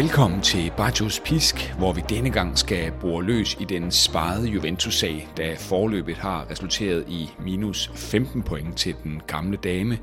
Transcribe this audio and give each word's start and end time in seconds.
Velkommen 0.00 0.40
til 0.40 0.72
Bajos 0.76 1.20
Pisk, 1.24 1.74
hvor 1.78 1.92
vi 1.92 2.02
denne 2.08 2.30
gang 2.30 2.58
skal 2.58 2.92
bore 3.00 3.24
løs 3.24 3.56
i 3.60 3.64
den 3.64 3.90
sparede 3.90 4.48
Juventus-sag, 4.48 5.28
da 5.36 5.56
forløbet 5.58 6.16
har 6.16 6.50
resulteret 6.50 7.04
i 7.08 7.30
minus 7.44 7.90
15 7.94 8.42
point 8.42 8.76
til 8.76 8.94
den 9.02 9.22
gamle 9.26 9.56
dame 9.56 9.98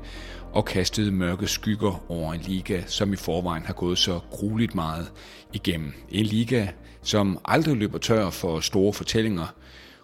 og 0.52 0.64
kastet 0.64 1.12
mørke 1.12 1.46
skygger 1.46 2.04
over 2.10 2.32
en 2.32 2.40
liga, 2.40 2.82
som 2.86 3.12
i 3.12 3.16
forvejen 3.16 3.62
har 3.62 3.72
gået 3.72 3.98
så 3.98 4.20
grueligt 4.30 4.74
meget 4.74 5.12
igennem. 5.52 5.92
En 6.08 6.26
liga, 6.26 6.66
som 7.02 7.38
aldrig 7.44 7.76
løber 7.76 7.98
tør 7.98 8.30
for 8.30 8.60
store 8.60 8.92
fortællinger, 8.92 9.54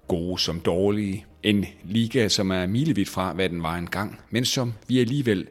gode 0.08 0.38
som 0.38 0.60
dårlige. 0.60 1.26
En 1.42 1.66
liga, 1.84 2.28
som 2.28 2.50
er 2.50 2.66
milevidt 2.66 3.08
fra, 3.08 3.32
hvad 3.32 3.48
den 3.48 3.62
var 3.62 3.76
engang, 3.76 4.20
men 4.30 4.44
som 4.44 4.74
vi 4.88 5.00
alligevel 5.00 5.46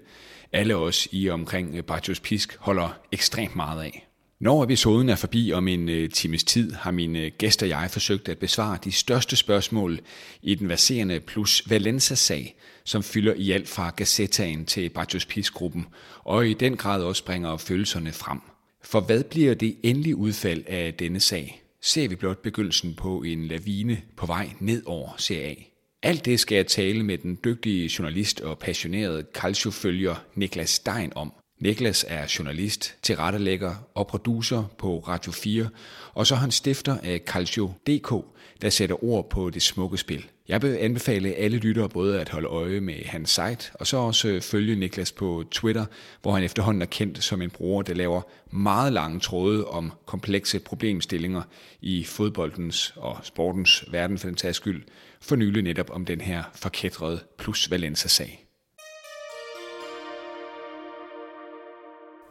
alle 0.51 0.75
os 0.75 1.07
i 1.11 1.29
omkring 1.29 1.85
Bajos 1.85 2.19
Pisk 2.19 2.57
holder 2.59 2.97
ekstremt 3.11 3.55
meget 3.55 3.81
af. 3.81 4.07
Når 4.39 4.63
episoden 4.63 5.09
er 5.09 5.15
forbi 5.15 5.51
om 5.51 5.67
en 5.67 5.89
øh, 5.89 6.09
times 6.09 6.43
tid, 6.43 6.71
har 6.71 6.91
mine 6.91 7.19
øh, 7.19 7.31
gæster 7.37 7.65
og 7.65 7.69
jeg 7.69 7.89
forsøgt 7.91 8.29
at 8.29 8.37
besvare 8.37 8.77
de 8.83 8.91
største 8.91 9.35
spørgsmål 9.35 9.99
i 10.41 10.55
den 10.55 10.69
verserende 10.69 11.19
plus 11.19 11.69
Valenza-sag, 11.69 12.55
som 12.83 13.03
fylder 13.03 13.33
i 13.33 13.51
alt 13.51 13.69
fra 13.69 13.89
Gazettaen 13.89 14.65
til 14.65 14.89
Bajos 14.89 15.25
Pisk-gruppen, 15.25 15.85
og 16.23 16.47
i 16.47 16.53
den 16.53 16.77
grad 16.77 17.03
også 17.03 17.25
bringer 17.25 17.57
følelserne 17.57 18.11
frem. 18.11 18.41
For 18.83 19.01
hvad 19.01 19.23
bliver 19.23 19.53
det 19.53 19.75
endelige 19.83 20.15
udfald 20.15 20.63
af 20.67 20.93
denne 20.93 21.19
sag? 21.19 21.63
Ser 21.81 22.07
vi 22.07 22.15
blot 22.15 22.41
begyndelsen 22.41 22.93
på 22.93 23.23
en 23.23 23.47
lavine 23.47 24.01
på 24.17 24.25
vej 24.25 24.49
ned 24.59 24.83
over 24.85 25.09
CA? 25.19 25.55
Alt 26.03 26.25
det 26.25 26.39
skal 26.39 26.55
jeg 26.55 26.67
tale 26.67 27.03
med 27.03 27.17
den 27.17 27.39
dygtige 27.43 27.91
journalist 27.99 28.41
og 28.41 28.59
passionerede 28.59 29.25
calcio-følger 29.33 30.15
Niklas 30.35 30.69
Stein 30.69 31.11
om. 31.15 31.33
Niklas 31.63 32.05
er 32.07 32.35
journalist, 32.39 32.95
tilrettelægger 33.01 33.75
og 33.95 34.07
producer 34.07 34.63
på 34.77 34.99
Radio 34.99 35.31
4, 35.31 35.69
og 36.13 36.27
så 36.27 36.35
er 36.35 36.39
han 36.39 36.51
stifter 36.51 36.97
af 37.03 37.21
Calcio.dk, 37.25 38.25
der 38.61 38.69
sætter 38.69 39.03
ord 39.03 39.29
på 39.29 39.49
det 39.49 39.61
smukke 39.61 39.97
spil. 39.97 40.25
Jeg 40.47 40.61
vil 40.61 40.75
anbefale 40.75 41.33
alle 41.33 41.57
lyttere 41.57 41.89
både 41.89 42.21
at 42.21 42.29
holde 42.29 42.47
øje 42.47 42.79
med 42.79 43.05
hans 43.05 43.29
site, 43.29 43.71
og 43.73 43.87
så 43.87 43.97
også 43.97 44.27
øh, 44.27 44.41
følge 44.41 44.75
Niklas 44.75 45.11
på 45.11 45.43
Twitter, 45.51 45.85
hvor 46.21 46.31
han 46.31 46.43
efterhånden 46.43 46.81
er 46.81 46.85
kendt 46.85 47.23
som 47.23 47.41
en 47.41 47.49
bruger, 47.49 47.81
der 47.81 47.93
laver 47.93 48.21
meget 48.51 48.93
lange 48.93 49.19
tråde 49.19 49.67
om 49.67 49.91
komplekse 50.05 50.59
problemstillinger 50.59 51.41
i 51.81 52.03
fodboldens 52.03 52.93
og 52.95 53.17
sportens 53.23 53.85
verden 53.91 54.17
for 54.17 54.27
den 54.27 54.35
tages 54.35 54.55
skyld, 54.55 54.83
for 55.21 55.35
nylig 55.35 55.63
netop 55.63 55.89
om 55.89 56.05
den 56.05 56.21
her 56.21 56.43
forkætrede 56.55 57.19
plus 57.37 57.71
Valenza-sag. 57.71 58.43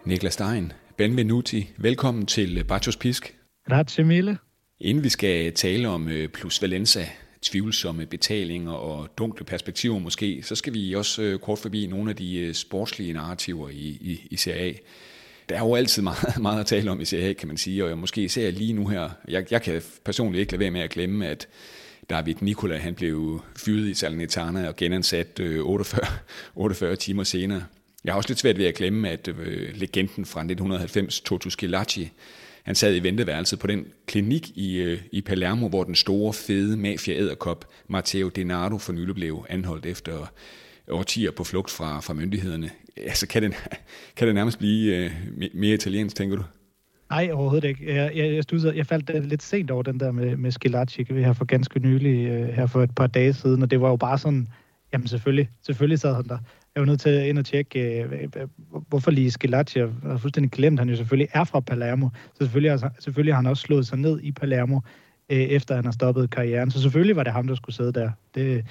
Niklas 0.04 0.32
Stein, 0.32 0.72
Benvenuti, 0.96 1.70
velkommen 1.76 2.26
til 2.26 2.64
Bajos 2.64 2.96
Pisk. 2.96 3.36
Grazie 3.68 4.04
mille. 4.04 4.38
Inden 4.80 5.04
vi 5.04 5.08
skal 5.08 5.52
tale 5.52 5.88
om 5.88 6.08
øh, 6.08 6.28
plus 6.28 6.62
Valenza, 6.62 7.06
tvivlsomme 7.42 8.06
betalinger 8.06 8.72
og 8.72 9.08
dunkle 9.18 9.44
perspektiver 9.44 9.98
måske, 9.98 10.42
så 10.42 10.54
skal 10.54 10.74
vi 10.74 10.94
også 10.94 11.22
øh, 11.22 11.38
kort 11.38 11.58
forbi 11.58 11.86
nogle 11.86 12.10
af 12.10 12.16
de 12.16 12.38
øh, 12.38 12.54
sportslige 12.54 13.12
narrativer 13.12 13.68
i, 13.68 13.98
i, 14.00 14.28
i 14.30 14.36
Serie 14.36 14.60
A. 14.60 14.72
Der 15.48 15.54
er 15.54 15.60
jo 15.60 15.74
altid 15.74 16.02
meget, 16.12 16.38
meget 16.40 16.60
at 16.60 16.66
tale 16.66 16.90
om 16.90 17.00
i 17.00 17.04
Serie 17.04 17.28
A, 17.28 17.32
kan 17.32 17.48
man 17.48 17.56
sige, 17.56 17.84
og 17.84 17.88
jeg 17.88 17.98
måske 17.98 18.28
ser 18.28 18.50
lige 18.50 18.72
nu 18.72 18.86
her, 18.86 19.10
jeg, 19.28 19.52
jeg 19.52 19.62
kan 19.62 19.82
personligt 20.04 20.40
ikke 20.40 20.52
lade 20.52 20.60
være 20.60 20.70
med 20.70 20.80
at 20.80 20.90
glemme, 20.90 21.26
at 21.26 21.48
David 22.10 22.34
Nikola 22.40 22.78
han 22.78 22.94
blev 22.94 23.42
fyret 23.56 23.88
i 23.88 23.94
Salernitana 23.94 24.68
og 24.68 24.76
genansat 24.76 25.40
48, 25.40 26.06
48 26.54 26.96
timer 26.96 27.24
senere. 27.24 27.62
Jeg 28.04 28.12
har 28.12 28.16
også 28.16 28.30
lidt 28.30 28.38
svært 28.38 28.58
ved 28.58 28.66
at 28.66 28.74
glemme, 28.74 29.08
at 29.08 29.28
øh, 29.28 29.74
legenden 29.74 30.24
fra 30.24 30.40
1990, 30.40 31.20
Toto 31.20 31.50
Schillaci, 31.50 32.10
han 32.62 32.74
sad 32.74 32.96
i 32.96 33.02
venteværelset 33.02 33.58
på 33.58 33.66
den 33.66 33.86
klinik 34.06 34.50
i, 34.54 34.76
øh, 34.76 35.00
i 35.12 35.20
Palermo, 35.20 35.68
hvor 35.68 35.84
den 35.84 35.94
store, 35.94 36.32
fede 36.32 36.76
mafia-æderkop 36.76 37.64
Matteo 37.88 38.28
Denardo 38.28 38.78
for 38.78 38.92
nylig 38.92 39.14
blev 39.14 39.46
anholdt 39.48 39.86
efter 39.86 40.32
årtier 40.88 41.30
på 41.30 41.44
flugt 41.44 41.70
fra, 41.70 42.00
fra 42.00 42.14
myndighederne. 42.14 42.70
Altså, 42.96 43.26
kan 43.26 43.42
det, 43.42 43.54
kan 44.16 44.26
det 44.26 44.34
nærmest 44.34 44.58
blive 44.58 44.96
øh, 44.96 45.10
mere 45.54 45.74
italiensk, 45.74 46.16
tænker 46.16 46.36
du? 46.36 46.42
Nej, 47.10 47.30
overhovedet 47.32 47.68
ikke. 47.68 47.94
Jeg, 47.94 48.16
jeg, 48.16 48.34
jeg, 48.34 48.42
studsede, 48.42 48.76
jeg 48.76 48.86
faldt 48.86 49.28
lidt 49.28 49.42
sent 49.42 49.70
over 49.70 49.82
den 49.82 50.00
der 50.00 50.12
med, 50.12 50.36
med 50.36 50.50
Schilacci, 50.50 51.02
vi 51.10 51.22
har 51.22 51.32
for 51.32 51.44
ganske 51.44 51.78
nylig 51.78 52.26
øh, 52.26 52.48
her 52.48 52.66
for 52.66 52.82
et 52.82 52.94
par 52.94 53.06
dage 53.06 53.32
siden, 53.32 53.62
og 53.62 53.70
det 53.70 53.80
var 53.80 53.88
jo 53.88 53.96
bare 53.96 54.18
sådan, 54.18 54.48
jamen 54.92 55.06
selvfølgelig, 55.06 55.48
selvfølgelig 55.66 55.98
sad 55.98 56.14
han 56.14 56.28
der. 56.28 56.38
Jeg 56.74 56.80
var 56.80 56.86
nødt 56.86 57.00
til 57.00 57.08
at 57.08 57.26
ind 57.28 57.38
og 57.38 57.44
tjekke, 57.44 58.02
øh, 58.02 58.48
hvorfor 58.88 59.10
lige 59.10 59.30
Skelacci, 59.30 59.78
jeg 59.78 59.88
har 60.06 60.16
fuldstændig 60.16 60.50
glemt, 60.50 60.78
han 60.78 60.88
jo 60.88 60.96
selvfølgelig 60.96 61.28
er 61.32 61.44
fra 61.44 61.60
Palermo, 61.60 62.08
så 62.14 62.38
selvfølgelig 62.38 62.72
har, 62.72 62.92
selvfølgelig 62.98 63.34
har 63.34 63.38
han 63.38 63.46
også 63.46 63.60
slået 63.60 63.86
sig 63.86 63.98
ned 63.98 64.20
i 64.22 64.32
Palermo, 64.32 64.80
øh, 65.30 65.38
efter 65.38 65.74
han 65.74 65.84
har 65.84 65.92
stoppet 65.92 66.30
karrieren. 66.30 66.70
Så 66.70 66.82
selvfølgelig 66.82 67.16
var 67.16 67.22
det 67.22 67.32
ham, 67.32 67.46
der 67.46 67.54
skulle 67.54 67.76
sidde 67.76 67.92
der. 67.92 68.10
Det, 68.34 68.64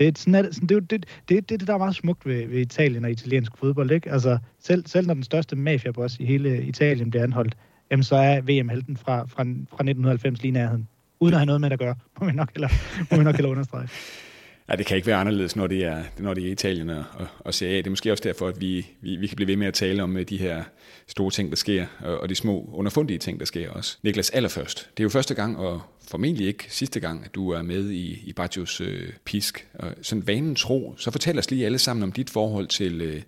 det, 0.00 0.18
sådan 0.18 0.34
er, 0.34 0.42
det, 0.42 0.54
sådan, 0.54 0.68
det, 0.68 0.90
det, 0.90 1.06
det, 1.28 1.48
det, 1.48 1.60
det, 1.60 1.66
der 1.66 1.74
er 1.74 1.78
meget 1.78 1.94
smukt 1.94 2.26
ved, 2.26 2.46
ved 2.46 2.60
Italien 2.60 3.04
og 3.04 3.10
italiensk 3.10 3.52
fodbold. 3.56 3.90
Ikke? 3.90 4.12
Altså, 4.12 4.38
selv, 4.60 4.86
selv 4.86 5.06
når 5.06 5.14
den 5.14 5.22
største 5.22 5.56
mafiaboss 5.56 6.16
i 6.20 6.24
hele 6.24 6.62
Italien 6.62 7.10
bliver 7.10 7.22
anholdt, 7.22 7.56
jamen, 7.90 8.04
så 8.04 8.16
er 8.16 8.40
VM-helten 8.40 8.96
fra, 8.96 9.20
fra, 9.20 9.42
fra 9.42 9.84
1990 9.84 10.42
lige 10.42 10.52
nærheden. 10.52 10.88
Uden 11.20 11.34
at 11.34 11.40
have 11.40 11.46
noget 11.46 11.60
med 11.60 11.72
at 11.72 11.78
gøre, 11.78 11.94
må 12.20 12.26
vi 12.26 12.32
nok 12.32 12.52
heller, 12.54 12.68
må 13.10 13.18
vi 13.18 13.24
nok 13.24 13.34
heller 13.34 13.50
understrege. 13.50 13.88
Ja, 14.70 14.76
det 14.76 14.86
kan 14.86 14.96
ikke 14.96 15.06
være 15.06 15.16
anderledes, 15.16 15.56
når 15.56 15.66
det 15.66 15.84
er, 15.84 16.04
når 16.18 16.34
det 16.34 16.46
er 16.46 16.52
Italien 16.52 16.90
og, 16.90 17.04
og 17.38 17.54
Serie 17.54 17.74
A. 17.74 17.76
Det 17.76 17.86
er 17.86 17.90
måske 17.90 18.12
også 18.12 18.24
derfor, 18.24 18.48
at 18.48 18.60
vi, 18.60 18.86
vi, 19.00 19.16
vi 19.16 19.26
kan 19.26 19.36
blive 19.36 19.48
ved 19.48 19.56
med 19.56 19.66
at 19.66 19.74
tale 19.74 20.02
om 20.02 20.16
øh, 20.16 20.28
de 20.28 20.36
her 20.36 20.64
store 21.06 21.30
ting, 21.30 21.50
der 21.50 21.56
sker, 21.56 21.86
og, 22.00 22.20
og 22.20 22.28
de 22.28 22.34
små 22.34 22.70
underfundige 22.72 23.18
ting, 23.18 23.40
der 23.40 23.46
sker 23.46 23.70
også. 23.70 23.98
Niklas, 24.02 24.30
allerførst. 24.30 24.90
Det 24.96 25.02
er 25.02 25.04
jo 25.04 25.08
første 25.08 25.34
gang, 25.34 25.56
og 25.58 25.82
formentlig 26.08 26.46
ikke 26.46 26.64
sidste 26.68 27.00
gang, 27.00 27.24
at 27.24 27.34
du 27.34 27.50
er 27.50 27.62
med 27.62 27.90
i, 27.90 28.06
i 28.06 28.34
Baggio's 28.40 28.82
øh, 28.82 29.12
Pisk. 29.24 29.68
Og 29.74 29.94
sådan 30.02 30.26
vanen 30.26 30.54
tro, 30.54 30.94
så 30.96 31.10
fortæl 31.10 31.38
os 31.38 31.50
lige 31.50 31.66
alle 31.66 31.78
sammen 31.78 32.02
om 32.02 32.12
dit 32.12 32.30
forhold 32.30 32.66
til, 32.66 33.00
øh, 33.00 33.22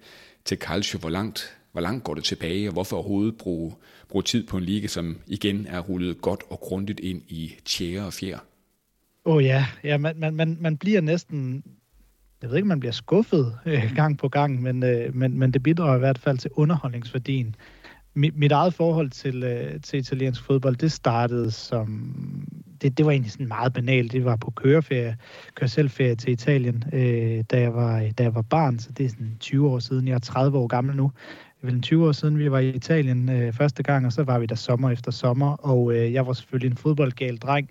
til 0.44 0.58
Calcio. 0.58 0.98
Hvor 0.98 1.10
langt, 1.10 1.56
hvor 1.72 1.80
langt 1.80 2.04
går 2.04 2.14
det 2.14 2.24
tilbage, 2.24 2.68
og 2.68 2.72
hvorfor 2.72 2.96
overhovedet 2.96 3.36
bruge, 3.36 3.74
bruge 4.08 4.22
tid 4.22 4.46
på 4.46 4.56
en 4.56 4.64
liga, 4.64 4.86
som 4.86 5.18
igen 5.26 5.66
er 5.70 5.80
rullet 5.80 6.20
godt 6.20 6.42
og 6.48 6.60
grundigt 6.60 7.00
ind 7.00 7.22
i 7.28 7.54
tjære 7.64 8.06
og 8.06 8.12
fjer? 8.12 8.38
Åh 9.24 9.34
oh, 9.34 9.44
ja, 9.44 9.66
ja 9.84 9.98
man, 9.98 10.14
man, 10.18 10.34
man, 10.34 10.56
man 10.60 10.76
bliver 10.76 11.00
næsten, 11.00 11.64
jeg 12.42 12.50
ved 12.50 12.56
ikke, 12.56 12.68
man 12.68 12.80
bliver 12.80 12.92
skuffet 12.92 13.58
øh, 13.66 13.92
gang 13.96 14.18
på 14.18 14.28
gang, 14.28 14.62
men, 14.62 14.82
øh, 14.82 15.14
men, 15.14 15.38
men 15.38 15.52
det 15.52 15.62
bidrager 15.62 15.96
i 15.96 15.98
hvert 15.98 16.18
fald 16.18 16.38
til 16.38 16.50
underholdningsværdien. 16.54 17.54
Mit, 18.14 18.36
mit 18.36 18.52
eget 18.52 18.74
forhold 18.74 19.10
til, 19.10 19.42
øh, 19.42 19.80
til 19.80 19.98
italiensk 19.98 20.44
fodbold, 20.44 20.76
det 20.76 20.92
startede 20.92 21.50
som, 21.50 22.14
det, 22.82 22.98
det 22.98 23.06
var 23.06 23.12
egentlig 23.12 23.32
sådan 23.32 23.48
meget 23.48 23.72
banalt. 23.72 24.12
Det 24.12 24.24
var 24.24 24.36
på 24.36 24.50
køreferie, 24.50 25.16
køreselferie 25.54 26.14
til 26.14 26.32
Italien, 26.32 26.84
øh, 26.92 27.44
da, 27.50 27.60
jeg 27.60 27.74
var, 27.74 28.04
da 28.18 28.22
jeg 28.22 28.34
var 28.34 28.42
barn, 28.42 28.78
så 28.78 28.92
det 28.92 29.06
er 29.06 29.10
sådan 29.10 29.36
20 29.40 29.68
år 29.68 29.78
siden. 29.78 30.08
Jeg 30.08 30.14
er 30.14 30.18
30 30.18 30.58
år 30.58 30.66
gammel 30.66 30.96
nu. 30.96 31.12
Det 31.60 31.68
er 31.68 31.72
vel 31.72 31.82
20 31.82 32.08
år 32.08 32.12
siden, 32.12 32.38
vi 32.38 32.50
var 32.50 32.58
i 32.58 32.68
Italien 32.68 33.28
øh, 33.28 33.52
første 33.52 33.82
gang, 33.82 34.06
og 34.06 34.12
så 34.12 34.22
var 34.22 34.38
vi 34.38 34.46
der 34.46 34.54
sommer 34.54 34.90
efter 34.90 35.10
sommer, 35.10 35.52
og 35.52 35.94
øh, 35.94 36.12
jeg 36.12 36.26
var 36.26 36.32
selvfølgelig 36.32 36.70
en 36.70 36.76
fodboldgal 36.76 37.36
dreng, 37.36 37.70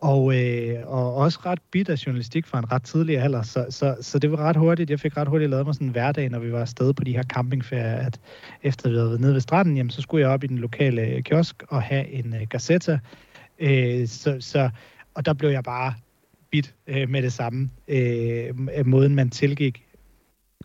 og, 0.00 0.36
øh, 0.36 0.78
og 0.86 1.14
også 1.14 1.38
ret 1.46 1.58
bit 1.70 1.88
af 1.88 2.06
journalistik 2.06 2.46
fra 2.46 2.58
en 2.58 2.72
ret 2.72 2.82
tidlig 2.82 3.18
alder, 3.18 3.42
så, 3.42 3.66
så, 3.70 3.96
så 4.00 4.18
det 4.18 4.30
var 4.32 4.36
ret 4.36 4.56
hurtigt. 4.56 4.90
Jeg 4.90 5.00
fik 5.00 5.16
ret 5.16 5.28
hurtigt 5.28 5.50
lavet 5.50 5.66
mig 5.66 5.74
sådan 5.74 5.86
en 5.86 5.92
hverdag, 5.92 6.30
når 6.30 6.38
vi 6.38 6.52
var 6.52 6.60
afsted 6.60 6.92
på 6.92 7.04
de 7.04 7.12
her 7.12 7.22
campingferier, 7.22 7.96
at 7.96 8.20
efter 8.62 8.88
vi 8.88 8.96
havde 8.96 9.08
været 9.08 9.20
nede 9.20 9.34
ved 9.34 9.40
stranden, 9.40 9.76
jamen, 9.76 9.90
så 9.90 10.02
skulle 10.02 10.22
jeg 10.22 10.30
op 10.30 10.44
i 10.44 10.46
den 10.46 10.58
lokale 10.58 11.02
øh, 11.02 11.22
kiosk 11.22 11.62
og 11.68 11.82
have 11.82 12.08
en 12.08 12.34
øh, 12.34 12.46
Gazetta. 12.50 12.98
Øh, 13.58 14.08
så, 14.08 14.36
så, 14.40 14.70
og 15.14 15.26
der 15.26 15.32
blev 15.32 15.50
jeg 15.50 15.64
bare 15.64 15.94
bit 16.50 16.74
øh, 16.86 17.08
med 17.08 17.22
det 17.22 17.32
samme. 17.32 17.70
Øh, 17.88 18.86
måden, 18.86 19.14
man 19.14 19.30
tilgik 19.30 19.84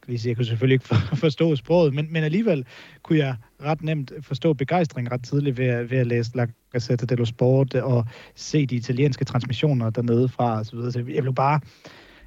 jeg 0.08 0.36
kunne 0.36 0.46
selvfølgelig 0.46 0.74
ikke 0.74 0.96
forstå 1.26 1.56
sproget, 1.56 1.94
men, 1.94 2.08
men 2.14 2.24
alligevel 2.24 2.66
kunne 3.04 3.20
jeg 3.20 3.36
ret 3.64 3.84
nemt 3.84 4.12
forstå 4.22 4.54
begejstring 4.54 5.12
ret 5.12 5.24
tidligt 5.24 5.58
ved, 5.58 5.84
ved 5.84 5.98
at 5.98 6.08
læse 6.08 6.32
La 6.38 6.46
Gazzetta 6.72 7.06
dello 7.06 7.26
Sport 7.26 7.76
og 7.76 8.06
se 8.36 8.66
de 8.66 8.76
italienske 8.76 9.26
transmissioner 9.26 9.90
dernede 9.90 10.30
fra 10.30 10.60
og 10.60 10.66
så 10.66 10.76
videre. 10.76 10.92
Så 10.92 11.00
jeg 11.00 11.24
blev 11.24 11.34
bare, 11.34 11.60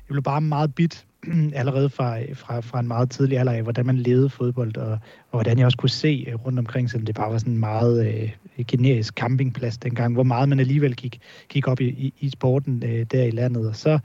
jeg 0.08 0.12
blev 0.14 0.22
bare 0.22 0.40
meget 0.40 0.74
bit 0.74 1.06
allerede 1.60 1.90
fra, 1.90 2.18
fra, 2.34 2.60
fra 2.60 2.80
en 2.80 2.88
meget 2.88 3.10
tidlig 3.10 3.38
alder 3.38 3.52
af, 3.52 3.62
hvordan 3.62 3.86
man 3.86 3.96
levede 3.96 4.30
fodbold, 4.30 4.76
og, 4.76 4.90
og 4.90 4.98
hvordan 5.30 5.58
jeg 5.58 5.66
også 5.66 5.78
kunne 5.78 5.90
se 5.90 6.24
øh, 6.28 6.34
rundt 6.34 6.58
omkring, 6.58 6.90
selvom 6.90 7.06
det 7.06 7.14
bare 7.14 7.32
var 7.32 7.38
sådan 7.38 7.52
en 7.52 7.60
meget 7.60 8.06
øh, 8.06 8.30
generisk 8.66 9.14
campingplads 9.14 9.78
dengang, 9.78 10.14
hvor 10.14 10.22
meget 10.22 10.48
man 10.48 10.60
alligevel 10.60 10.96
gik, 10.96 11.20
gik 11.48 11.68
op 11.68 11.80
i, 11.80 11.88
i, 11.88 12.14
i 12.20 12.30
sporten 12.30 12.82
øh, 12.86 13.06
der 13.12 13.24
i 13.24 13.30
landet. 13.30 13.68
Og 13.68 13.76
så 13.76 13.98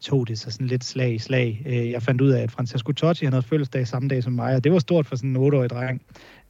tog 0.00 0.28
det 0.28 0.38
så 0.38 0.50
sådan 0.50 0.66
lidt 0.66 0.84
slag 0.84 1.14
i 1.14 1.18
slag. 1.18 1.62
Øh, 1.66 1.90
jeg 1.90 2.02
fandt 2.02 2.20
ud 2.20 2.30
af, 2.30 2.42
at 2.42 2.50
Francesco 2.50 2.92
Totti 2.92 3.24
han 3.24 3.32
havde 3.32 3.46
fødselsdag 3.46 3.86
samme 3.86 4.08
dag 4.08 4.22
som 4.22 4.32
mig, 4.32 4.54
og 4.54 4.64
det 4.64 4.72
var 4.72 4.78
stort 4.78 5.06
for 5.06 5.16
sådan 5.16 5.36
en 5.36 5.36
8-årig 5.36 5.70
dreng. 5.70 6.02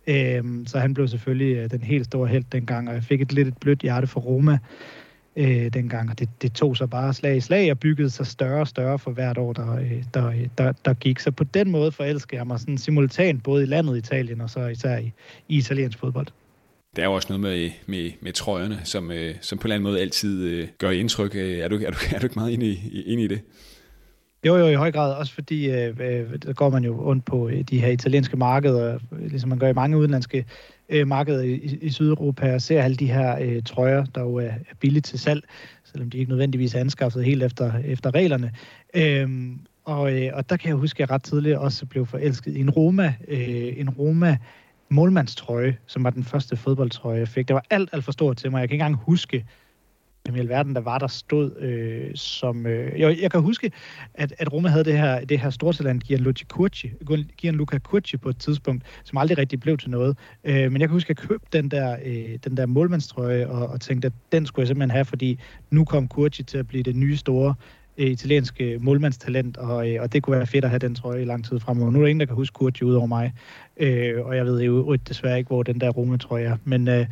Øhm, 0.07 0.67
så 0.67 0.79
han 0.79 0.95
blev 0.95 1.09
selvfølgelig 1.09 1.57
øh, 1.57 1.71
den 1.71 1.83
helt 1.83 2.05
store 2.05 2.29
held 2.29 2.45
dengang, 2.53 2.89
og 2.89 2.95
jeg 2.95 3.05
fik 3.05 3.21
et 3.21 3.33
lidt 3.33 3.49
et 3.49 3.57
blødt 3.57 3.83
hjerte 3.83 4.07
for 4.07 4.21
Roma 4.21 4.59
øh, 5.37 5.73
dengang, 5.73 6.11
og 6.11 6.19
det, 6.19 6.29
det 6.43 6.53
tog 6.53 6.77
så 6.77 6.87
bare 6.87 7.15
slag 7.15 7.37
i 7.37 7.41
slag 7.41 7.71
og 7.71 7.79
byggede 7.79 8.11
sig 8.11 8.27
større 8.27 8.61
og 8.61 8.69
større 8.69 8.99
for 8.99 9.11
hvert 9.11 9.39
år, 9.39 9.53
der, 9.53 9.77
øh, 9.77 10.05
der, 10.15 10.33
der, 10.59 10.73
der 10.85 10.95
gik. 10.95 11.19
Så 11.19 11.31
på 11.31 11.45
den 11.45 11.71
måde 11.71 11.93
forelskede 11.93 12.37
jeg 12.37 12.47
mig 12.47 12.61
sådan 12.61 12.79
simultant 12.79 13.43
både 13.43 13.63
i 13.63 13.67
landet 13.67 13.97
Italien 13.97 14.41
og 14.41 14.51
så 14.51 14.67
især 14.67 14.99
i, 14.99 15.13
i 15.49 15.57
italiensk 15.57 15.99
fodbold. 15.99 16.27
Der 16.97 17.03
er 17.03 17.07
jo 17.07 17.13
også 17.13 17.29
noget 17.31 17.41
med, 17.41 17.71
med, 17.87 18.11
med 18.21 18.33
trøjerne, 18.33 18.81
som, 18.85 19.11
øh, 19.11 19.35
som 19.41 19.59
på 19.59 19.63
en 19.63 19.67
eller 19.67 19.75
anden 19.75 19.91
måde 19.91 20.01
altid 20.01 20.45
øh, 20.45 20.69
gør 20.79 20.91
indtryk. 20.91 21.35
Øh, 21.35 21.59
er 21.59 21.69
du, 21.69 21.77
er, 21.77 21.91
du, 21.91 21.97
er 22.15 22.19
du 22.19 22.27
ikke 22.27 22.39
meget 22.39 22.51
inde 22.51 22.67
i, 22.67 23.03
inde 23.07 23.23
i 23.23 23.27
det? 23.27 23.41
Jo, 24.47 24.57
jo, 24.57 24.67
i 24.67 24.75
høj 24.75 24.93
grad. 24.93 25.15
Også 25.15 25.35
fordi, 25.35 25.71
øh, 25.71 25.97
øh 26.01 26.39
der 26.43 26.53
går 26.53 26.71
man 26.71 26.85
jo 26.85 27.09
ondt 27.09 27.25
på 27.25 27.49
øh, 27.49 27.63
de 27.63 27.81
her 27.81 27.89
italienske 27.89 28.37
markeder, 28.37 28.99
ligesom 29.29 29.49
man 29.49 29.59
gør 29.59 29.69
i 29.69 29.73
mange 29.73 29.99
udenlandske 29.99 30.45
øh, 30.89 31.09
markeder 31.09 31.43
i, 31.43 31.79
i 31.83 31.91
Sydeuropa, 31.91 32.55
og 32.55 32.63
ser 32.63 32.83
alle 32.83 32.97
de 32.97 33.07
her 33.07 33.39
øh, 33.41 33.63
trøjer, 33.63 34.05
der 34.05 34.21
jo 34.21 34.35
er, 34.35 34.43
er 34.43 34.75
billigt 34.81 35.07
til 35.07 35.19
salg, 35.19 35.45
selvom 35.85 36.11
de 36.11 36.19
ikke 36.19 36.31
nødvendigvis 36.31 36.75
er 36.75 36.81
anskaffet 36.81 37.25
helt 37.25 37.43
efter, 37.43 37.73
efter 37.85 38.15
reglerne. 38.15 38.53
Øhm, 38.95 39.61
og, 39.85 40.13
øh, 40.13 40.31
og 40.35 40.51
der 40.51 40.57
kan 40.57 40.69
jeg 40.69 40.77
huske, 40.77 40.97
at 40.97 41.01
jeg 41.01 41.11
ret 41.11 41.23
tidligt 41.23 41.57
også 41.57 41.87
blev 41.87 42.07
forelsket 42.07 42.57
i 42.57 42.61
en 42.61 42.71
Roma, 42.71 43.15
øh, 43.29 43.73
en 43.77 43.91
Roma 43.91 44.37
målmandstrøje, 44.89 45.77
som 45.87 46.05
var 46.05 46.11
den 46.11 46.25
første 46.25 46.57
fodboldtrøje, 46.57 47.19
jeg 47.19 47.29
fik. 47.29 47.49
Det 47.49 47.55
var 47.55 47.65
alt, 47.71 47.91
alt 47.93 48.05
for 48.05 48.13
stort 48.13 48.37
til 48.37 48.51
mig. 48.51 48.61
Jeg 48.61 48.69
kan 48.69 48.75
ikke 48.75 48.85
engang 48.85 49.05
huske, 49.05 49.45
hvem 50.25 50.37
i 50.37 50.39
alverden 50.39 50.75
der 50.75 50.81
var, 50.81 50.99
der 50.99 51.07
stod 51.07 51.57
øh, 51.57 52.11
som... 52.15 52.67
Øh, 52.67 53.01
jeg, 53.01 53.19
jeg 53.23 53.31
kan 53.31 53.41
huske, 53.41 53.73
at, 54.15 54.35
at 54.39 54.53
Roma 54.53 54.69
havde 54.69 54.85
det 54.85 54.99
her, 54.99 55.25
det 55.25 55.41
her 55.41 55.51
stortaland 55.51 56.01
Gianluca 56.01 56.45
Curci, 56.45 56.91
Gianluca 57.37 57.79
Curci 57.79 58.17
på 58.17 58.29
et 58.29 58.39
tidspunkt, 58.39 58.85
som 59.05 59.19
aldrig 59.19 59.39
rigtig 59.39 59.61
blev 59.61 59.79
til 59.79 59.91
noget. 59.91 60.19
Øh, 60.45 60.73
men 60.73 60.81
jeg 60.81 60.89
kan 60.89 60.95
huske, 60.95 61.11
at 61.11 61.19
jeg 61.19 61.29
købte 61.29 61.59
den 61.59 61.71
der, 61.71 61.97
øh, 62.05 62.39
den 62.45 62.57
der 62.57 62.67
målmandstrøje, 62.67 63.47
og, 63.47 63.67
og 63.67 63.81
tænkte, 63.81 64.07
at 64.07 64.13
den 64.33 64.47
skulle 64.47 64.63
jeg 64.63 64.69
simpelthen 64.69 64.91
have, 64.91 65.05
fordi 65.05 65.39
nu 65.71 65.85
kom 65.85 66.09
Curci 66.09 66.43
til 66.43 66.59
at 66.59 66.69
blive 66.69 66.83
det 66.83 66.97
nye 66.97 67.17
store 67.17 67.55
Øh, 67.99 68.11
italiensk 68.11 68.55
øh, 68.61 68.83
målmandstalent, 68.83 69.57
og, 69.57 69.91
øh, 69.91 70.03
og 70.03 70.13
det 70.13 70.23
kunne 70.23 70.37
være 70.37 70.47
fedt 70.47 70.65
at 70.65 70.71
have 70.71 70.79
den 70.79 70.95
trøje 70.95 71.23
i 71.23 71.25
lang 71.25 71.45
tid 71.45 71.61
fremover. 71.61 71.91
Nu 71.91 71.99
er 71.99 72.03
der 72.03 72.09
ingen, 72.09 72.21
der 72.21 72.27
kan 72.27 72.37
huske 72.37 72.55
Curci 72.55 72.85
ud 72.85 72.95
over 72.95 73.07
mig, 73.07 73.33
øh, 73.77 74.27
og 74.27 74.37
jeg 74.37 74.47
ved 74.47 74.63
jo 74.63 74.95
desværre 74.95 75.39
ikke, 75.39 75.49
hvor 75.49 75.63
den 75.63 75.81
der 75.81 75.91
Roma-trøje 75.91 76.45
er. 76.45 76.57
Men, 76.65 76.89
øh, 76.89 77.07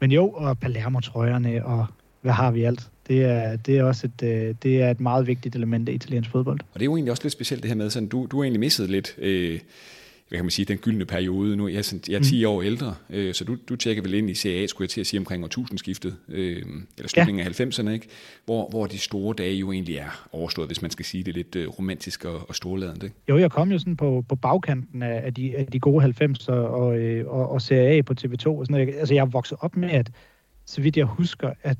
men 0.00 0.12
jo, 0.12 0.28
og 0.28 0.58
Palermo-trøjerne, 0.58 1.64
og 1.64 1.86
hvad 2.22 2.32
har 2.32 2.50
vi 2.50 2.62
alt? 2.62 2.88
Det 3.08 3.24
er, 3.24 3.56
det 3.56 3.78
er 3.78 3.84
også 3.84 4.06
et, 4.06 4.28
øh, 4.28 4.54
det 4.62 4.82
er 4.82 4.90
et 4.90 5.00
meget 5.00 5.26
vigtigt 5.26 5.56
element 5.56 5.88
af 5.88 5.92
italiensk 5.92 6.30
fodbold. 6.30 6.60
Og 6.60 6.74
det 6.74 6.80
er 6.80 6.84
jo 6.84 6.96
egentlig 6.96 7.10
også 7.10 7.22
lidt 7.24 7.32
specielt 7.32 7.62
det 7.62 7.70
her 7.70 7.76
med, 7.76 7.90
sådan, 7.90 8.08
du, 8.08 8.26
du 8.30 8.36
har 8.36 8.44
egentlig 8.44 8.60
misset 8.60 8.90
lidt, 8.90 9.14
øh, 9.18 9.60
hvad 10.28 10.38
kan 10.38 10.44
man 10.44 10.50
sige, 10.50 10.66
den 10.66 10.78
gyldne 10.78 11.04
periode. 11.04 11.56
Nu 11.56 11.68
jeg, 11.68 11.84
sådan, 11.84 12.02
jeg 12.08 12.16
er 12.16 12.22
10 12.22 12.44
mm. 12.44 12.50
år 12.50 12.62
ældre, 12.62 12.94
øh, 13.10 13.34
så 13.34 13.44
du, 13.44 13.56
du 13.68 13.76
tjekker 13.76 14.02
vel 14.02 14.14
ind 14.14 14.30
i 14.30 14.34
CA, 14.34 14.66
skulle 14.66 14.86
jeg 14.86 14.90
til 14.90 15.00
at 15.00 15.06
sige, 15.06 15.20
omkring 15.20 15.44
årtusindskiftet, 15.44 16.16
øh, 16.28 16.62
eller 16.96 17.08
slutningen 17.08 17.46
ja. 17.46 17.48
af 17.48 17.60
90'erne, 17.60 17.90
ikke? 17.90 18.08
Hvor, 18.44 18.68
hvor 18.70 18.86
de 18.86 18.98
store 18.98 19.34
dage 19.38 19.54
jo 19.54 19.72
egentlig 19.72 19.96
er 19.96 20.28
overstået, 20.32 20.68
hvis 20.68 20.82
man 20.82 20.90
skal 20.90 21.04
sige 21.04 21.24
det 21.24 21.34
lidt 21.34 21.56
øh, 21.56 21.68
romantisk 21.68 22.24
og, 22.24 22.48
og 22.48 22.54
storladende. 22.54 23.06
Ikke? 23.06 23.16
Jo, 23.28 23.38
jeg 23.38 23.50
kom 23.50 23.72
jo 23.72 23.78
sådan 23.78 23.96
på, 23.96 24.24
på 24.28 24.36
bagkanten 24.36 25.02
af, 25.02 25.20
af, 25.24 25.34
de, 25.34 25.56
af 25.56 25.66
de 25.66 25.80
gode 25.80 26.04
90'er 26.04 26.52
og, 26.52 26.98
øh, 26.98 27.26
og, 27.28 27.50
og 27.50 27.62
CA 27.62 28.02
på 28.06 28.14
TV2. 28.20 28.46
Og 28.46 28.66
sådan 28.66 28.88
Altså, 28.88 29.14
jeg 29.14 29.20
er 29.20 29.26
vokset 29.26 29.58
op 29.60 29.76
med, 29.76 29.90
at 29.90 30.10
så 30.66 30.80
vidt 30.80 30.96
jeg 30.96 31.06
husker, 31.06 31.52
at 31.62 31.78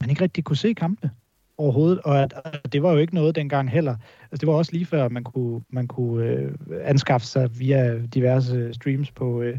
man 0.00 0.10
ikke 0.10 0.22
rigtig 0.22 0.44
kunne 0.44 0.56
se 0.56 0.72
kampene 0.72 1.10
overhovedet, 1.58 2.00
og 2.00 2.22
at, 2.22 2.34
at 2.44 2.72
det 2.72 2.82
var 2.82 2.92
jo 2.92 2.98
ikke 2.98 3.14
noget 3.14 3.34
dengang 3.34 3.70
heller. 3.70 3.96
Altså, 4.22 4.40
det 4.40 4.46
var 4.46 4.54
også 4.54 4.72
lige 4.72 4.86
før, 4.86 5.08
man 5.08 5.24
kunne, 5.24 5.60
man 5.70 5.86
kunne 5.86 6.24
øh, 6.26 6.52
anskaffe 6.82 7.26
sig 7.26 7.58
via 7.58 7.98
diverse 7.98 8.74
streams 8.74 9.10
på, 9.10 9.42
øh, 9.42 9.58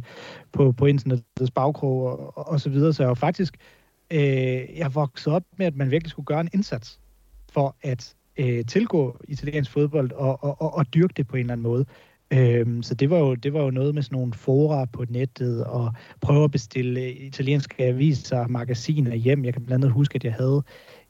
på, 0.51 0.71
på 0.71 0.85
internettets 0.85 1.51
bagkrog 1.51 2.03
og, 2.03 2.37
og, 2.37 2.47
og 2.47 2.61
så 2.61 2.69
videre. 2.69 2.93
Så 2.93 3.03
jeg 3.03 3.07
var 3.07 3.15
faktisk, 3.15 3.57
øh, 4.11 4.77
jeg 4.77 4.95
voksede 4.95 5.35
op 5.35 5.43
med, 5.57 5.65
at 5.65 5.75
man 5.75 5.91
virkelig 5.91 6.11
skulle 6.11 6.25
gøre 6.25 6.41
en 6.41 6.49
indsats 6.53 6.99
for 7.51 7.75
at 7.81 8.15
øh, 8.37 8.65
tilgå 8.65 9.17
italiensk 9.27 9.71
fodbold 9.71 10.11
og, 10.11 10.43
og, 10.43 10.61
og, 10.61 10.73
og 10.73 10.93
dyrke 10.93 11.13
det 11.17 11.27
på 11.27 11.35
en 11.35 11.39
eller 11.39 11.53
anden 11.53 11.63
måde. 11.63 11.85
Øhm, 12.33 12.83
så 12.83 12.95
det 12.95 13.09
var, 13.09 13.17
jo, 13.17 13.35
det 13.35 13.53
var 13.53 13.63
jo 13.63 13.71
noget 13.71 13.95
med 13.95 14.03
sådan 14.03 14.15
nogle 14.15 14.33
fora 14.33 14.85
på 14.85 15.05
nettet 15.09 15.63
og 15.63 15.93
prøve 16.21 16.43
at 16.43 16.51
bestille 16.51 17.11
italienske 17.13 17.83
aviser, 17.83 18.39
og 18.39 18.51
magasiner 18.51 19.15
hjem. 19.15 19.45
Jeg 19.45 19.53
kan 19.53 19.65
blandt 19.65 19.83
andet 19.83 19.93
huske, 19.93 20.15
at 20.15 20.23
jeg 20.23 20.33
havde 20.33 20.63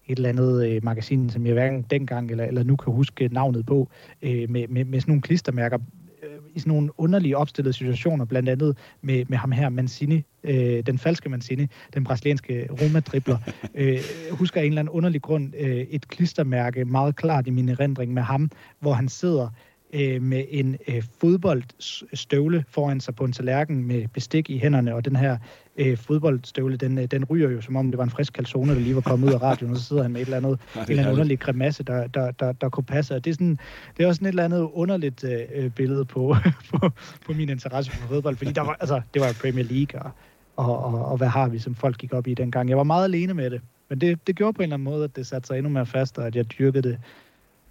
et 0.07 0.15
eller 0.15 0.30
andet 0.30 0.68
øh, 0.68 0.83
magasin, 0.83 1.30
som 1.30 1.45
jeg 1.45 1.54
hverken 1.54 1.81
dengang 1.81 2.31
eller, 2.31 2.44
eller 2.44 2.63
nu 2.63 2.75
kan 2.75 2.94
huske 2.94 3.30
navnet 3.31 3.65
på, 3.65 3.89
øh, 4.21 4.50
med, 4.50 4.68
med, 4.68 4.86
med 4.86 5.00
sådan 5.00 5.12
nogle 5.12 5.21
klistermærker 5.21 5.77
øh, 6.24 6.30
i 6.56 6.59
sådan 6.59 6.74
nogle 6.74 7.00
underlige 7.00 7.38
opstillede 7.38 7.74
situationer, 7.74 8.25
blandt 8.25 8.50
andet 8.50 8.77
med, 9.01 9.25
med 9.27 9.38
ham 9.38 9.51
her, 9.51 9.69
Mancini, 9.69 10.24
øh, 10.44 10.83
den 10.86 10.98
falske 10.98 11.30
Mancini, 11.30 11.68
den 11.94 12.04
brasilianske 12.04 12.68
Roma-dribler. 12.71 13.38
øh, 13.75 14.00
husker 14.31 14.62
af 14.62 14.65
en 14.65 14.71
eller 14.71 14.81
anden 14.81 14.92
underlig 14.92 15.21
grund 15.21 15.54
øh, 15.59 15.77
et 15.77 16.07
klistermærke 16.07 16.86
meget 16.86 17.15
klart 17.15 17.48
i 17.48 17.50
min 17.50 17.69
erindring 17.69 18.13
med 18.13 18.24
ham, 18.24 18.51
hvor 18.80 18.94
han 18.94 19.09
sidder 19.09 19.50
øh, 19.97 20.21
med 20.21 20.45
en 20.49 20.77
øh, 20.88 21.03
fodboldstøvle 21.19 22.65
foran 22.69 22.99
sig 22.99 23.15
på 23.15 23.23
en 23.23 23.31
tallerken 23.31 23.88
med 23.88 24.07
bestik 24.07 24.49
i 24.49 24.59
hænderne, 24.59 24.95
og 24.95 25.05
den 25.05 25.15
her 25.15 25.38
øh, 25.77 25.97
fodboldstøvle, 25.97 26.77
den, 26.77 26.97
øh, 26.97 27.05
den 27.05 27.25
ryger 27.25 27.49
jo, 27.49 27.61
som 27.61 27.75
om 27.75 27.91
det 27.91 27.97
var 27.97 28.03
en 28.03 28.09
frisk 28.09 28.33
calzone, 28.33 28.73
der 28.73 28.79
lige 28.79 28.95
var 28.95 29.01
kommet 29.01 29.27
ud 29.27 29.33
af 29.33 29.41
radioen, 29.41 29.71
og 29.71 29.77
så 29.77 29.83
sidder 29.83 30.01
han 30.01 30.11
med 30.11 30.21
et 30.21 30.25
eller 30.25 30.38
andet, 30.38 30.59
ja, 30.75 30.81
en 30.81 30.85
eller 30.89 31.03
anden 31.03 31.13
underlig 31.13 31.39
grimasse, 31.39 31.83
der, 31.83 32.07
der, 32.07 32.31
der, 32.31 32.51
der 32.51 32.69
kunne 32.69 32.83
passe. 32.83 33.15
Og 33.15 33.25
det 33.25 33.29
er, 33.29 33.33
sådan, 33.33 33.59
det 33.97 34.03
er 34.03 34.07
også 34.07 34.17
sådan 34.17 34.25
et 34.25 34.31
eller 34.31 34.45
andet 34.45 34.69
underligt 34.73 35.23
øh, 35.55 35.71
billede 35.71 36.05
på, 36.05 36.35
på, 36.71 36.89
på 37.25 37.33
min 37.33 37.49
interesse 37.49 37.91
for 37.91 38.07
fodbold, 38.07 38.35
fordi 38.35 38.51
der 38.51 38.61
var, 38.61 38.77
altså, 38.79 39.01
det 39.13 39.21
var 39.21 39.38
Premier 39.41 39.65
League, 39.65 40.01
og, 40.01 40.11
og, 40.55 40.83
og, 40.83 41.05
og 41.05 41.17
hvad 41.17 41.27
har 41.27 41.49
vi, 41.49 41.59
som 41.59 41.75
folk 41.75 41.97
gik 41.97 42.13
op 42.13 42.27
i 42.27 42.33
dengang. 42.33 42.69
Jeg 42.69 42.77
var 42.77 42.83
meget 42.83 43.03
alene 43.03 43.33
med 43.33 43.49
det, 43.49 43.61
men 43.89 44.01
det, 44.01 44.27
det 44.27 44.35
gjorde 44.35 44.53
på 44.53 44.61
en 44.61 44.63
eller 44.63 44.75
anden 44.75 44.83
måde, 44.83 45.03
at 45.03 45.15
det 45.15 45.27
satte 45.27 45.47
sig 45.47 45.57
endnu 45.57 45.69
mere 45.69 45.85
fast, 45.85 46.17
og 46.17 46.27
at 46.27 46.35
jeg 46.35 46.51
dyrkede 46.59 46.89
det 46.89 46.97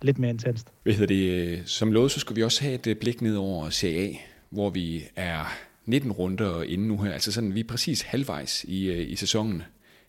lidt 0.03 0.19
mere 0.19 0.31
intenst. 0.31 0.67
Hvad 0.83 0.93
hedder 0.93 1.15
det? 1.15 1.63
Som 1.69 1.93
lovet, 1.93 2.11
så 2.11 2.21
skal 2.21 2.37
vi 2.37 2.43
også 2.43 2.63
have 2.63 2.75
et 2.75 2.87
øh, 2.87 2.97
blik 2.97 3.23
ned 3.23 3.37
over 3.37 3.71
CA, 3.71 4.09
hvor 4.51 4.71
vi 4.71 5.05
er 5.17 5.59
19 5.87 6.13
runder 6.13 6.63
inde 6.63 6.89
nu 6.89 7.03
her. 7.03 7.13
Altså 7.13 7.33
sådan, 7.33 7.55
vi 7.55 7.61
er 7.61 7.65
præcis 7.65 8.03
halvvejs 8.03 8.65
i, 8.69 8.87
øh, 8.87 9.11
i 9.11 9.17
sæsonen. 9.17 9.63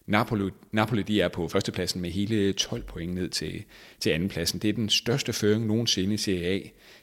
Napoli, 0.05 0.49
Napoli 0.71 1.01
de 1.01 1.21
er 1.21 1.27
på 1.27 1.47
førstepladsen 1.47 2.01
med 2.01 2.11
hele 2.11 2.53
12 2.53 2.83
point 2.83 3.13
ned 3.13 3.29
til, 3.29 3.63
til 3.99 4.09
andenpladsen. 4.09 4.59
Det 4.59 4.69
er 4.69 4.73
den 4.73 4.89
største 4.89 5.33
føring 5.33 5.65
nogensinde 5.65 6.13
i 6.13 6.17
CA 6.17 6.59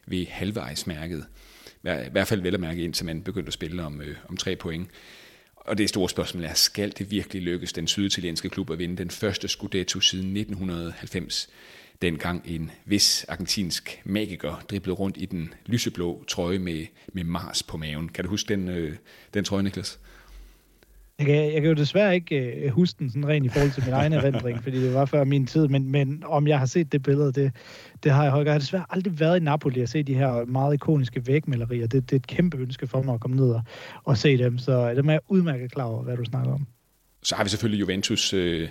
ved 0.07 0.27
halvvejsmærket. 0.27 1.27
I 1.85 2.11
hvert 2.13 2.27
fald 2.27 2.41
vel 2.41 2.55
at 2.55 2.61
mærke 2.61 2.85
indtil 2.85 3.07
man 3.07 3.23
begyndte 3.23 3.49
at 3.49 3.53
spille 3.53 3.83
om, 3.83 4.01
øh, 4.01 4.17
om 4.29 4.37
tre 4.37 4.57
point. 4.57 4.89
Og 5.57 5.79
det 5.79 5.89
store 5.89 6.09
spørgsmål 6.09 6.45
er, 6.45 6.55
skal 6.55 6.93
det 6.99 7.11
virkelig 7.11 7.43
lykkes 7.43 7.73
den 7.73 7.87
syditalienske 7.87 8.49
klub 8.49 8.71
at 8.71 8.79
vinde 8.79 8.97
den 8.97 9.11
første 9.11 9.49
Scudetto 9.49 10.01
siden 10.01 10.37
1990? 10.37 11.49
Dengang 12.03 12.43
en 12.47 12.71
vis 12.85 13.25
argentinsk 13.29 14.03
magiker 14.05 14.65
driblede 14.71 14.95
rundt 14.95 15.17
i 15.17 15.27
den 15.27 15.55
lyseblå 15.67 16.25
trøje 16.29 16.59
med, 16.59 16.87
med 17.13 17.25
Mars 17.25 17.63
på 17.63 17.77
maven. 17.77 18.09
Kan 18.09 18.25
du 18.25 18.31
huske 18.31 18.55
den, 18.55 18.69
øh, 18.69 18.97
den 19.35 19.45
trøje, 19.45 19.63
Niklas? 19.63 19.99
Jeg 21.19 21.27
kan, 21.27 21.53
jeg 21.53 21.63
kan 21.63 21.65
jo 21.65 21.75
desværre 21.75 22.15
ikke 22.15 22.37
øh, 22.37 22.71
huske 22.71 22.99
den 22.99 23.11
sådan 23.11 23.29
rent 23.29 23.47
i 23.47 23.49
forhold 23.49 23.71
til 23.71 23.85
min 23.85 23.93
egen 23.93 24.13
erindring, 24.13 24.63
fordi 24.63 24.83
det 24.83 24.95
var 24.95 25.05
før 25.05 25.25
min 25.25 25.47
tid, 25.47 25.69
men, 25.69 25.91
men 25.91 26.23
om 26.27 26.47
jeg 26.47 26.59
har 26.59 26.67
set 26.67 26.93
det 26.93 27.03
billede, 27.03 27.33
det, 27.33 27.53
det 28.03 28.13
har 28.13 28.23
jeg 28.23 28.33
højt. 28.33 28.47
Jeg 28.47 28.55
har 28.55 28.59
desværre 28.59 28.87
aldrig 28.91 29.21
været 29.21 29.41
i 29.41 29.45
Napoli 29.45 29.81
og 29.81 29.89
se 29.89 30.03
de 30.03 30.15
her 30.15 30.45
meget 30.45 30.75
ikoniske 30.75 31.27
vægmalerier. 31.27 31.87
Det, 31.87 32.11
det 32.11 32.13
er 32.13 32.17
et 32.17 32.27
kæmpe 32.27 32.57
ønske 32.57 32.87
for 32.87 33.03
mig 33.03 33.15
at 33.15 33.21
komme 33.21 33.37
ned 33.37 33.51
og, 33.51 33.63
og 34.05 34.19
se 34.19 34.39
dem, 34.39 34.59
så 34.59 34.95
dem 34.95 35.09
er 35.09 35.13
jeg 35.13 35.21
udmærket 35.29 35.73
klar 35.73 35.85
over, 35.85 36.03
hvad 36.03 36.17
du 36.17 36.25
snakker 36.25 36.53
om. 36.53 36.67
Så 37.23 37.35
har 37.35 37.45
vi 37.45 37.51
selvfølgelig 37.51 37.81
Juventus, 37.81 38.33
øh, 38.33 38.69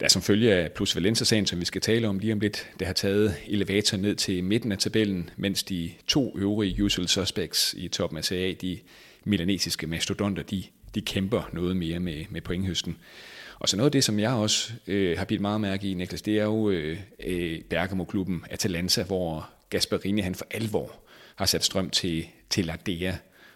der 0.00 0.08
som 0.08 0.22
følge 0.22 0.54
af 0.54 0.72
Plus 0.72 0.96
Valenza-sagen, 0.96 1.46
som 1.46 1.60
vi 1.60 1.64
skal 1.64 1.80
tale 1.80 2.08
om 2.08 2.18
lige 2.18 2.32
om 2.32 2.40
lidt, 2.40 2.70
det 2.78 2.86
har 2.86 2.94
taget 2.94 3.34
elevator 3.46 3.96
ned 3.96 4.14
til 4.16 4.44
midten 4.44 4.72
af 4.72 4.78
tabellen, 4.78 5.30
mens 5.36 5.62
de 5.62 5.90
to 6.06 6.38
øvrige 6.38 6.84
usual 6.84 7.08
suspects 7.08 7.74
i 7.78 7.88
toppen 7.88 8.18
af 8.18 8.24
CA, 8.24 8.52
de 8.52 8.78
milanesiske 9.24 9.86
mastodonter, 9.86 10.42
de, 10.42 10.62
de 10.94 11.00
kæmper 11.00 11.50
noget 11.52 11.76
mere 11.76 12.00
med, 12.00 12.24
med 12.30 12.40
pointhøsten. 12.40 12.96
Og 13.58 13.68
så 13.68 13.76
noget 13.76 13.88
af 13.88 13.92
det, 13.92 14.04
som 14.04 14.18
jeg 14.18 14.30
også 14.30 14.72
øh, 14.86 15.18
har 15.18 15.24
bidt 15.24 15.40
meget 15.40 15.60
mærke 15.60 15.90
i, 15.90 15.94
Niklas, 15.94 16.22
det 16.22 16.38
er 16.38 16.44
jo 16.44 16.70
øh, 16.70 16.98
øh 17.24 17.60
Bergamo-klubben 17.70 18.44
Atalanta, 18.50 19.02
hvor 19.02 19.50
Gasparini 19.70 20.20
han 20.20 20.34
for 20.34 20.46
alvor 20.50 20.92
har 21.36 21.46
sat 21.46 21.64
strøm 21.64 21.90
til, 21.90 22.26
til 22.50 22.66
Ladea, 22.66 23.12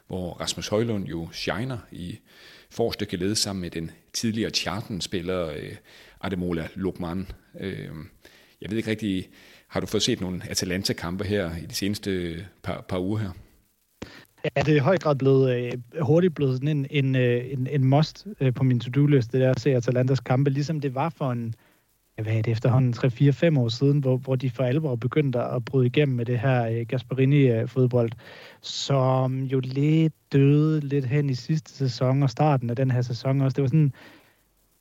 hvor 0.06 0.32
Rasmus 0.32 0.68
Højlund 0.68 1.06
jo 1.06 1.28
shiner 1.32 1.78
i 1.92 2.18
forreste 2.70 3.06
gelede 3.06 3.36
sammen 3.36 3.60
med 3.60 3.70
den 3.70 3.90
tidligere 4.12 4.50
Charlton-spiller 4.50 5.48
øh, 5.48 5.72
Ademola 6.22 6.68
Lukman. 6.74 7.26
Øh, 7.60 7.88
jeg 8.60 8.70
ved 8.70 8.76
ikke 8.76 8.90
rigtig, 8.90 9.28
har 9.68 9.80
du 9.80 9.86
fået 9.86 10.02
set 10.02 10.20
nogle 10.20 10.42
Atalanta-kampe 10.50 11.24
her 11.24 11.50
i 11.62 11.66
de 11.66 11.74
seneste 11.74 12.44
par, 12.62 12.84
par 12.88 12.98
uger 12.98 13.18
her? 13.18 13.30
Ja, 14.44 14.60
det 14.60 14.72
er 14.72 14.76
i 14.76 14.78
høj 14.78 14.98
grad 14.98 15.16
blevet 15.16 15.56
øh, 15.56 15.72
hurtigt 16.00 16.34
blevet 16.34 16.54
sådan 16.54 16.68
en, 16.68 16.86
en, 16.90 17.16
øh, 17.16 17.52
en, 17.52 17.66
en 17.66 17.84
must 17.84 18.26
øh, 18.40 18.54
på 18.54 18.64
min 18.64 18.80
to-do-liste, 18.80 19.40
der 19.40 19.50
at 19.50 19.60
se 19.60 19.74
Atalantas 19.74 20.20
kampe, 20.20 20.50
ligesom 20.50 20.80
det 20.80 20.94
var 20.94 21.08
for 21.08 21.32
en, 21.32 21.54
hvad 22.22 22.36
er 22.36 22.42
det 22.42 22.52
efterhånden, 22.52 22.94
3-4-5 23.54 23.58
år 23.58 23.68
siden, 23.68 23.98
hvor, 23.98 24.16
hvor 24.16 24.36
de 24.36 24.50
for 24.50 24.62
alvor 24.64 24.96
begyndte 24.96 25.40
at 25.40 25.64
bryde 25.64 25.86
igennem 25.86 26.16
med 26.16 26.24
det 26.24 26.38
her 26.38 26.66
øh, 26.66 26.86
Gasparini-fodbold, 26.88 28.10
som 28.60 29.42
jo 29.42 29.60
lidt 29.60 30.12
døde 30.32 30.80
lidt 30.80 31.04
hen 31.04 31.30
i 31.30 31.34
sidste 31.34 31.72
sæson 31.72 32.22
og 32.22 32.30
starten 32.30 32.70
af 32.70 32.76
den 32.76 32.90
her 32.90 33.02
sæson 33.02 33.40
også. 33.40 33.54
Det 33.54 33.62
var 33.62 33.68
sådan, 33.68 33.92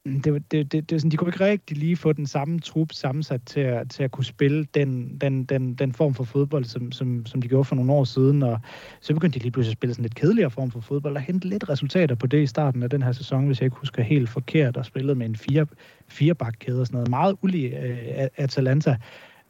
Mm, 0.06 0.22
det, 0.22 0.34
det, 0.34 0.52
det, 0.52 0.72
det, 0.72 0.90
det, 0.90 1.02
sådan, 1.02 1.12
de 1.12 1.18
kunne 1.18 1.30
ikke 1.30 1.46
rigtig 1.46 1.78
lige 1.78 1.98
få 1.98 2.14
den 2.14 2.28
samme 2.28 2.60
trup 2.60 2.92
sammensat 2.92 3.42
til 3.46 3.60
at, 3.60 3.90
til 3.90 4.04
at 4.04 4.12
kunne 4.12 4.26
spille 4.26 4.66
den, 4.74 5.18
den, 5.22 5.44
den, 5.44 5.74
den 5.74 5.94
form 5.94 6.14
for 6.14 6.24
fodbold, 6.24 6.66
som, 6.66 6.92
som, 6.92 7.26
som 7.26 7.42
de 7.42 7.48
gjorde 7.48 7.64
for 7.64 7.76
nogle 7.76 7.92
år 7.92 8.04
siden, 8.04 8.44
og 8.44 8.60
så 9.02 9.14
begyndte 9.14 9.40
de 9.40 9.44
lige 9.44 9.52
pludselig 9.52 9.72
at 9.72 9.78
spille 9.78 9.94
sådan 9.94 10.04
lidt 10.04 10.16
kedeligere 10.16 10.52
form 10.52 10.72
for 10.72 10.82
fodbold, 10.82 11.16
og 11.16 11.22
hente 11.22 11.48
lidt 11.48 11.70
resultater 11.70 12.16
på 12.16 12.28
det 12.28 12.44
i 12.44 12.48
starten 12.48 12.84
af 12.84 12.90
den 12.90 13.04
her 13.04 13.12
sæson, 13.12 13.46
hvis 13.46 13.60
jeg 13.60 13.66
ikke 13.66 13.78
husker 13.78 14.04
helt 14.04 14.30
forkert, 14.30 14.78
og 14.78 14.86
spillede 14.86 15.16
med 15.16 15.26
en 15.26 15.36
fire, 15.36 15.66
fire 16.08 16.36
og 16.40 16.56
sådan 16.60 16.88
noget. 16.92 17.10
Meget 17.10 17.36
ulig 17.42 17.74
øh, 17.74 18.28
Atalanta, 18.38 18.98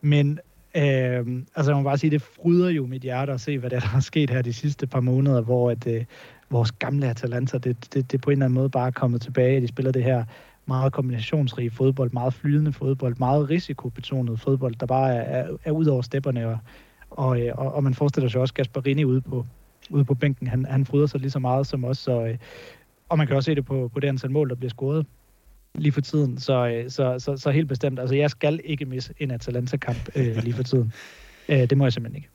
men 0.01 0.39
Øh, 0.75 1.25
altså 1.55 1.71
jeg 1.71 1.77
må 1.77 1.83
bare 1.83 1.97
sige, 1.97 2.11
det 2.11 2.21
fryder 2.21 2.69
jo 2.69 2.85
mit 2.85 3.01
hjerte 3.01 3.33
at 3.33 3.41
se, 3.41 3.57
hvad 3.57 3.69
der 3.69 3.81
er 3.95 3.99
sket 3.99 4.29
her 4.29 4.41
de 4.41 4.53
sidste 4.53 4.87
par 4.87 4.99
måneder, 4.99 5.41
hvor 5.41 5.71
at, 5.71 5.87
øh, 5.87 6.05
vores 6.51 6.71
gamle 6.71 7.09
Atalanta, 7.09 7.57
det, 7.57 7.93
det, 7.93 8.11
det 8.11 8.21
på 8.21 8.29
en 8.29 8.31
eller 8.31 8.45
anden 8.45 8.55
måde 8.55 8.69
bare 8.69 8.87
er 8.87 8.91
kommet 8.91 9.21
tilbage, 9.21 9.61
de 9.61 9.67
spiller 9.67 9.91
det 9.91 10.03
her 10.03 10.23
meget 10.65 10.93
kombinationsrige 10.93 11.71
fodbold, 11.71 12.11
meget 12.11 12.33
flydende 12.33 12.73
fodbold, 12.73 13.15
meget 13.19 13.49
risikobetonet 13.49 14.39
fodbold, 14.39 14.75
der 14.75 14.85
bare 14.85 15.15
er, 15.15 15.43
er, 15.43 15.57
er 15.63 15.71
ud 15.71 15.85
over 15.85 16.01
stepperne, 16.01 16.47
og, 16.47 16.57
og, 17.09 17.41
øh, 17.41 17.51
og, 17.57 17.73
og 17.73 17.83
man 17.83 17.93
forestiller 17.93 18.29
sig 18.29 18.41
også 18.41 18.53
Gasparini 18.53 19.03
ude 19.03 19.21
på, 19.21 19.45
ude 19.89 20.05
på 20.05 20.13
bænken. 20.13 20.47
Han, 20.47 20.65
han 20.65 20.85
fryder 20.85 21.07
sig 21.07 21.19
lige 21.19 21.31
så 21.31 21.39
meget 21.39 21.67
som 21.67 21.85
os, 21.85 21.97
så, 21.97 22.25
øh, 22.25 22.37
og 23.09 23.17
man 23.17 23.27
kan 23.27 23.35
også 23.35 23.45
se 23.45 23.55
det 23.55 23.65
på, 23.65 23.89
på 23.93 23.99
det 23.99 24.07
antal 24.07 24.31
mål, 24.31 24.49
der 24.49 24.55
bliver 24.55 24.69
scoret 24.69 25.05
lige 25.75 25.91
for 25.91 26.01
tiden. 26.01 26.37
Så, 26.37 26.67
øh, 26.67 26.89
så, 26.89 27.19
så, 27.19 27.37
så 27.37 27.51
helt 27.51 27.67
bestemt. 27.67 27.99
Altså, 27.99 28.15
jeg 28.15 28.29
skal 28.29 28.59
ikke 28.63 28.85
misse 28.85 29.13
en 29.17 29.31
Atalanta-kamp 29.31 30.09
øh, 30.15 30.37
lige 30.43 30.53
for 30.53 30.63
tiden. 30.63 30.93
Øh, 31.49 31.69
det 31.69 31.77
må 31.77 31.85
jeg 31.85 31.93
simpelthen 31.93 32.15
ikke. 32.15 32.29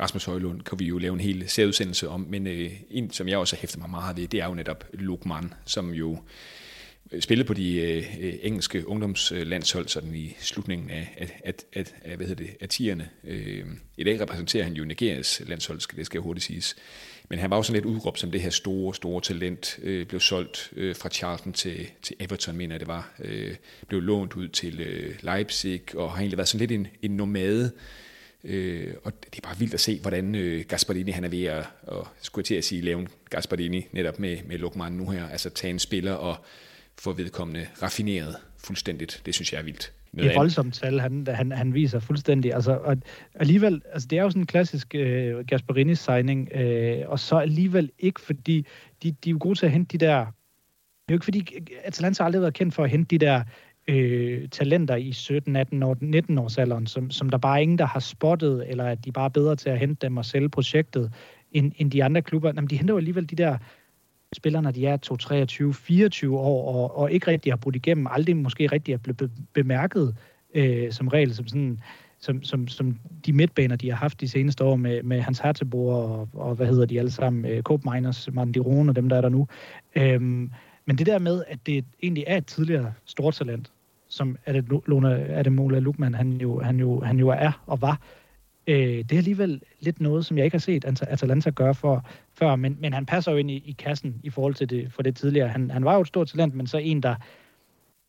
Rasmus 0.00 0.24
Højlund 0.24 0.62
kan 0.62 0.78
vi 0.78 0.84
jo 0.84 0.98
lave 0.98 1.14
en 1.14 1.20
hel 1.20 1.48
særudsendelse 1.48 2.08
om, 2.08 2.20
men 2.20 2.46
øh, 2.46 2.70
en, 2.90 3.10
som 3.10 3.28
jeg 3.28 3.38
også 3.38 3.56
har 3.56 3.60
hæftet 3.60 3.80
mig 3.80 3.90
meget 3.90 4.16
ved, 4.16 4.28
det 4.28 4.40
er 4.40 4.46
jo 4.46 4.54
netop 4.54 4.84
Lukman, 4.92 5.54
som 5.64 5.90
jo 5.90 6.18
øh, 7.12 7.22
spillede 7.22 7.46
på 7.46 7.54
de 7.54 7.80
øh, 7.80 8.34
engelske 8.42 8.88
ungdomslandshold 8.88 9.88
sådan 9.88 10.14
i 10.14 10.36
slutningen 10.40 10.90
af, 10.90 11.14
af, 11.18 11.40
af, 11.44 11.54
af, 11.72 11.84
af 12.02 12.16
hvad 12.16 12.26
hedder 12.26 12.44
det, 12.44 12.56
af 12.60 12.68
tierne. 12.68 13.08
Øh, 13.24 13.64
I 13.96 14.04
dag 14.04 14.20
repræsenterer 14.20 14.64
han 14.64 14.72
jo 14.72 14.84
Nigerias 14.84 15.42
landshold, 15.46 15.80
skal 15.80 15.98
det 15.98 16.06
skal 16.06 16.20
hurtigt 16.20 16.46
siges. 16.46 16.76
Men 17.30 17.38
han 17.38 17.50
var 17.50 17.56
jo 17.56 17.62
sådan 17.62 17.82
lidt 17.82 17.94
udråbt 17.94 18.18
som 18.18 18.30
det 18.30 18.40
her 18.40 18.50
store, 18.50 18.94
store 18.94 19.20
talent. 19.20 19.78
Øh, 19.82 20.06
blev 20.06 20.20
solgt 20.20 20.72
øh, 20.76 20.96
fra 20.96 21.08
Charlton 21.08 21.52
til, 21.52 21.90
til 22.02 22.16
Everton, 22.20 22.56
mener 22.56 22.74
jeg 22.74 22.80
det 22.80 22.88
var. 22.88 23.14
Øh, 23.18 23.54
blev 23.88 24.00
lånt 24.00 24.34
ud 24.34 24.48
til 24.48 24.80
øh, 24.80 25.14
Leipzig, 25.20 25.82
og 25.94 26.10
har 26.10 26.18
egentlig 26.18 26.38
været 26.38 26.48
sådan 26.48 26.68
lidt 26.68 26.72
en, 26.72 26.86
en 27.02 27.10
nomade. 27.10 27.72
Øh, 28.44 28.94
og 29.04 29.12
det 29.24 29.38
er 29.38 29.48
bare 29.48 29.58
vildt 29.58 29.74
at 29.74 29.80
se, 29.80 30.00
hvordan 30.00 30.34
øh, 30.34 30.64
Gasparini 30.68 31.10
han 31.10 31.24
er 31.24 31.28
ved 31.28 31.44
at, 31.44 31.64
og 31.82 32.08
skulle 32.20 32.44
til 32.44 32.54
at 32.54 32.64
sige, 32.64 32.82
lave 32.82 33.00
en 33.00 33.08
Gasparini 33.30 33.86
netop 33.92 34.18
med, 34.18 34.36
med 34.46 34.58
Lukman 34.58 34.92
nu 34.92 35.10
her. 35.10 35.28
Altså 35.28 35.50
tage 35.50 35.70
en 35.70 35.78
spiller 35.78 36.12
og 36.12 36.36
få 36.98 37.12
vedkommende 37.12 37.66
raffineret 37.82 38.36
fuldstændigt. 38.58 39.22
Det 39.26 39.34
synes 39.34 39.52
jeg 39.52 39.58
er 39.58 39.62
vildt. 39.62 39.92
Det 40.16 40.26
er 40.26 40.34
voldsomt 40.34 40.74
tal, 40.74 41.00
han, 41.00 41.26
han, 41.30 41.52
han 41.52 41.74
viser 41.74 42.00
fuldstændig. 42.00 42.54
Altså, 42.54 42.72
og 42.72 42.96
alligevel, 43.34 43.82
altså 43.92 44.08
det 44.08 44.18
er 44.18 44.22
jo 44.22 44.30
sådan 44.30 44.42
en 44.42 44.46
klassisk 44.46 44.94
øh, 44.94 45.46
Gasparini-signing, 45.46 46.52
øh, 46.54 47.08
og 47.08 47.18
så 47.18 47.36
alligevel 47.36 47.90
ikke, 47.98 48.20
fordi 48.20 48.66
de, 49.02 49.10
de 49.24 49.30
er 49.30 49.32
jo 49.32 49.38
gode 49.40 49.58
til 49.58 49.66
at 49.66 49.72
hente 49.72 49.98
de 49.98 50.06
der... 50.06 50.18
Det 50.18 51.12
er 51.12 51.14
jo 51.14 51.16
ikke 51.16 51.24
fordi, 51.24 51.58
Atalanta 51.84 52.22
har 52.22 52.26
aldrig 52.26 52.42
været 52.42 52.54
kendt 52.54 52.74
for 52.74 52.84
at 52.84 52.90
hente 52.90 53.18
de 53.18 53.26
der 53.26 53.42
øh, 53.88 54.48
talenter 54.48 54.96
i 54.96 55.12
17, 55.12 55.56
18 55.56 55.82
år, 55.82 55.96
19 56.00 56.38
års 56.38 56.58
alderen, 56.58 56.86
som, 56.86 57.10
som 57.10 57.30
der 57.30 57.38
bare 57.38 57.58
er 57.58 57.62
ingen, 57.62 57.78
der 57.78 57.86
har 57.86 58.00
spottet, 58.00 58.64
eller 58.70 58.84
at 58.84 59.04
de 59.04 59.12
bare 59.12 59.24
er 59.24 59.28
bedre 59.28 59.56
til 59.56 59.70
at 59.70 59.78
hente 59.78 60.06
dem 60.06 60.16
og 60.16 60.24
sælge 60.24 60.48
projektet, 60.48 61.12
end, 61.52 61.72
end 61.76 61.90
de 61.90 62.04
andre 62.04 62.22
klubber. 62.22 62.48
Jamen, 62.48 62.70
de 62.70 62.76
henter 62.76 62.94
jo 62.94 62.98
alligevel 62.98 63.30
de 63.30 63.36
der 63.36 63.58
spillere, 64.36 64.62
når 64.62 64.70
de 64.70 64.86
er 64.86 64.96
2, 64.96 65.16
23, 65.16 65.74
24 65.74 66.38
år, 66.38 66.74
og, 66.74 66.98
og 66.98 67.12
ikke 67.12 67.26
rigtig 67.26 67.52
har 67.52 67.56
brudt 67.56 67.76
igennem, 67.76 68.06
aldrig 68.10 68.36
måske 68.36 68.66
rigtig 68.66 68.92
er 68.92 68.98
blevet 68.98 69.30
bemærket 69.52 70.16
øh, 70.54 70.92
som 70.92 71.08
regel, 71.08 71.34
som 71.34 71.46
sådan 71.46 71.80
som, 72.20 72.42
som, 72.42 72.68
som 72.68 72.98
de 73.26 73.32
midtbaner, 73.32 73.76
de 73.76 73.90
har 73.90 73.96
haft 73.96 74.20
de 74.20 74.28
seneste 74.28 74.64
år 74.64 74.76
med, 74.76 75.02
med 75.02 75.20
Hans 75.20 75.38
Hertebor 75.38 75.94
og, 75.94 76.28
og 76.32 76.54
hvad 76.54 76.66
hedder 76.66 76.86
de 76.86 76.98
alle 76.98 77.10
sammen, 77.10 77.44
øh, 77.44 77.62
Miners, 77.92 78.28
Martin 78.32 78.52
Diron 78.52 78.88
og 78.88 78.96
dem, 78.96 79.08
der 79.08 79.16
er 79.16 79.20
der 79.20 79.28
nu. 79.28 79.48
Øhm, 79.96 80.50
men 80.86 80.98
det 80.98 81.06
der 81.06 81.18
med, 81.18 81.44
at 81.48 81.58
det 81.66 81.84
egentlig 82.02 82.24
er 82.26 82.36
et 82.36 82.46
tidligere 82.46 82.92
stort 83.04 83.34
talent, 83.34 83.72
som 84.18 84.36
Ademola 84.46 85.78
Lukman, 85.78 86.14
han 86.14 86.32
jo, 86.32 86.60
han, 86.60 86.80
jo, 86.80 87.00
han 87.00 87.18
jo 87.18 87.28
er 87.28 87.62
og 87.66 87.80
var, 87.80 88.00
øh, 88.66 88.76
det 88.76 89.12
er 89.12 89.16
alligevel 89.16 89.62
lidt 89.80 90.00
noget, 90.00 90.26
som 90.26 90.36
jeg 90.36 90.44
ikke 90.44 90.54
har 90.54 90.60
set 90.60 90.84
Atalanta 90.84 91.50
gøre 91.50 91.74
for, 91.74 92.04
før, 92.32 92.56
men, 92.56 92.76
men 92.80 92.92
han 92.92 93.06
passer 93.06 93.32
jo 93.32 93.38
ind 93.38 93.50
i, 93.50 93.56
i 93.56 93.72
kassen 93.78 94.20
i 94.22 94.30
forhold 94.30 94.54
til 94.54 94.70
det, 94.70 94.92
for 94.92 95.02
det 95.02 95.16
tidligere. 95.16 95.48
Han, 95.48 95.70
han 95.70 95.84
var 95.84 95.94
jo 95.94 96.00
et 96.00 96.06
stort 96.06 96.28
talent, 96.28 96.54
men 96.54 96.66
så 96.66 96.78
en, 96.78 97.02
der 97.02 97.14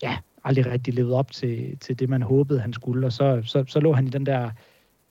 ja, 0.02 0.16
aldrig 0.44 0.66
rigtig 0.66 0.94
levede 0.94 1.14
op 1.14 1.32
til, 1.32 1.78
til 1.78 1.98
det, 1.98 2.08
man 2.08 2.22
håbede, 2.22 2.60
han 2.60 2.72
skulle, 2.72 3.06
og 3.06 3.12
så, 3.12 3.42
så, 3.44 3.64
så 3.66 3.80
lå 3.80 3.92
han 3.92 4.06
i 4.06 4.10
den 4.10 4.26
der 4.26 4.50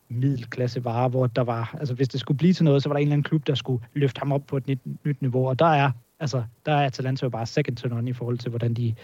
middelklasse 0.09 0.83
vare, 0.83 1.09
hvor 1.09 1.27
der 1.27 1.41
var, 1.41 1.75
altså 1.79 1.93
hvis 1.93 2.07
det 2.07 2.19
skulle 2.19 2.37
blive 2.37 2.53
til 2.53 2.65
noget, 2.65 2.83
så 2.83 2.89
var 2.89 2.93
der 2.93 2.99
en 2.99 3.07
eller 3.07 3.13
anden 3.13 3.23
klub, 3.23 3.47
der 3.47 3.55
skulle 3.55 3.83
løfte 3.93 4.19
ham 4.19 4.31
op 4.31 4.47
på 4.47 4.57
et 4.57 4.67
nyt, 4.67 4.79
nyt 5.05 5.21
niveau, 5.21 5.47
og 5.47 5.59
der 5.59 5.65
er 5.65 5.91
Altså, 6.19 6.43
der 6.65 6.71
er 6.71 6.85
Atalanta 6.85 7.25
jo 7.25 7.29
bare 7.29 7.45
second 7.45 7.77
to 7.77 7.87
none 7.87 8.09
i 8.09 8.13
forhold 8.13 8.37
til, 8.37 8.49
hvordan 8.49 8.73
de, 8.73 8.95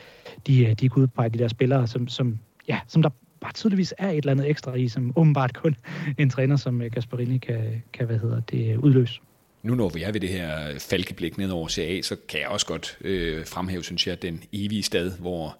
de, 0.47 0.65
øh, 0.65 0.73
de 0.73 0.89
kan 0.89 1.03
udpege 1.03 1.29
de 1.29 1.39
der 1.39 1.47
spillere, 1.47 1.87
som, 1.87 2.07
som, 2.07 2.39
ja, 2.67 2.79
som 2.87 3.01
der 3.01 3.09
bare 3.41 3.53
tydeligvis 3.53 3.93
er 3.97 4.09
et 4.09 4.17
eller 4.17 4.31
andet 4.31 4.49
ekstra 4.49 4.73
i, 4.73 4.87
som 4.87 5.13
åbenbart 5.15 5.53
kun 5.53 5.75
en 6.19 6.29
træner 6.29 6.55
som 6.55 6.81
øh, 6.81 6.91
Gasparini 6.91 7.37
kan, 7.37 7.83
kan 7.93 8.05
hvad 8.05 8.19
hedder 8.19 8.39
det, 8.39 8.73
øh, 8.73 8.79
udløse. 8.79 9.19
Nu 9.63 9.75
når 9.75 9.89
vi 9.89 10.03
er 10.03 10.11
ved 10.11 10.19
det 10.19 10.29
her 10.29 10.79
falkeblik 10.79 11.37
ned 11.37 11.49
over 11.49 11.67
CA, 11.67 12.01
så 12.01 12.15
kan 12.29 12.39
jeg 12.39 12.47
også 12.47 12.65
godt 12.65 12.97
øh, 13.01 13.45
fremhæve, 13.45 13.83
synes 13.83 14.07
jeg, 14.07 14.21
den 14.21 14.43
evige 14.53 14.83
stad, 14.83 15.11
hvor 15.19 15.57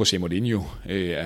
José 0.00 0.18
Mourinho 0.18 0.62
øh, 0.88 1.16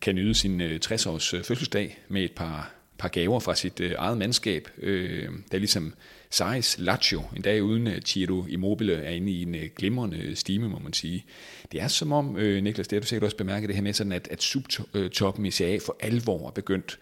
kan 0.00 0.14
nyde 0.14 0.34
sin 0.34 0.60
øh, 0.60 0.80
60-års 0.84 1.34
øh, 1.34 1.44
fødselsdag 1.44 1.98
med 2.08 2.22
et 2.22 2.32
par, 2.32 2.74
par 2.98 3.08
gaver 3.08 3.40
fra 3.40 3.54
sit 3.54 3.80
øh, 3.80 3.92
eget 3.98 4.18
mandskab. 4.18 4.68
Øh, 4.78 5.28
der 5.52 5.58
ligesom 5.58 5.94
Saris 6.32 6.78
Lazio, 6.78 7.22
en 7.36 7.42
dag 7.42 7.62
uden 7.62 7.86
øh, 7.86 8.00
Chiro 8.00 8.44
Immobile, 8.48 8.94
er 8.94 9.10
inde 9.10 9.32
i 9.32 9.42
en 9.42 9.54
øh, 9.54 9.68
glimrende 9.76 10.36
stime, 10.36 10.68
må 10.68 10.78
man 10.78 10.92
sige. 10.92 11.24
Det 11.72 11.82
er 11.82 11.88
som 11.88 12.12
om, 12.12 12.36
øh, 12.36 12.62
Niklas, 12.62 12.88
det 12.88 12.96
har 12.96 13.00
du 13.00 13.06
sikkert 13.06 13.24
også 13.24 13.36
bemærket 13.36 13.68
det 13.68 13.76
her 13.76 13.82
med, 13.82 13.92
sådan 13.92 14.12
at, 14.12 14.28
at 14.30 14.42
subtoppen 14.42 15.46
i 15.46 15.50
CA 15.50 15.78
for 15.86 15.96
alvor 16.00 16.46
er 16.46 16.50
begyndt 16.50 16.98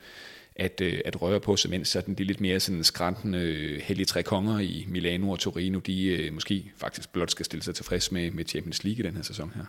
at, 0.56 0.80
at 0.80 1.22
røre 1.22 1.40
på 1.40 1.56
sig, 1.56 1.70
mens 1.70 1.88
sådan 1.88 2.14
de 2.14 2.24
lidt 2.24 2.40
mere 2.40 2.60
sådan 2.60 2.84
skræntende 2.84 3.80
hellige 3.82 4.06
tre 4.06 4.22
konger 4.22 4.58
i 4.58 4.86
Milano 4.88 5.30
og 5.30 5.38
Torino, 5.38 5.78
de 5.78 6.30
måske 6.32 6.72
faktisk 6.76 7.12
blot 7.12 7.30
skal 7.30 7.44
stille 7.44 7.62
sig 7.62 7.74
tilfreds 7.74 8.12
med, 8.12 8.30
med 8.30 8.44
Champions 8.44 8.84
League 8.84 9.04
i 9.04 9.06
den 9.06 9.16
her 9.16 9.22
sæson 9.22 9.52
her. 9.54 9.64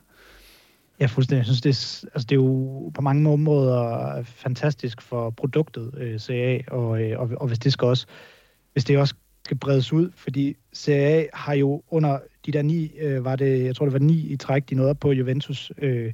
Ja, 1.00 1.06
fuldstændig. 1.06 1.38
Jeg 1.38 1.46
synes, 1.46 1.62
det 1.62 1.70
er, 1.70 2.10
altså, 2.14 2.28
det 2.30 2.32
er 2.32 2.42
jo 2.42 2.92
på 2.94 3.02
mange 3.02 3.38
måder 3.38 4.24
fantastisk 4.24 5.02
for 5.02 5.30
produktet 5.30 5.94
øh, 5.98 6.20
CA, 6.20 6.62
og, 6.68 6.90
og, 7.18 7.30
og 7.38 7.48
hvis 7.48 7.60
det 7.60 7.74
skal 7.74 7.86
også 7.86 8.06
hvis 8.74 8.84
det 8.84 8.98
også 8.98 9.16
skal 9.46 9.58
bredes 9.58 9.94
ud, 9.94 10.12
fordi 10.16 10.56
Serie 10.74 11.24
A 11.24 11.26
har 11.34 11.54
jo 11.54 11.84
under 11.90 12.20
de 12.46 12.52
der 12.52 12.62
ni, 12.62 12.92
øh, 13.00 13.26
var 13.26 13.36
det, 13.36 13.66
jeg 13.66 13.76
tror 13.76 13.86
det 13.86 13.94
var 13.94 14.00
ni 14.00 14.20
i 14.20 14.38
træk, 14.38 14.70
de 14.70 14.76
nåede 14.76 14.90
op 14.90 15.00
på 15.00 15.12
Juventus, 15.12 15.72
øh, 15.78 16.14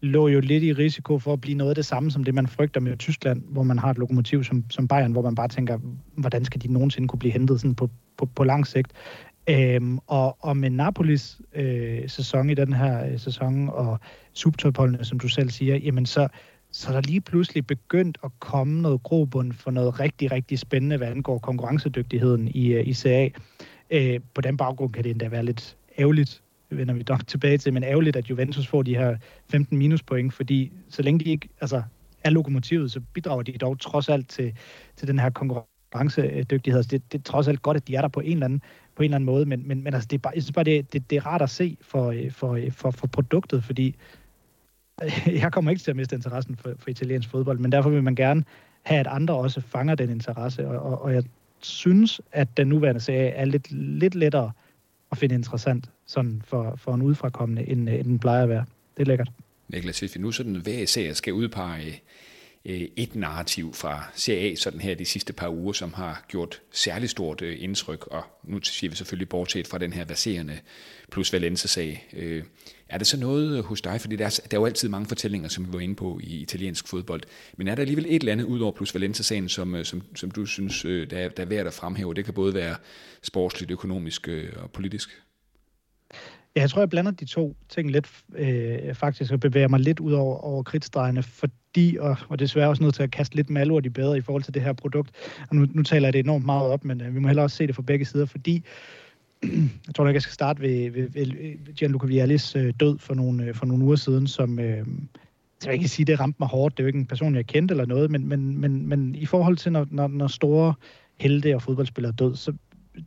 lå 0.00 0.28
jo 0.28 0.40
lidt 0.40 0.62
i 0.62 0.72
risiko 0.72 1.18
for 1.18 1.32
at 1.32 1.40
blive 1.40 1.56
noget 1.56 1.70
af 1.70 1.74
det 1.74 1.86
samme 1.86 2.10
som 2.10 2.24
det, 2.24 2.34
man 2.34 2.46
frygter 2.46 2.80
med 2.80 2.96
Tyskland, 2.96 3.42
hvor 3.48 3.62
man 3.62 3.78
har 3.78 3.90
et 3.90 3.98
lokomotiv 3.98 4.44
som, 4.44 4.64
som 4.70 4.88
Bayern, 4.88 5.12
hvor 5.12 5.22
man 5.22 5.34
bare 5.34 5.48
tænker, 5.48 5.78
hvordan 6.16 6.44
skal 6.44 6.62
de 6.62 6.72
nogensinde 6.72 7.08
kunne 7.08 7.18
blive 7.18 7.32
hentet 7.32 7.60
sådan 7.60 7.74
på, 7.74 7.90
på, 8.16 8.26
på 8.26 8.44
lang 8.44 8.66
sigt. 8.66 8.92
Øhm, 9.48 9.98
og, 10.06 10.36
og 10.40 10.56
med 10.56 10.70
Napolis 10.70 11.40
øh, 11.54 12.08
sæson 12.08 12.50
i 12.50 12.54
den 12.54 12.72
her 12.72 13.06
øh, 13.06 13.18
sæson, 13.18 13.68
og 13.68 14.00
subtopholdene, 14.32 15.04
som 15.04 15.18
du 15.18 15.28
selv 15.28 15.50
siger, 15.50 15.76
jamen 15.76 16.06
så, 16.06 16.28
så 16.76 16.88
er 16.88 16.92
der 16.92 17.00
lige 17.00 17.20
pludselig 17.20 17.66
begyndt 17.66 18.18
at 18.24 18.30
komme 18.38 18.82
noget 18.82 19.02
grobund 19.02 19.52
for 19.52 19.70
noget 19.70 20.00
rigtig, 20.00 20.32
rigtig 20.32 20.58
spændende, 20.58 20.96
hvad 20.96 21.08
angår 21.08 21.38
konkurrencedygtigheden 21.38 22.48
i, 22.48 22.66
øh, 22.66 22.88
i 22.88 22.94
CA. 22.94 23.28
Øh, 23.90 24.20
på 24.34 24.40
den 24.40 24.56
baggrund 24.56 24.92
kan 24.92 25.04
det 25.04 25.10
endda 25.10 25.28
være 25.28 25.44
lidt 25.44 25.76
ærgerligt, 25.98 26.42
vender 26.70 26.94
vi 26.94 27.02
dog 27.02 27.26
tilbage 27.26 27.58
til, 27.58 27.72
men 27.72 27.82
ærgerligt, 27.82 28.16
at 28.16 28.30
Juventus 28.30 28.66
får 28.66 28.82
de 28.82 28.96
her 28.96 29.16
15 29.50 29.78
minuspoint, 29.78 30.34
fordi 30.34 30.72
så 30.88 31.02
længe 31.02 31.24
de 31.24 31.30
ikke 31.30 31.48
altså, 31.60 31.82
er 32.24 32.30
lokomotivet, 32.30 32.92
så 32.92 33.00
bidrager 33.00 33.42
de 33.42 33.52
dog 33.52 33.80
trods 33.80 34.08
alt 34.08 34.28
til, 34.28 34.52
til 34.96 35.08
den 35.08 35.18
her 35.18 35.30
konkurrencedygtighed. 35.30 36.78
Altså, 36.78 36.90
det, 36.90 37.12
det 37.12 37.18
er 37.18 37.22
trods 37.22 37.48
alt 37.48 37.62
godt, 37.62 37.76
at 37.76 37.88
de 37.88 37.94
er 37.94 38.00
der 38.00 38.08
på 38.08 38.20
en 38.20 38.32
eller 38.32 38.44
anden, 38.44 38.62
på 38.96 39.02
en 39.02 39.04
eller 39.04 39.16
anden 39.16 39.26
måde, 39.26 39.46
men, 39.46 39.68
men, 39.68 39.82
men 39.82 39.94
altså, 39.94 40.08
det 40.10 40.16
er 40.16 40.20
bare, 40.20 40.32
jeg 40.34 40.42
synes 40.42 40.54
bare, 40.54 40.64
det, 40.64 40.92
det, 40.92 41.10
det 41.10 41.16
er 41.16 41.26
rart 41.26 41.42
at 41.42 41.50
se 41.50 41.76
for, 41.80 42.10
øh, 42.10 42.30
for, 42.32 42.54
øh, 42.54 42.72
for, 42.72 42.90
for 42.90 43.06
produktet, 43.06 43.64
fordi 43.64 43.96
jeg 45.42 45.52
kommer 45.52 45.70
ikke 45.70 45.82
til 45.82 45.90
at 45.90 45.96
miste 45.96 46.16
interessen 46.16 46.56
for, 46.56 46.72
for 46.78 46.90
italiensk 46.90 47.30
fodbold, 47.30 47.58
men 47.58 47.72
derfor 47.72 47.90
vil 47.90 48.02
man 48.02 48.14
gerne 48.14 48.44
have, 48.82 49.00
at 49.00 49.06
andre 49.06 49.34
også 49.34 49.60
fanger 49.60 49.94
den 49.94 50.10
interesse, 50.10 50.68
og, 50.68 50.92
og, 50.92 51.02
og 51.02 51.14
jeg 51.14 51.24
synes, 51.60 52.20
at 52.32 52.56
den 52.56 52.66
nuværende 52.66 53.00
serie 53.00 53.28
er 53.28 53.44
lidt, 53.44 53.72
lidt 53.72 54.14
lettere 54.14 54.52
at 55.12 55.18
finde 55.18 55.34
interessant 55.34 55.90
sådan 56.06 56.42
for, 56.44 56.76
for 56.76 56.94
en 56.94 57.02
udfrakommende, 57.02 57.68
end, 57.68 57.90
øh, 57.90 57.94
end 57.94 58.04
den 58.04 58.18
plejer 58.18 58.42
at 58.42 58.48
være. 58.48 58.64
Det 58.96 59.02
er 59.02 59.06
lækkert. 59.06 59.30
Niklas, 59.68 60.00
hvis 60.00 60.14
vi 60.14 60.20
nu 60.20 60.32
sådan 60.32 60.54
hver 60.54 60.86
serie 60.86 61.14
skal 61.14 61.32
udpege 61.32 62.02
øh, 62.64 62.80
et 62.96 63.14
narrativ 63.14 63.74
fra 63.74 64.04
Serie 64.14 64.52
A 64.52 64.54
sådan 64.54 64.80
her 64.80 64.94
de 64.94 65.04
sidste 65.04 65.32
par 65.32 65.48
uger, 65.48 65.72
som 65.72 65.92
har 65.94 66.24
gjort 66.28 66.62
særligt 66.72 67.10
stort 67.10 67.42
øh, 67.42 67.56
indtryk, 67.58 68.06
og 68.06 68.22
nu 68.44 68.60
siger 68.62 68.90
vi 68.90 68.96
selvfølgelig 68.96 69.28
bortset 69.28 69.66
fra 69.66 69.78
den 69.78 69.92
her 69.92 70.04
verserende 70.04 70.58
plus 71.12 71.32
Valencia-sag. 71.32 72.04
Er 72.88 72.98
der 72.98 73.04
så 73.04 73.16
noget 73.16 73.58
øh, 73.58 73.64
hos 73.64 73.80
dig, 73.80 74.00
fordi 74.00 74.16
der 74.16 74.24
er, 74.24 74.40
der 74.50 74.56
er 74.56 74.60
jo 74.60 74.66
altid 74.66 74.88
mange 74.88 75.06
fortællinger, 75.06 75.48
som 75.48 75.66
vi 75.66 75.72
var 75.72 75.80
inde 75.80 75.94
på 75.94 76.20
i 76.22 76.40
italiensk 76.42 76.88
fodbold, 76.88 77.22
men 77.56 77.68
er 77.68 77.74
der 77.74 77.80
alligevel 77.80 78.06
et 78.08 78.14
eller 78.14 78.32
andet 78.32 78.44
ud 78.44 78.60
over 78.60 78.72
plus 78.72 78.94
Valencia-sagen, 78.94 79.48
som, 79.48 79.74
øh, 79.74 79.84
som, 79.84 80.02
som 80.14 80.30
du 80.30 80.46
synes, 80.46 80.84
øh, 80.84 81.10
der 81.10 81.18
er, 81.18 81.28
der 81.28 81.42
er 81.42 81.46
værd 81.46 81.66
at 81.66 81.72
fremhæve? 81.72 82.14
Det 82.14 82.24
kan 82.24 82.34
både 82.34 82.54
være 82.54 82.76
sportsligt, 83.22 83.70
økonomisk 83.70 84.28
og 84.56 84.70
politisk. 84.70 85.22
Ja, 86.56 86.60
jeg 86.60 86.70
tror, 86.70 86.82
jeg 86.82 86.90
blander 86.90 87.10
de 87.10 87.24
to 87.24 87.56
ting 87.68 87.90
lidt 87.90 88.08
øh, 88.34 88.94
faktisk, 88.94 89.32
og 89.32 89.40
bevæger 89.40 89.68
mig 89.68 89.80
lidt 89.80 90.00
ud 90.00 90.12
over, 90.12 90.36
over 90.36 90.62
kridtstregene, 90.62 91.22
fordi, 91.22 91.96
og, 92.00 92.16
og 92.28 92.38
desværre 92.38 92.68
også 92.68 92.82
nødt 92.82 92.94
til 92.94 93.02
at 93.02 93.10
kaste 93.10 93.36
lidt 93.36 93.50
malurt 93.50 93.86
i 93.86 93.88
bedre 93.88 94.18
i 94.18 94.20
forhold 94.20 94.42
til 94.42 94.54
det 94.54 94.62
her 94.62 94.72
produkt. 94.72 95.10
Og 95.50 95.56
nu, 95.56 95.66
nu 95.72 95.82
taler 95.82 96.08
jeg 96.08 96.12
det 96.12 96.18
enormt 96.18 96.44
meget 96.44 96.70
op, 96.70 96.84
men 96.84 97.00
øh, 97.00 97.14
vi 97.14 97.20
må 97.20 97.28
heller 97.28 97.42
også 97.42 97.56
se 97.56 97.66
det 97.66 97.74
fra 97.74 97.82
begge 97.82 98.04
sider, 98.04 98.26
fordi 98.26 98.64
jeg 99.86 99.94
tror 99.94 100.04
nok, 100.04 100.14
jeg 100.14 100.22
skal 100.22 100.34
starte 100.34 100.62
ved, 100.62 100.90
ved, 100.90 101.08
ved 101.12 101.74
Gianluca 101.74 102.06
Viallis 102.06 102.56
øh, 102.56 102.74
død 102.80 102.98
for 102.98 103.14
nogle, 103.14 103.44
øh, 103.44 103.54
for 103.54 103.66
nogle 103.66 103.84
uger 103.84 103.96
siden, 103.96 104.26
som... 104.26 104.58
Øh, 104.58 104.76
altså, 104.76 104.86
jeg 105.64 105.70
kan 105.70 105.72
ikke 105.72 105.88
sige, 105.88 106.06
det 106.06 106.20
ramte 106.20 106.36
mig 106.40 106.48
hårdt. 106.48 106.76
Det 106.76 106.82
er 106.82 106.84
jo 106.84 106.86
ikke 106.86 106.98
en 106.98 107.06
person, 107.06 107.34
jeg 107.34 107.46
kendte 107.46 107.72
eller 107.72 107.86
noget, 107.86 108.10
men, 108.10 108.28
men, 108.28 108.60
men, 108.60 108.88
men 108.88 109.14
i 109.14 109.26
forhold 109.26 109.56
til, 109.56 109.72
når, 109.72 109.86
når, 109.90 110.08
når 110.08 110.26
store 110.26 110.74
helte 111.20 111.54
og 111.54 111.62
fodboldspillere 111.62 112.12
død, 112.12 112.36
så, 112.36 112.52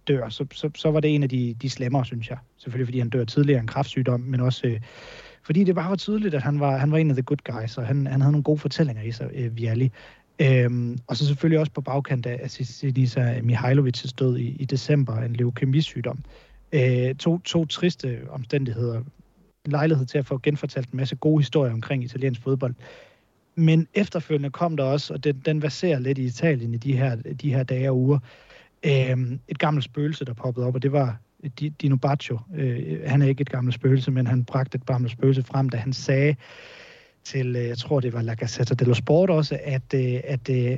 dør, 0.08 0.30
så, 0.30 0.46
så, 0.54 0.70
så 0.76 0.92
var 0.92 1.00
det 1.00 1.16
en 1.16 1.24
af 1.24 1.30
de, 1.30 1.56
de 1.62 1.70
slemmere, 1.70 2.06
synes 2.06 2.30
jeg. 2.30 2.38
Selvfølgelig 2.58 2.88
fordi 2.88 3.00
han 3.00 3.10
dør 3.10 3.26
tidligere 3.26 3.58
af 3.58 3.62
en 3.62 3.68
kraftsygdom, 3.68 4.20
men 4.20 4.40
også 4.40 4.68
øh, 4.68 4.82
fordi 5.44 5.64
det 5.64 5.76
bare 5.76 5.90
var 5.90 5.96
tydeligt, 5.96 6.36
at 6.36 6.44
han 6.44 6.60
var, 6.60 6.78
han 6.78 6.92
var 6.92 6.98
en 6.98 7.10
af 7.10 7.16
the 7.16 7.24
good 7.24 7.38
guys, 7.44 7.78
og 7.78 7.88
han, 7.88 8.08
han 8.08 8.22
havde 8.22 8.32
nogle 8.32 8.44
gode 8.44 8.58
fortællinger 8.58 9.04
i 9.04 9.12
sig, 9.12 9.30
øh, 9.34 9.58
Vialli. 9.58 9.92
Øhm, 10.42 10.98
og 11.08 11.18
så 11.18 11.28
selvfølgelig 11.28 11.60
også 11.60 11.72
på 11.72 11.82
bagkant 11.82 12.26
af 12.26 12.52
Sinisa 12.52 13.40
Mihailovic's 13.40 14.12
død 14.20 14.38
i, 14.38 14.48
i 14.48 14.66
december, 14.66 15.18
en 15.18 15.36
leukemisygdom. 15.36 16.20
Øh, 16.72 17.16
to, 17.16 17.40
to 17.40 17.66
triste 17.66 18.20
omstændigheder. 18.30 18.98
En 19.66 19.72
lejlighed 19.72 20.06
til 20.06 20.18
at 20.18 20.26
få 20.26 20.40
genfortalt 20.44 20.90
en 20.90 20.98
masse 20.98 21.16
gode 21.16 21.40
historier 21.40 21.74
omkring 21.74 22.04
italiensk 22.04 22.42
fodbold. 22.42 22.74
Men 23.56 23.88
efterfølgende 23.94 24.50
kom 24.50 24.78
der 24.78 24.84
også, 24.84 25.14
og 25.14 25.24
den, 25.24 25.42
den 25.46 25.60
baserer 25.60 26.00
lidt 26.00 26.18
i 26.18 26.24
Italien 26.24 26.74
i 26.74 26.78
de 26.78 26.98
her, 26.98 27.16
de 27.16 27.54
her 27.54 27.64
dage 27.64 27.90
og 27.90 27.98
uger, 27.98 28.20
øh, 28.86 29.18
et 29.48 29.60
gammelt 29.60 29.86
spøgelse, 29.86 30.26
der 30.26 30.34
poppede 30.34 30.66
op, 30.66 30.76
og 30.76 30.84
det 30.84 30.92
var 30.92 31.18
Dino 31.82 31.96
Baccio. 31.96 32.40
Øh, 32.56 33.00
han 33.06 33.22
er 33.22 33.28
ikke 33.28 33.42
et 33.42 33.50
gammelt 33.50 33.76
spøgelse, 33.76 34.12
men 34.12 34.28
han 34.28 34.46
bragte 34.46 34.76
et 34.76 34.86
gammelt 34.86 35.12
spøgelse 35.12 35.44
frem, 35.44 35.70
da 35.70 35.78
han 35.78 35.94
sagde 35.94 36.36
til, 37.24 37.56
øh, 37.56 37.68
jeg 37.68 37.78
tror 37.78 38.00
det 38.00 38.14
var 38.14 38.22
La 38.22 38.34
Gazzetta 38.34 38.74
dello 38.74 38.94
Sport 38.94 39.30
også, 39.30 39.60
at, 39.64 39.94
øh, 39.96 40.20
at 40.24 40.50
øh, 40.50 40.78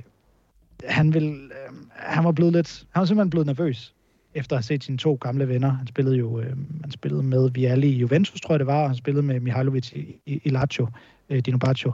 han, 0.85 1.13
vil, 1.13 1.51
han 1.89 2.23
var 2.23 2.31
blevet 2.31 2.53
lidt, 2.53 2.85
han 2.91 2.99
var 2.99 3.05
simpelthen 3.05 3.29
blevet 3.29 3.47
nervøs 3.47 3.93
efter 4.35 4.55
at 4.55 4.57
have 4.57 4.63
set 4.63 4.83
sine 4.83 4.97
to 4.97 5.17
gamle 5.21 5.47
venner. 5.47 5.69
Han 5.69 5.87
spillede 5.87 6.15
jo 6.15 6.39
øh, 6.39 6.57
han 6.81 6.91
spillede 6.91 7.23
med 7.23 7.49
Vialli 7.51 7.87
i 7.87 7.97
Juventus, 7.97 8.41
tror 8.41 8.53
jeg 8.53 8.59
det 8.59 8.67
var, 8.67 8.81
og 8.81 8.89
han 8.89 8.95
spillede 8.95 9.23
med 9.23 9.39
Mihailovic 9.39 9.91
i, 9.91 10.15
i, 10.25 10.41
i 10.43 10.49
Lazio, 10.49 10.87
øh, 11.29 11.39
Dino 11.39 11.57
Baccio. 11.57 11.93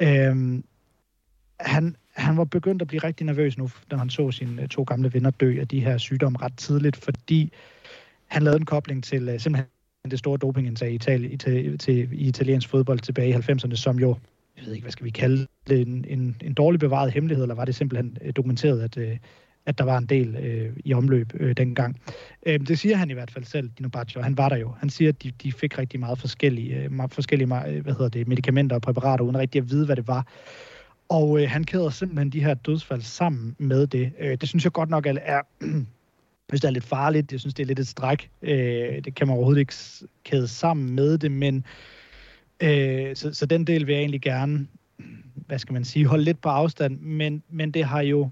Øh, 0.00 0.62
han, 1.60 1.96
han 2.14 2.36
var 2.36 2.44
begyndt 2.44 2.82
at 2.82 2.88
blive 2.88 3.04
rigtig 3.04 3.26
nervøs 3.26 3.58
nu, 3.58 3.70
da 3.90 3.96
han 3.96 4.10
så 4.10 4.30
sine 4.30 4.66
to 4.66 4.82
gamle 4.82 5.14
venner 5.14 5.30
dø 5.30 5.60
af 5.60 5.68
de 5.68 5.80
her 5.80 5.98
sygdomme 5.98 6.38
ret 6.42 6.56
tidligt, 6.56 6.96
fordi 6.96 7.52
han 8.26 8.42
lavede 8.42 8.60
en 8.60 8.64
kobling 8.64 9.04
til 9.04 9.28
uh, 9.28 9.40
simpelthen 9.40 9.66
det 10.10 10.18
store 10.18 10.38
dopingindtag 10.38 10.90
i, 10.90 10.94
Italien, 10.94 11.38
til, 11.38 11.78
til, 11.78 12.08
i 12.12 12.28
italiensk 12.28 12.68
fodbold 12.68 12.98
tilbage 12.98 13.28
i 13.28 13.32
90'erne, 13.32 13.74
som 13.74 13.98
jo, 13.98 14.16
jeg 14.56 14.66
ved 14.66 14.72
ikke, 14.72 14.84
hvad 14.84 14.92
skal 14.92 15.04
vi 15.04 15.10
kalde 15.10 15.46
det, 15.68 15.80
en, 15.80 16.04
en, 16.08 16.36
en 16.44 16.54
dårlig 16.54 16.80
bevaret 16.80 17.12
hemmelighed, 17.12 17.44
eller 17.44 17.54
var 17.54 17.64
det 17.64 17.74
simpelthen 17.74 18.18
øh, 18.22 18.32
dokumenteret, 18.36 18.82
at, 18.82 18.96
øh, 18.96 19.16
at 19.66 19.78
der 19.78 19.84
var 19.84 19.98
en 19.98 20.06
del 20.06 20.36
øh, 20.36 20.72
i 20.84 20.94
omløb 20.94 21.32
øh, 21.34 21.56
dengang. 21.56 22.00
Øh, 22.46 22.60
det 22.60 22.78
siger 22.78 22.96
han 22.96 23.10
i 23.10 23.12
hvert 23.12 23.30
fald 23.30 23.44
selv, 23.44 23.70
Dino 23.78 23.88
Baccio, 23.88 24.22
han 24.22 24.36
var 24.36 24.48
der 24.48 24.56
jo. 24.56 24.72
Han 24.78 24.90
siger, 24.90 25.08
at 25.08 25.22
de, 25.22 25.32
de 25.42 25.52
fik 25.52 25.78
rigtig 25.78 26.00
meget 26.00 26.18
forskellige, 26.18 26.76
øh, 26.76 26.90
forskellige 27.10 27.68
øh, 27.68 27.82
hvad 27.82 27.92
hedder 27.92 28.08
det, 28.08 28.28
medicamenter 28.28 28.76
og 28.76 28.82
præparater, 28.82 29.24
uden 29.24 29.38
rigtig 29.38 29.58
at 29.58 29.70
vide, 29.70 29.86
hvad 29.86 29.96
det 29.96 30.08
var. 30.08 30.26
Og 31.08 31.42
øh, 31.42 31.50
han 31.50 31.64
kæder 31.64 31.90
simpelthen 31.90 32.30
de 32.30 32.44
her 32.44 32.54
dødsfald 32.54 33.00
sammen 33.00 33.56
med 33.58 33.86
det. 33.86 34.12
Øh, 34.20 34.36
det 34.40 34.48
synes 34.48 34.64
jeg 34.64 34.72
godt 34.72 34.90
nok 34.90 35.06
er, 35.06 35.40
hvis 36.48 36.60
det 36.60 36.68
er 36.68 36.72
lidt 36.72 36.84
farligt. 36.84 37.32
Jeg 37.32 37.40
synes, 37.40 37.54
det 37.54 37.62
er 37.62 37.66
lidt 37.66 37.78
et 37.78 37.88
stræk. 37.88 38.30
Øh, 38.42 39.04
det 39.04 39.14
kan 39.14 39.26
man 39.26 39.36
overhovedet 39.36 39.60
ikke 39.60 39.74
kæde 40.24 40.48
sammen 40.48 40.94
med 40.94 41.18
det, 41.18 41.32
men 41.32 41.64
øh, 42.62 43.16
så, 43.16 43.34
så 43.34 43.46
den 43.46 43.66
del 43.66 43.86
vil 43.86 43.92
jeg 43.92 44.00
egentlig 44.00 44.22
gerne, 44.22 44.66
hvad 45.34 45.58
skal 45.58 45.72
man 45.72 45.84
sige, 45.84 46.06
holde 46.06 46.24
lidt 46.24 46.40
på 46.40 46.48
afstand, 46.48 47.00
men, 47.00 47.42
men 47.50 47.70
det 47.70 47.84
har 47.84 48.00
jo 48.00 48.30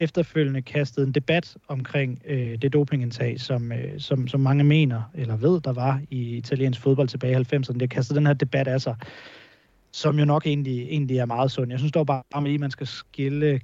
efterfølgende 0.00 0.62
kastet 0.62 1.06
en 1.06 1.12
debat 1.12 1.56
omkring 1.68 2.22
øh, 2.26 2.62
det 2.62 2.72
dopingindtag, 2.72 3.40
som, 3.40 3.72
øh, 3.72 4.00
som, 4.00 4.28
som 4.28 4.40
mange 4.40 4.64
mener, 4.64 5.02
eller 5.14 5.36
ved, 5.36 5.60
der 5.60 5.72
var 5.72 6.00
i 6.10 6.36
italiensk 6.36 6.80
fodbold 6.80 7.08
tilbage 7.08 7.32
i 7.32 7.56
90'erne. 7.56 7.72
Det 7.72 7.82
har 7.82 7.86
kastet 7.86 8.16
den 8.16 8.26
her 8.26 8.34
debat 8.34 8.68
af 8.68 8.80
sig 8.80 8.96
som 9.90 10.18
jo 10.18 10.24
nok 10.24 10.46
egentlig, 10.46 10.82
egentlig 10.82 11.18
er 11.18 11.26
meget 11.26 11.50
sund. 11.50 11.70
Jeg 11.70 11.78
synes 11.78 11.92
dog 11.92 12.06
bare, 12.06 12.22
at 12.34 12.60
man 12.60 12.70
skal 12.70 12.86
skille 12.86 13.60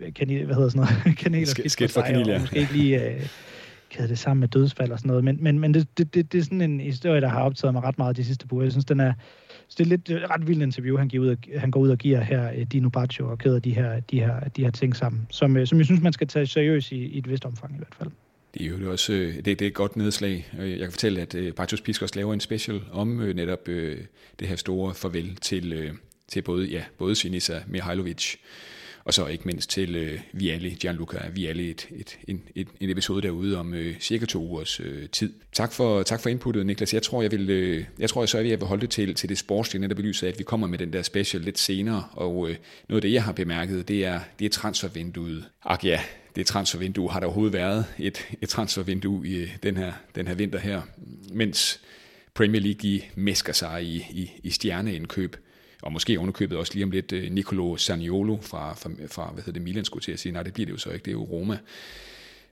øh, 0.00 0.14
kanel, 0.14 0.44
hvad 0.44 0.54
hedder 0.54 0.68
sådan 0.68 0.88
noget, 1.04 1.18
kanel 1.22 1.42
og 1.42 1.48
skidt, 1.48 1.72
skidt 1.72 1.92
for 1.92 2.02
kanel, 2.02 2.28
ja. 2.28 2.34
og 2.34 2.40
måske 2.40 2.58
ikke 2.58 2.72
lige 2.72 3.16
uh, 3.16 3.26
kæde 3.90 4.08
det 4.08 4.18
sammen 4.18 4.40
med 4.40 4.48
dødsfald 4.48 4.90
og 4.90 4.98
sådan 4.98 5.08
noget. 5.08 5.24
Men, 5.24 5.38
men, 5.40 5.58
men 5.58 5.74
det, 5.74 5.98
det, 5.98 6.14
det, 6.14 6.32
det 6.32 6.38
er 6.38 6.42
sådan 6.42 6.60
en 6.60 6.80
historie, 6.80 7.20
der 7.20 7.28
har 7.28 7.42
optaget 7.42 7.74
mig 7.74 7.82
ret 7.82 7.98
meget 7.98 8.16
de 8.16 8.24
sidste 8.24 8.46
uger. 8.52 8.62
Jeg 8.62 8.72
synes, 8.72 8.84
den 8.84 9.00
er, 9.00 9.12
det 9.78 9.80
er 9.80 9.84
lidt 9.84 10.10
ret 10.10 10.48
vildt 10.48 10.62
interview, 10.62 10.96
han, 10.96 11.08
giver 11.08 11.30
ud, 11.30 11.58
han 11.58 11.70
går 11.70 11.80
ud 11.80 11.88
og 11.88 11.98
giver 11.98 12.20
her, 12.20 12.64
Dino 12.64 12.88
Baccio, 12.88 13.30
og 13.30 13.38
kæder 13.38 13.58
de 13.58 13.74
her, 13.74 14.00
de 14.00 14.20
her, 14.20 14.40
de 14.48 14.64
her 14.64 14.70
ting 14.70 14.96
sammen, 14.96 15.26
som, 15.30 15.66
som 15.66 15.78
jeg 15.78 15.86
synes, 15.86 16.00
man 16.00 16.12
skal 16.12 16.26
tage 16.26 16.46
seriøst 16.46 16.92
i, 16.92 16.96
i 16.96 17.18
et 17.18 17.30
vist 17.30 17.44
omfang 17.44 17.74
i 17.74 17.78
hvert 17.78 17.94
fald. 17.98 18.10
Det 18.54 18.66
er 18.66 18.78
jo 18.78 18.92
også 18.92 19.12
øh, 19.12 19.34
det, 19.34 19.44
det 19.44 19.62
er 19.62 19.66
et 19.66 19.74
godt 19.74 19.96
nedslag. 19.96 20.46
Jeg 20.58 20.78
kan 20.78 20.90
fortælle, 20.90 21.20
at 21.20 21.34
øh, 21.34 21.52
Bartos 21.52 21.80
Pisk 21.80 22.02
også 22.02 22.16
laver 22.16 22.34
en 22.34 22.40
special 22.40 22.80
om 22.92 23.20
øh, 23.20 23.36
netop 23.36 23.66
det 23.66 24.48
her 24.48 24.56
store 24.56 24.94
farvel 24.94 25.36
til, 25.36 25.92
til 26.28 26.42
både, 26.42 26.66
ja, 26.66 26.82
både 26.98 27.14
Sinisa 27.14 27.58
Mihailovic, 27.66 28.36
og 29.08 29.14
så 29.14 29.26
ikke 29.26 29.44
mindst 29.44 29.70
til 29.70 29.96
øh, 29.96 30.20
Vialli, 30.32 30.68
Gianluca 30.68 31.18
Vialli, 31.32 31.70
et, 31.70 31.88
et, 31.96 32.18
en, 32.28 32.42
et, 32.54 32.68
en 32.80 32.90
episode 32.90 33.22
derude 33.22 33.58
om 33.58 33.74
øh, 33.74 34.00
cirka 34.00 34.26
to 34.26 34.44
ugers 34.44 34.80
øh, 34.80 35.08
tid. 35.08 35.32
Tak 35.52 35.72
for, 35.72 36.02
tak 36.02 36.20
for 36.20 36.28
inputtet, 36.28 36.66
Niklas. 36.66 36.94
Jeg 36.94 37.02
tror, 37.02 37.22
jeg 37.22 37.32
vil, 37.32 37.50
øh, 37.50 37.84
jeg 37.98 38.10
tror, 38.10 38.22
jeg 38.22 38.28
så, 38.28 38.38
at 38.38 38.48
jeg 38.48 38.60
vil 38.60 38.68
holde 38.68 38.80
det 38.80 38.90
til, 38.90 39.14
til 39.14 39.28
det 39.28 39.38
sportslige 39.38 39.80
netop 39.80 39.96
belyset, 39.96 40.26
at 40.26 40.38
vi 40.38 40.44
kommer 40.44 40.66
med 40.66 40.78
den 40.78 40.92
der 40.92 41.02
special 41.02 41.42
lidt 41.42 41.58
senere, 41.58 42.04
og 42.12 42.50
øh, 42.50 42.56
noget 42.88 42.98
af 42.98 43.02
det, 43.02 43.12
jeg 43.12 43.22
har 43.22 43.32
bemærket, 43.32 43.88
det 43.88 44.04
er, 44.04 44.20
det 44.38 44.44
er 44.44 44.50
transfervinduet. 44.50 45.44
Ak 45.64 45.84
ja, 45.84 46.00
det 46.36 46.46
transfervindue 46.46 47.10
har 47.10 47.20
der 47.20 47.26
overhovedet 47.26 47.52
været 47.52 47.84
et, 47.98 48.28
et 48.42 48.48
transfervindue 48.48 49.26
i 49.26 49.36
øh, 49.36 49.56
den 49.62 49.76
her, 49.76 49.92
den 50.14 50.26
her 50.26 50.34
vinter 50.34 50.58
her, 50.58 50.82
mens 51.32 51.80
Premier 52.34 52.62
League 52.62 52.80
de 52.82 53.02
mesker 53.14 53.52
sig 53.52 53.84
i, 53.84 53.96
i, 54.10 54.30
i 54.42 54.50
stjerneindkøb, 54.50 55.36
og 55.82 55.92
måske 55.92 56.18
underkøbet 56.18 56.58
også 56.58 56.74
lige 56.74 56.84
om 56.84 56.90
lidt 56.90 57.12
øh, 57.12 57.30
Nicolo 57.30 57.76
Saniolo 57.76 58.38
fra, 58.40 58.74
fra, 58.74 58.90
fra 59.08 59.30
hvad 59.32 59.42
hedder 59.42 59.52
det, 59.52 59.62
Milan, 59.62 59.84
skulle 59.84 60.02
til 60.02 60.12
at 60.12 60.18
sige, 60.18 60.32
nej, 60.32 60.42
det 60.42 60.54
bliver 60.54 60.66
det 60.66 60.72
jo 60.72 60.78
så 60.78 60.90
ikke, 60.90 61.04
det 61.04 61.10
er 61.10 61.12
jo 61.12 61.22
Roma. 61.22 61.58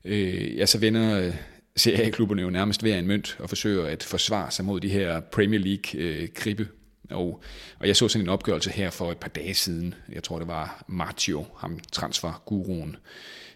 Øh, 0.04 0.56
ja, 0.56 0.66
så 0.66 0.78
vender 0.78 1.20
øh, 1.20 1.34
CA-klubberne 1.78 2.42
jo 2.42 2.50
nærmest 2.50 2.80
hver 2.80 2.98
en 2.98 3.06
mønt 3.06 3.36
og 3.38 3.48
forsøger 3.48 3.86
at 3.86 4.02
forsvare 4.02 4.50
sig 4.50 4.64
mod 4.64 4.80
de 4.80 4.88
her 4.88 5.20
Premier 5.20 5.60
League 5.60 6.00
øh, 6.00 6.28
kribe. 6.34 6.68
Og, 7.10 7.42
og 7.78 7.86
jeg 7.86 7.96
så 7.96 8.08
sådan 8.08 8.24
en 8.24 8.28
opgørelse 8.28 8.70
her 8.70 8.90
for 8.90 9.12
et 9.12 9.18
par 9.18 9.28
dage 9.28 9.54
siden. 9.54 9.94
Jeg 10.12 10.22
tror, 10.22 10.38
det 10.38 10.48
var 10.48 10.84
Martio, 10.88 11.46
ham 11.56 11.78
transferguruen, 11.92 12.96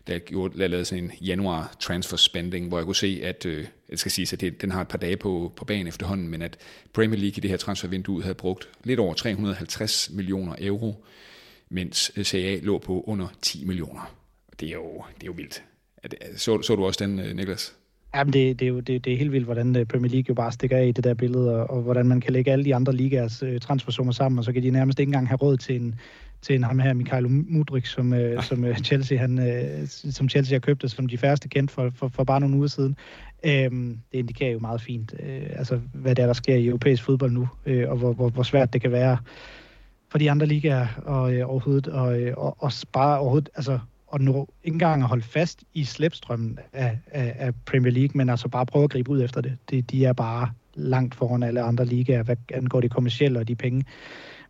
der, 0.07 0.19
gjorde, 0.19 0.59
der 0.59 0.69
lavede 0.69 0.85
sådan 0.85 1.05
en 1.05 1.13
januar 1.21 1.75
transfer 1.81 2.17
spending, 2.17 2.69
hvor 2.69 2.79
jeg 2.79 2.85
kunne 2.85 2.97
se, 2.97 3.21
at 3.23 3.47
øh, 3.47 3.67
jeg 3.91 3.99
skal 3.99 4.13
sige, 4.13 4.29
at 4.33 4.41
det, 4.41 4.63
den 4.63 4.71
har 4.71 4.81
et 4.81 4.89
par 4.89 4.99
dage 4.99 5.17
på, 5.17 5.53
på 5.57 5.65
banen 5.65 5.87
efterhånden, 5.87 6.29
men 6.29 6.43
at 6.43 6.57
Premier 6.93 7.21
League 7.21 7.37
i 7.37 7.41
det 7.41 7.51
her 7.51 7.57
transfervindue 7.57 8.23
havde 8.23 8.35
brugt 8.35 8.69
lidt 8.85 9.01
over 9.01 9.15
350 9.15 10.11
millioner 10.11 10.55
euro, 10.61 11.05
mens 11.69 12.13
øh, 12.17 12.25
CA 12.25 12.59
lå 12.63 12.79
på 12.79 13.05
under 13.07 13.27
10 13.43 13.65
millioner. 13.65 14.15
Det 14.61 14.69
er 14.69 14.73
jo, 14.73 15.05
det 15.15 15.23
er 15.23 15.27
jo 15.27 15.33
vildt. 15.33 15.63
Så, 16.37 16.63
så 16.63 16.77
du 16.77 16.85
også 16.85 17.05
den, 17.05 17.19
øh, 17.19 17.37
Niklas? 17.37 17.75
Jamen, 18.15 18.33
det, 18.33 18.61
det, 18.61 18.67
er 18.67 18.69
jo 18.69 18.81
det, 18.81 19.05
det 19.05 19.13
er 19.13 19.17
helt 19.17 19.33
vildt, 19.33 19.45
hvordan 19.45 19.77
øh, 19.77 19.87
Premier 19.87 20.11
League 20.11 20.25
jo 20.29 20.35
bare 20.35 20.53
stikker 20.53 20.77
af 20.77 20.87
i 20.87 20.93
det 20.93 21.05
der 21.05 21.15
billede, 21.15 21.57
og, 21.57 21.71
og 21.71 21.83
hvordan 21.83 22.07
man 22.07 22.21
kan 22.21 22.33
lægge 22.33 22.53
alle 22.53 22.65
de 22.65 22.75
andre 22.75 22.93
ligaers 22.93 23.43
øh, 23.43 23.61
transfersummer 23.61 24.13
sammen, 24.13 24.39
og 24.39 24.45
så 24.45 24.53
kan 24.53 24.63
de 24.63 24.71
nærmest 24.71 24.99
ikke 24.99 25.09
engang 25.09 25.29
have 25.29 25.37
råd 25.37 25.57
til 25.57 25.77
en, 25.77 25.95
til 26.43 26.55
en 26.55 26.65
ham 26.65 26.79
her, 26.79 26.93
Mikhailo 26.93 27.29
Mudrik, 27.29 27.87
som, 27.87 28.13
uh, 28.13 28.43
som 28.43 28.65
uh, 28.65 28.77
Chelsea 28.77 29.19
han, 29.19 29.39
uh, 29.39 29.89
som 29.89 30.29
Chelsea 30.29 30.55
har 30.55 30.61
købt, 30.61 30.91
som 30.91 31.07
de 31.07 31.19
færreste 31.19 31.49
kendt 31.49 31.71
for, 31.71 31.91
for, 31.95 32.09
for 32.09 32.25
bare 32.25 32.41
nogle 32.41 32.57
uger 32.57 32.67
siden. 32.67 32.97
Um, 33.45 34.01
det 34.13 34.19
indikerer 34.19 34.53
jo 34.53 34.59
meget 34.59 34.81
fint, 34.81 35.13
uh, 35.13 35.59
altså, 35.59 35.81
hvad 35.93 36.15
det 36.15 36.23
er, 36.23 36.27
der 36.27 36.33
sker 36.33 36.55
i 36.55 36.67
europæisk 36.67 37.03
fodbold 37.03 37.33
nu, 37.33 37.49
uh, 37.67 37.91
og 37.91 37.97
hvor, 37.97 38.13
hvor, 38.13 38.29
hvor 38.29 38.43
svært 38.43 38.73
det 38.73 38.81
kan 38.81 38.93
være 38.93 39.19
for 40.09 40.19
de 40.19 40.31
andre 40.31 40.47
ligaer 40.47 40.87
og, 41.05 41.23
uh, 41.23 41.51
overhovedet, 41.51 41.87
og, 41.87 42.19
og, 42.37 42.57
og 42.59 42.73
bare 42.93 43.19
overhovedet, 43.19 43.49
altså 43.55 43.79
at 44.15 44.21
nå 44.21 44.49
ikke 44.65 44.75
engang 44.75 45.03
at 45.03 45.09
holde 45.09 45.23
fast 45.23 45.65
i 45.75 45.85
slæbstrømmen 45.85 46.59
af, 46.73 46.99
af, 47.07 47.37
af 47.39 47.55
Premier 47.67 47.93
League, 47.93 48.11
men 48.15 48.29
altså 48.29 48.49
bare 48.49 48.67
prøve 48.67 48.85
at 48.85 48.91
gribe 48.91 49.11
ud 49.11 49.23
efter 49.23 49.41
det. 49.41 49.57
det. 49.71 49.91
De 49.91 50.05
er 50.05 50.13
bare 50.13 50.51
langt 50.75 51.15
foran 51.15 51.43
alle 51.43 51.63
andre 51.63 51.85
ligaer, 51.85 52.23
hvad 52.23 52.37
angår 52.55 52.81
det 52.81 52.91
kommercielle 52.91 53.39
og 53.39 53.49
de 53.49 53.55
penge, 53.55 53.85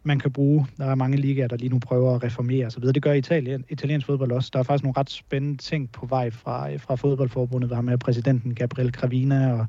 man 0.02 0.18
kan 0.18 0.32
bruge. 0.32 0.66
Der 0.78 0.84
er 0.84 0.94
mange 0.94 1.16
ligaer, 1.16 1.48
der 1.48 1.56
lige 1.56 1.68
nu 1.68 1.78
prøver 1.78 2.14
at 2.14 2.24
reformere 2.24 2.66
osv. 2.66 2.82
Det 2.82 3.02
gør 3.02 3.12
Italien, 3.12 3.64
italiensk 3.68 4.06
fodbold 4.06 4.32
også. 4.32 4.50
Der 4.52 4.58
er 4.58 4.62
faktisk 4.62 4.84
nogle 4.84 4.98
ret 4.98 5.10
spændende 5.10 5.56
ting 5.56 5.92
på 5.92 6.06
vej 6.06 6.30
fra, 6.30 6.72
øh, 6.72 6.80
fra 6.80 6.94
fodboldforbundet. 6.94 7.70
Der 7.70 7.76
har 7.76 7.82
med 7.82 7.98
præsidenten 7.98 8.54
Gabriel 8.54 8.92
Cravina 8.92 9.52
og, 9.52 9.66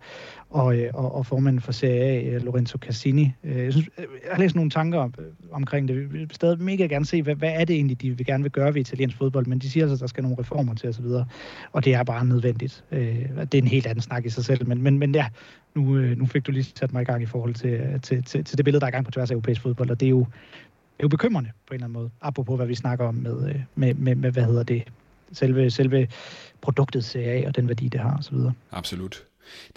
og, 0.50 0.78
øh, 0.78 0.90
og, 0.94 1.16
og 1.16 1.26
formanden 1.26 1.62
for 1.62 1.72
CAA, 1.72 2.22
øh, 2.22 2.42
Lorenzo 2.42 2.78
Cassini. 2.78 3.32
Jeg, 3.44 3.74
synes, 3.74 3.90
jeg 3.98 4.06
har 4.32 4.40
læst 4.40 4.56
nogle 4.56 4.72
tanker 4.72 5.00
om, 5.00 5.14
omkring 5.52 5.88
det. 5.88 5.98
Vi 5.98 6.06
vil 6.06 6.28
stadig 6.32 6.62
mega 6.62 6.86
gerne 6.86 7.06
se, 7.06 7.22
hvad, 7.22 7.36
hvad 7.36 7.52
er 7.56 7.66
det 7.66 7.76
egentlig, 7.76 8.02
de 8.02 8.12
vil 8.12 8.26
gerne 8.26 8.44
vil 8.44 8.52
gøre 8.52 8.74
ved 8.74 8.82
italiensk 8.82 9.18
fodbold, 9.18 9.46
men 9.46 9.60
de 9.60 9.70
siger 9.70 9.84
altså, 9.84 9.94
at 9.94 10.00
der 10.00 10.08
skal 10.08 10.24
nogle 10.24 10.38
reformer 10.40 10.74
til 10.74 10.90
osv. 10.90 11.06
Og, 11.06 11.26
og 11.72 11.86
det 11.86 11.94
er 11.94 12.04
bare 12.04 12.26
nødvendigt. 12.26 12.84
Det 12.92 13.54
er 13.54 13.58
en 13.58 13.68
helt 13.68 13.88
anden 13.88 14.02
snak 14.02 14.26
i 14.26 14.30
sig 14.30 14.46
selv, 14.46 14.68
men, 14.68 14.82
men, 14.82 15.00
men 15.00 15.16
ja, 15.16 15.26
nu, 15.76 15.98
øh, 15.98 16.18
nu 16.18 16.26
fik 16.26 16.48
du 16.48 16.52
lige 16.52 16.64
sat 16.64 16.94
mig 16.94 17.02
i 17.02 17.06
gang 17.06 17.24
i 17.24 17.26
forhold 17.26 17.54
til, 17.54 17.70
øh, 17.70 18.02
til, 18.02 18.24
til, 18.24 18.44
til 18.44 18.58
det 18.58 18.66
billede, 18.66 18.80
der 18.80 18.86
er 18.86 18.92
i 18.92 18.92
gang 18.92 19.06
på 19.06 19.12
tværs 19.12 19.32
af 19.32 19.34
europæisk 19.34 19.62
fodbold, 19.62 19.90
og 19.90 20.00
det 20.00 20.06
er 20.06 20.10
jo, 20.10 20.20
det 20.20 21.00
er 21.00 21.04
jo 21.04 21.08
bekymrende 21.08 21.52
på 21.68 21.74
en 21.74 21.76
eller 21.76 21.86
anden 21.86 21.94
måde, 21.94 22.10
apropos 22.22 22.56
hvad 22.58 22.68
vi 22.68 22.76
snakker 22.76 23.06
om 23.06 23.16
med, 23.16 23.50
øh, 23.50 23.62
med, 23.76 23.94
med, 23.94 24.16
med 24.16 24.32
hvad 24.32 24.44
hedder 24.44 24.64
det, 24.64 24.84
selve, 25.32 25.72
selve 25.72 26.08
produktet 26.62 27.06
CA 27.06 27.44
og 27.48 27.56
den 27.56 27.68
værdi, 27.68 27.88
det 27.88 28.00
har 28.00 28.18
osv. 28.18 28.38
Absolut. 28.72 29.24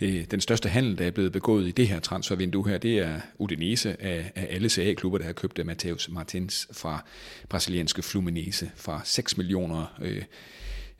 Det, 0.00 0.30
den 0.30 0.40
største 0.40 0.68
handel, 0.68 0.98
der 0.98 1.07
er 1.07 1.11
blevet 1.11 1.33
begået 1.33 1.68
i 1.68 1.70
det 1.70 1.88
her 1.88 2.00
transfervindue 2.00 2.68
her, 2.68 2.78
det 2.78 2.98
er 2.98 3.20
Udinese 3.38 4.02
af, 4.02 4.33
af 4.35 4.46
alle 4.50 4.68
CA-klubber, 4.68 5.18
der 5.18 5.24
har 5.24 5.33
købt 5.33 5.66
Mateus 5.66 6.09
Martins 6.09 6.68
fra 6.72 7.04
brasilianske 7.48 8.02
Fluminense 8.02 8.70
fra 8.76 9.00
6 9.04 9.37
millioner 9.37 9.98
øh, 10.02 10.22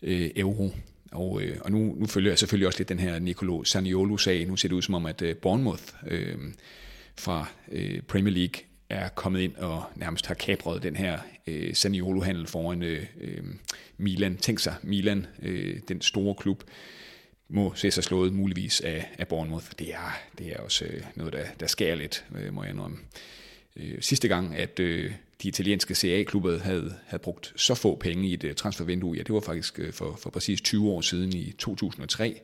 øh, 0.03 0.31
euro. 0.37 0.71
Og, 1.15 1.43
øh, 1.43 1.57
og 1.61 1.71
nu, 1.71 1.95
nu 1.99 2.07
følger 2.07 2.31
jeg 2.31 2.39
selvfølgelig 2.39 2.67
også 2.67 2.79
lidt 2.79 2.89
den 2.89 2.99
her 2.99 3.19
Nicolo 3.19 3.65
Saniolo-sag. 3.65 4.47
Nu 4.47 4.57
ser 4.57 4.69
det 4.69 4.77
ud 4.77 4.83
som 4.83 4.95
om, 4.95 5.07
at 5.07 5.23
øh, 5.23 5.37
Bournemouth 5.37 5.83
øh, 6.07 6.39
fra 7.17 7.49
øh, 7.73 8.03
Premier 8.03 8.35
League 8.35 8.63
er 8.89 9.09
kommet 9.09 9.41
ind 9.41 9.57
og 9.57 9.85
nærmest 9.97 10.27
har 10.27 10.35
kapret 10.35 10.83
den 10.83 10.97
her 10.97 11.19
øh, 11.47 11.75
Saniolo-handel 11.75 12.47
foran 12.47 12.83
øh, 12.83 13.07
øh 13.21 13.45
Milan. 13.97 14.37
Tænk 14.37 14.59
sig, 14.59 14.75
Milan, 14.83 15.27
øh, 15.43 15.81
den 15.89 16.01
store 16.01 16.35
klub, 16.35 16.63
må 17.49 17.75
se 17.75 17.91
sig 17.91 18.05
slået 18.05 18.33
muligvis 18.33 18.81
af, 18.81 19.11
af 19.19 19.29
Bournemouth. 19.29 19.67
Det 19.79 19.95
er, 19.95 20.21
det 20.39 20.47
er 20.53 20.57
også 20.57 20.85
øh, 20.85 21.03
noget, 21.15 21.33
der, 21.33 21.45
der 21.61 21.67
skærer 21.67 21.95
lidt, 21.95 22.25
øh, 22.39 22.55
må 22.55 22.63
jeg 22.63 22.73
indrømme. 22.73 22.99
Øh, 23.77 24.03
sidste 24.03 24.29
gang, 24.29 24.57
at 24.57 24.81
øh, 24.81 25.13
de 25.43 25.49
italienske 25.49 25.95
CA-klubber 25.95 26.59
havde, 26.59 26.95
havde 27.07 27.23
brugt 27.23 27.53
så 27.57 27.75
få 27.75 27.97
penge 27.97 28.29
i 28.29 28.35
et 28.35 28.45
øh, 28.45 28.55
transfervindue, 28.55 29.17
ja, 29.17 29.23
det 29.23 29.35
var 29.35 29.41
faktisk 29.41 29.79
øh, 29.79 29.93
for, 29.93 30.19
for 30.23 30.31
præcis 30.31 30.61
20 30.61 30.91
år 30.91 31.01
siden 31.01 31.33
i 31.33 31.53
2003. 31.59 32.41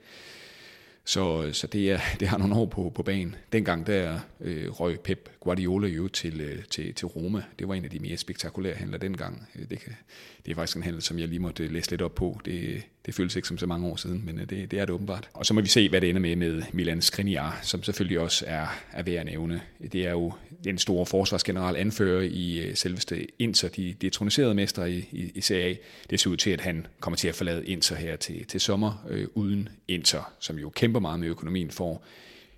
Så, 1.04 1.44
øh, 1.44 1.52
så 1.52 1.66
det, 1.66 1.90
er, 1.90 2.00
det 2.20 2.28
har 2.28 2.38
nogle 2.38 2.54
år 2.54 2.66
på, 2.66 2.92
på 2.94 3.02
banen. 3.02 3.34
Dengang 3.52 3.86
der 3.86 4.20
øh, 4.40 4.70
røg 4.70 5.00
Pep 5.00 5.30
Guardiola 5.40 5.88
jo 5.88 6.08
til, 6.08 6.40
øh, 6.40 6.64
til, 6.64 6.94
til 6.94 7.06
Roma. 7.06 7.42
Det 7.58 7.68
var 7.68 7.74
en 7.74 7.84
af 7.84 7.90
de 7.90 7.98
mere 7.98 8.16
spektakulære 8.16 8.74
handler 8.74 8.98
dengang. 8.98 9.48
Det, 9.70 9.80
kan, 9.80 9.92
det 10.46 10.50
er 10.50 10.54
faktisk 10.54 10.76
en 10.76 10.82
handel, 10.82 11.02
som 11.02 11.18
jeg 11.18 11.28
lige 11.28 11.38
måtte 11.38 11.68
læse 11.68 11.90
lidt 11.90 12.02
op 12.02 12.14
på. 12.14 12.40
Det, 12.44 12.82
det 13.06 13.14
føles 13.14 13.36
ikke 13.36 13.48
som 13.48 13.58
så 13.58 13.66
mange 13.66 13.86
år 13.86 13.96
siden, 13.96 14.22
men 14.26 14.38
øh, 14.38 14.50
det, 14.50 14.70
det 14.70 14.78
er 14.78 14.84
det 14.84 14.90
åbenbart. 14.90 15.28
Og 15.34 15.46
så 15.46 15.54
må 15.54 15.60
vi 15.60 15.68
se, 15.68 15.88
hvad 15.88 16.00
det 16.00 16.08
ender 16.08 16.20
med 16.20 16.36
med 16.36 16.62
Milan 16.72 17.02
Skriniar, 17.02 17.60
som 17.62 17.82
selvfølgelig 17.82 18.20
også 18.20 18.44
er, 18.48 18.66
er 18.92 19.02
værd 19.02 19.16
at 19.16 19.26
nævne. 19.26 19.60
Det 19.92 20.06
er 20.06 20.10
jo 20.10 20.32
den 20.64 20.78
store 20.78 21.06
forsvarsgeneral 21.06 21.76
anfører 21.76 22.22
i 22.22 22.58
øh, 22.58 22.76
selveste 22.76 23.26
Inter, 23.38 23.68
de 23.68 23.94
detroniserede 24.00 24.54
mester 24.54 24.84
i, 24.84 24.98
i, 25.12 25.32
i 25.34 25.40
CA. 25.40 25.74
Det 26.10 26.20
ser 26.20 26.30
ud 26.30 26.36
til, 26.36 26.50
at 26.50 26.60
han 26.60 26.86
kommer 27.00 27.16
til 27.16 27.28
at 27.28 27.34
forlade 27.34 27.66
Inter 27.66 27.96
her 27.96 28.16
til, 28.16 28.46
til 28.46 28.60
sommer, 28.60 29.06
øh, 29.08 29.28
uden 29.34 29.68
Inter, 29.88 30.32
som 30.38 30.58
jo 30.58 30.70
kæmper 30.70 31.00
meget 31.00 31.20
med 31.20 31.28
økonomien, 31.28 31.70
for 31.70 32.02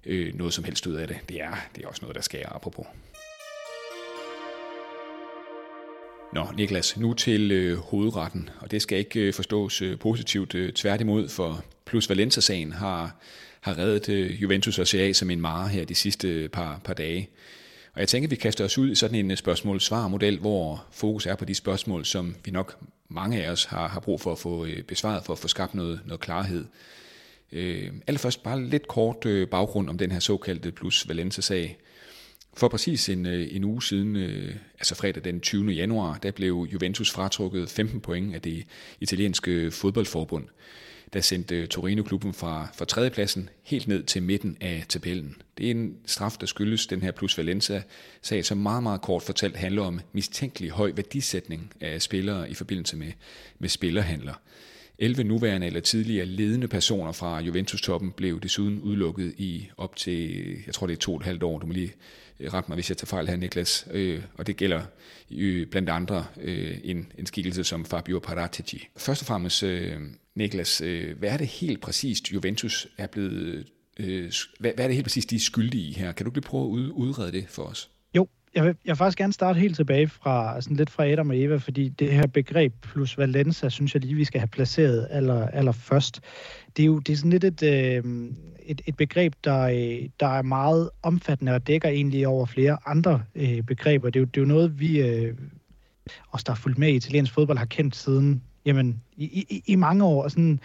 øh, 0.07 0.35
noget 0.35 0.55
som 0.55 0.65
helst 0.65 0.87
ud 0.87 0.95
af 0.95 1.09
det. 1.09 1.19
Det 1.29 1.41
er, 1.41 1.55
det 1.77 1.85
er 1.85 1.89
også 1.89 2.03
noget, 2.03 2.17
der 2.17 2.23
sker 2.23 2.49
apropos. 2.49 2.87
Nå, 6.33 6.47
Niklas, 6.57 6.97
nu 6.97 7.15
til 7.15 7.53
øh, 7.53 7.79
hovedretten, 7.79 8.51
og 8.61 8.71
det 8.71 8.83
skal 8.83 8.99
ikke 8.99 9.21
øh, 9.21 9.35
forstås 9.35 9.83
øh, 9.83 9.99
positivt. 9.99 10.55
Øh, 10.55 10.73
tværtimod, 10.73 11.29
for 11.29 11.65
Plus 11.85 12.09
Valencia-sagen 12.09 12.73
har, 12.73 13.17
har 13.61 13.79
reddet 13.79 14.09
øh, 14.09 14.43
Juventus 14.43 14.79
og 14.79 14.87
CA 14.87 15.13
som 15.13 15.31
en 15.31 15.41
mare 15.41 15.69
her 15.69 15.85
de 15.85 15.95
sidste 15.95 16.29
øh, 16.29 16.49
par, 16.49 16.81
par 16.85 16.95
dage. 16.95 17.29
Og 17.95 18.01
jeg 18.01 18.09
tænker, 18.09 18.27
at 18.27 18.31
vi 18.31 18.37
kaster 18.37 18.65
os 18.65 18.79
ud 18.79 18.91
i 18.91 18.95
sådan 18.95 19.15
en 19.15 19.31
øh, 19.31 19.37
spørgsmål-svar-model, 19.37 20.39
hvor 20.39 20.85
fokus 20.93 21.27
er 21.27 21.35
på 21.35 21.45
de 21.45 21.55
spørgsmål, 21.55 22.05
som 22.05 22.35
vi 22.45 22.51
nok 22.51 22.77
mange 23.09 23.45
af 23.45 23.51
os 23.51 23.65
har, 23.65 23.89
har 23.89 24.01
brug 24.01 24.21
for 24.21 24.33
at 24.33 24.39
få 24.39 24.65
øh, 24.65 24.83
besvaret, 24.83 25.25
for 25.25 25.33
at 25.33 25.39
få 25.39 25.49
skabt 25.49 25.75
noget, 25.75 26.01
noget 26.07 26.21
klarhed. 26.21 26.65
Øh, 27.53 27.93
allerførst 28.07 28.43
bare 28.43 28.65
lidt 28.65 28.89
kort 28.89 29.27
øh, 29.27 29.49
baggrund 29.49 29.89
om 29.89 29.99
den 29.99 30.13
her 30.13 30.21
såkaldte 30.21 30.73
Plus 30.73 31.09
Valencia-sag. 31.09 31.79
For 32.57 32.69
præcis 32.69 33.09
en, 33.09 33.27
øh, 33.27 33.49
en 33.51 33.65
uge 33.65 33.83
siden, 33.83 34.17
øh, 34.17 34.55
altså 34.79 34.95
fredag 34.95 35.25
den 35.25 35.41
20. 35.41 35.71
januar, 35.71 36.19
der 36.19 36.31
blev 36.31 36.69
Juventus 36.73 37.11
fratrukket 37.11 37.71
15 37.71 38.01
point 38.01 38.35
af 38.35 38.43
det 38.43 38.67
italienske 39.01 39.71
fodboldforbund, 39.71 40.45
der 41.13 41.21
sendte 41.21 41.57
øh, 41.57 41.69
Torino-klubben 41.69 42.35
fra, 42.35 42.69
fra 42.75 42.85
tredjepladsen 42.85 43.49
helt 43.63 43.89
ned 43.89 44.03
til 44.03 44.23
midten 44.23 44.57
af 44.61 44.85
tabellen. 44.89 45.37
Det 45.59 45.67
er 45.67 45.71
en 45.71 45.97
straf, 46.07 46.37
der 46.41 46.47
skyldes 46.47 46.87
den 46.87 47.03
her 47.03 47.11
plus 47.11 47.39
Valencia-sag, 47.39 48.45
som 48.45 48.59
meget, 48.59 48.83
meget 48.83 49.01
kort 49.01 49.23
fortalt 49.23 49.57
handler 49.57 49.83
om 49.83 50.01
mistænkelig 50.13 50.71
høj 50.71 50.93
værdisætning 50.97 51.73
af 51.81 52.03
spillere 52.03 52.51
i 52.51 52.55
forbindelse 52.55 52.97
med, 52.97 53.13
med 53.59 53.69
spillerhandler. 53.69 54.35
11 54.99 55.25
nuværende 55.25 55.67
eller 55.67 55.81
tidligere 55.81 56.27
ledende 56.27 56.69
personer 56.69 57.13
fra 57.13 57.41
Juventus-toppen 57.41 58.13
blev 58.13 58.41
desuden 58.41 58.81
udelukket 58.81 59.35
i 59.37 59.69
op 59.77 59.97
til, 59.97 60.47
jeg 60.67 60.75
tror 60.75 60.87
det 60.87 60.95
er 60.95 61.01
to 61.01 61.13
og 61.13 61.21
et 61.21 61.27
halvt 61.27 61.43
år, 61.43 61.59
du 61.59 61.67
må 61.67 61.73
lige 61.73 61.93
Øh, 62.43 62.55
ret 62.55 62.69
mig, 62.69 62.75
hvis 62.75 62.91
jeg 62.91 62.97
tager 62.97 63.07
fejl 63.07 63.29
her, 63.29 63.37
Niklas. 63.37 63.87
Øh, 63.91 64.23
og 64.35 64.47
det 64.47 64.57
gælder 64.57 64.83
øh, 65.31 65.67
blandt 65.67 65.89
andre 65.89 66.27
øh, 66.41 66.79
en, 66.85 67.13
en 67.19 67.27
skikkelse 67.27 67.65
som 67.65 67.85
Fabio 67.85 68.19
Paratici. 68.19 68.89
Først 68.97 69.23
og 69.23 69.27
fremmest, 69.27 69.63
øh, 69.63 70.01
Niklas, 70.35 70.81
øh, 70.81 71.19
hvad 71.19 71.31
er 71.31 71.37
det 71.37 71.47
helt 71.47 71.81
præcist, 71.81 72.33
Juventus 72.33 72.89
er 72.99 73.07
blevet, 73.07 73.67
hvad, 74.59 74.73
er 74.79 74.87
det 74.87 74.95
helt 74.95 75.05
præcist, 75.05 75.31
de 75.31 75.37
er 75.37 75.41
skyldige 75.41 75.89
i 75.89 75.93
her? 75.93 76.13
Kan 76.13 76.27
du 76.27 76.33
lige 76.35 76.43
prøve 76.43 76.65
at 76.65 76.91
udrede 76.91 77.33
det 77.33 77.45
for 77.49 77.63
os? 77.63 77.91
Jeg 78.55 78.65
vil, 78.65 78.77
jeg 78.85 78.91
vil 78.91 78.97
faktisk 78.97 79.19
gerne 79.19 79.33
starte 79.33 79.61
helt 79.61 79.77
tilbage 79.77 80.09
fra, 80.09 80.61
sådan 80.61 80.77
lidt 80.77 80.91
fra 80.91 81.07
Adam 81.07 81.31
og 81.31 81.39
Eva, 81.39 81.57
fordi 81.57 81.89
det 81.89 82.13
her 82.13 82.27
begreb 82.27 82.73
plus 82.83 83.19
Valenza, 83.19 83.69
synes 83.69 83.95
jeg 83.95 84.03
lige, 84.03 84.15
vi 84.15 84.25
skal 84.25 84.41
have 84.41 84.49
placeret 84.49 85.09
aller, 85.11 85.47
aller 85.47 85.73
først. 85.73 86.21
Det 86.77 86.83
er 86.83 86.87
jo 86.87 86.99
det 86.99 87.13
er 87.13 87.17
sådan 87.17 87.31
lidt 87.31 87.45
et, 87.45 87.63
øh, 87.63 88.31
et, 88.63 88.81
et 88.87 88.97
begreb, 88.97 89.35
der, 89.45 89.63
øh, 89.63 90.09
der 90.21 90.27
er 90.27 90.43
meget 90.43 90.91
omfattende 91.03 91.55
og 91.55 91.67
dækker 91.67 91.89
egentlig 91.89 92.27
over 92.27 92.47
flere 92.47 92.79
andre 92.87 93.23
øh, 93.35 93.63
begreber. 93.63 94.11
Det 94.11 94.17
er, 94.17 94.21
jo, 94.21 94.27
det 94.27 94.37
er 94.37 94.43
jo 94.43 94.49
noget, 94.49 94.81
vi, 94.81 95.01
øh, 95.01 95.35
os 96.33 96.45
der 96.45 96.53
har 96.53 96.57
fulgt 96.57 96.79
med 96.79 96.89
i 96.89 96.97
italiensk 96.97 97.33
fodbold, 97.33 97.59
har 97.59 97.67
kendt 97.67 97.97
siden 97.97 98.43
jamen, 98.65 99.03
i, 99.17 99.25
i, 99.25 99.63
i 99.67 99.77
mange 99.77 100.05
år. 100.05 100.23
Og 100.23 100.31
sådan 100.31 100.61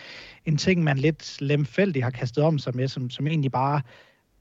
en 0.46 0.58
ting, 0.58 0.84
man 0.84 0.98
lidt 0.98 1.42
lemfældigt 1.42 2.04
har 2.04 2.12
kastet 2.12 2.44
om 2.44 2.60
sig 2.60 2.76
med, 2.76 2.88
som, 2.88 3.10
som 3.10 3.28
egentlig 3.28 3.52
bare 3.52 3.82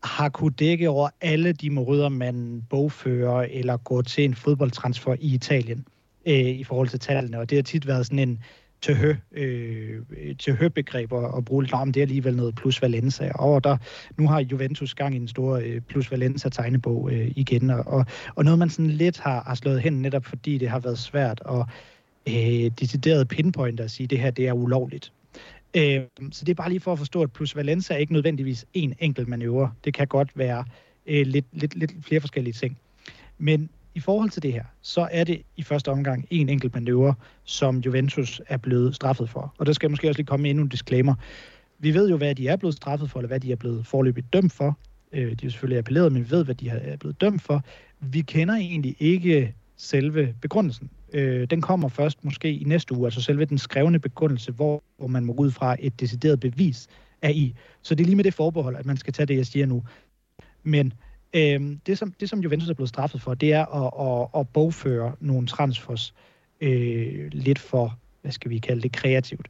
har 0.03 0.29
kunne 0.29 0.53
dække 0.53 0.89
over 0.89 1.09
alle 1.21 1.53
de 1.53 1.71
måder, 1.71 2.09
man 2.09 2.63
bogfører 2.71 3.47
eller 3.51 3.77
går 3.77 4.03
til 4.03 4.25
en 4.25 4.35
fodboldtransfer 4.35 5.15
i 5.21 5.35
Italien 5.35 5.87
øh, 6.27 6.35
i 6.35 6.65
forhold 6.65 6.89
til 6.89 7.01
tallene. 7.01 7.39
Og 7.39 7.51
det 7.51 7.59
har 7.59 7.63
tit 7.63 7.87
været 7.87 8.07
sådan 8.07 8.19
en 8.19 8.39
til 8.81 9.17
øh, 9.33 10.71
begreb 10.71 11.13
at 11.13 11.45
bruge 11.45 11.63
lidt 11.63 11.73
om. 11.73 11.93
Det 11.93 12.01
er 12.01 12.05
alligevel 12.05 12.37
noget 12.37 12.55
plus 12.55 12.83
Valenza. 12.83 13.31
Og 13.35 13.65
der, 13.65 13.77
nu 14.19 14.29
har 14.29 14.41
Juventus 14.41 14.95
gang 14.95 15.15
i 15.15 15.19
en 15.19 15.29
stor 15.29 15.57
øh, 15.57 15.81
plus 15.81 16.11
Valenza 16.11 16.49
tegnebog 16.49 17.13
øh, 17.13 17.33
igen. 17.37 17.71
Og, 17.71 17.87
og 17.87 18.07
og 18.35 18.45
noget, 18.45 18.59
man 18.59 18.71
sådan 18.71 18.91
lidt 18.91 19.19
har, 19.19 19.43
har 19.47 19.55
slået 19.55 19.81
hen, 19.81 19.93
netop 19.93 20.25
fordi 20.25 20.59
det 20.59 20.69
har 20.69 20.79
været 20.79 20.99
svært 20.99 21.43
at 21.49 21.67
øh, 22.29 22.71
decideret 22.81 23.29
pinpoint 23.29 23.81
at 23.81 23.91
sige, 23.91 24.05
at 24.05 24.11
det 24.11 24.19
her 24.19 24.31
det 24.31 24.49
er 24.49 24.53
ulovligt. 24.53 25.13
Øh, 25.77 26.01
så 26.33 26.45
det 26.45 26.51
er 26.51 26.55
bare 26.55 26.69
lige 26.69 26.81
for 26.81 26.93
at 26.93 26.99
forstå, 26.99 27.23
at 27.23 27.33
plus 27.33 27.57
Valenza 27.57 27.95
er 27.95 27.99
ikke 27.99 28.13
nødvendigvis 28.13 28.67
en 28.75 28.95
enkelt 28.99 29.29
manøvre. 29.29 29.73
Det 29.85 29.95
kan 29.95 30.07
godt 30.07 30.39
være 30.39 30.65
øh, 31.07 31.27
lidt, 31.27 31.47
lidt, 31.53 31.77
lidt 31.77 31.93
flere 32.03 32.21
forskellige 32.21 32.55
ting. 32.55 32.79
Men 33.39 33.71
i 33.95 34.01
forhold 34.01 34.31
til 34.31 34.43
det 34.43 34.53
her, 34.53 34.65
så 34.83 35.09
er 35.11 35.25
det 35.25 35.43
i 35.57 35.63
første 35.63 35.91
omgang 35.91 36.27
en 36.31 36.49
enkelt 36.49 36.75
manøvre, 36.75 37.15
som 37.45 37.79
Juventus 37.79 38.41
er 38.49 38.57
blevet 38.57 38.95
straffet 38.95 39.31
for. 39.31 39.55
Og 39.59 39.67
der 39.67 39.73
skal 39.73 39.91
måske 39.91 40.09
også 40.09 40.19
lige 40.19 40.27
komme 40.27 40.49
endnu 40.49 40.63
en 40.63 40.69
disclaimer. 40.69 41.15
Vi 41.79 41.95
ved 41.95 42.11
jo, 42.11 42.17
hvad 42.17 42.35
de 42.35 42.49
er 42.49 42.57
blevet 42.57 42.77
straffet 42.77 43.11
for, 43.11 43.19
eller 43.19 43.29
hvad 43.29 43.41
de 43.41 43.53
er 43.53 43.57
blevet 43.57 43.87
forløbigt 43.87 44.33
dømt 44.33 44.53
for. 44.53 44.79
Øh, 45.13 45.33
de 45.33 45.47
er 45.47 45.51
selvfølgelig 45.51 45.79
appelleret, 45.79 46.13
men 46.13 46.25
vi 46.25 46.31
ved, 46.31 46.45
hvad 46.45 46.55
de 46.55 46.69
er 46.69 46.97
blevet 46.97 47.21
dømt 47.21 47.43
for. 47.43 47.65
Vi 48.01 48.21
kender 48.21 48.55
egentlig 48.55 48.97
ikke 48.99 49.55
selve 49.77 50.35
begrundelsen. 50.41 50.91
Øh, 51.13 51.47
den 51.51 51.61
kommer 51.61 51.89
først 51.89 52.25
måske 52.25 52.53
i 52.53 52.65
næste 52.65 52.95
uge, 52.95 53.07
altså 53.07 53.23
selve 53.23 53.45
den 53.45 53.59
skrevne 53.59 53.99
begrundelse, 53.99 54.53
hvor, 54.53 54.83
hvor 54.99 55.07
man 55.07 55.25
må 55.25 55.33
ud 55.33 55.51
fra 55.51 55.77
et 55.79 56.01
decideret 56.01 56.41
bevis 56.41 56.89
er 57.23 57.31
i. 57.31 57.55
Så 57.83 57.95
det 57.95 58.05
er 58.05 58.07
lige 58.07 58.17
med 58.17 58.25
det 58.25 58.35
forbehold, 58.35 58.77
at 58.77 58.87
man 58.87 58.97
skal 58.97 59.13
tage 59.13 59.27
det, 59.27 59.37
jeg 59.37 59.47
siger 59.47 59.67
nu. 59.67 59.85
Men 60.63 60.93
øh, 61.35 61.77
det, 61.87 61.99
som, 61.99 62.13
det, 62.21 62.29
som 62.29 62.41
Juventus 62.41 62.69
er 62.69 62.75
blevet 62.75 62.89
straffet 62.89 63.23
for, 63.23 63.35
det 63.35 63.53
er 63.53 63.65
at, 63.67 64.23
at, 64.35 64.41
at 64.41 64.49
bogføre 64.49 65.13
nogle 65.21 65.47
transfers 65.47 66.15
øh, 66.61 67.29
lidt 67.33 67.59
for, 67.59 67.99
hvad 68.23 68.33
skal 68.33 68.51
vi 68.51 68.59
kalde 68.59 68.83
det, 68.83 68.93
kreativt. 68.93 69.49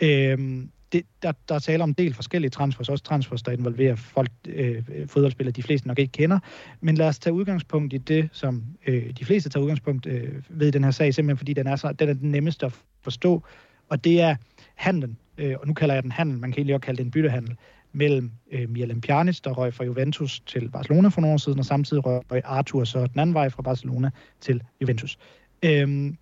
Øh, 0.00 0.64
det, 0.92 1.02
der, 1.22 1.32
der 1.48 1.54
er 1.54 1.58
tale 1.58 1.82
om 1.82 1.88
en 1.88 1.94
del 1.94 2.14
forskellige 2.14 2.50
transfers, 2.50 2.88
også 2.88 3.04
transfers, 3.04 3.42
der 3.42 3.52
involverer 3.52 3.96
folk, 3.96 4.30
øh, 4.48 4.82
øh, 4.94 5.08
fodboldspillere, 5.08 5.52
de 5.52 5.62
fleste 5.62 5.88
nok 5.88 5.98
ikke 5.98 6.12
kender. 6.12 6.38
Men 6.80 6.94
lad 6.94 7.08
os 7.08 7.18
tage 7.18 7.34
udgangspunkt 7.34 7.92
i 7.92 7.98
det, 7.98 8.28
som 8.32 8.64
øh, 8.86 9.10
de 9.18 9.24
fleste 9.24 9.50
tager 9.50 9.62
udgangspunkt 9.62 10.06
øh, 10.06 10.42
ved 10.48 10.72
den 10.72 10.84
her 10.84 10.90
sag, 10.90 11.14
simpelthen 11.14 11.38
fordi 11.38 11.52
den 11.52 11.66
er, 11.66 11.76
så, 11.76 11.92
den 11.92 12.08
er 12.08 12.12
den 12.12 12.30
nemmeste 12.30 12.66
at 12.66 12.74
forstå, 13.02 13.42
og 13.88 14.04
det 14.04 14.20
er 14.20 14.36
handlen, 14.74 15.18
øh, 15.38 15.54
og 15.60 15.66
nu 15.66 15.74
kalder 15.74 15.94
jeg 15.94 16.02
den 16.02 16.12
handel, 16.12 16.38
man 16.38 16.52
kan 16.52 16.58
egentlig 16.58 16.74
også 16.74 16.84
kalde 16.84 16.98
det 16.98 17.04
en 17.04 17.10
byttehandel, 17.10 17.56
mellem 17.92 18.30
øh, 18.52 18.70
Miralem 18.70 19.00
Pjanic, 19.00 19.40
der 19.40 19.50
røg 19.50 19.74
fra 19.74 19.84
Juventus 19.84 20.40
til 20.40 20.70
Barcelona 20.70 21.08
for 21.08 21.20
nogle 21.20 21.34
år 21.34 21.38
siden, 21.38 21.58
og 21.58 21.64
samtidig 21.64 22.06
røg 22.06 22.42
Arthur 22.44 22.84
så 22.84 22.98
den 22.98 23.20
anden 23.20 23.34
vej 23.34 23.48
fra 23.48 23.62
Barcelona 23.62 24.10
til 24.40 24.62
Juventus. 24.80 25.18
Øhm, 25.62 26.16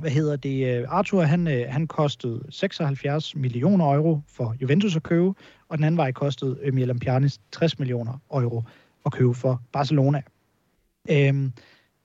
hvad 0.00 0.10
hedder 0.10 0.36
det? 0.36 0.66
Øh, 0.66 0.84
Arthur, 0.88 1.22
han, 1.22 1.46
øh, 1.48 1.66
han 1.68 1.86
kostede 1.86 2.42
76 2.50 3.36
millioner 3.36 3.94
euro 3.94 4.20
for 4.28 4.56
Juventus 4.62 4.96
at 4.96 5.02
købe, 5.02 5.34
og 5.68 5.78
den 5.78 5.84
anden 5.84 5.96
vej 5.96 6.12
kostede 6.12 6.58
øh, 6.62 6.98
Pjanic 6.98 7.36
60 7.52 7.78
millioner 7.78 8.20
euro 8.32 8.62
at 9.06 9.12
købe 9.12 9.34
for 9.34 9.62
Barcelona. 9.72 10.22
Øhm, 11.10 11.52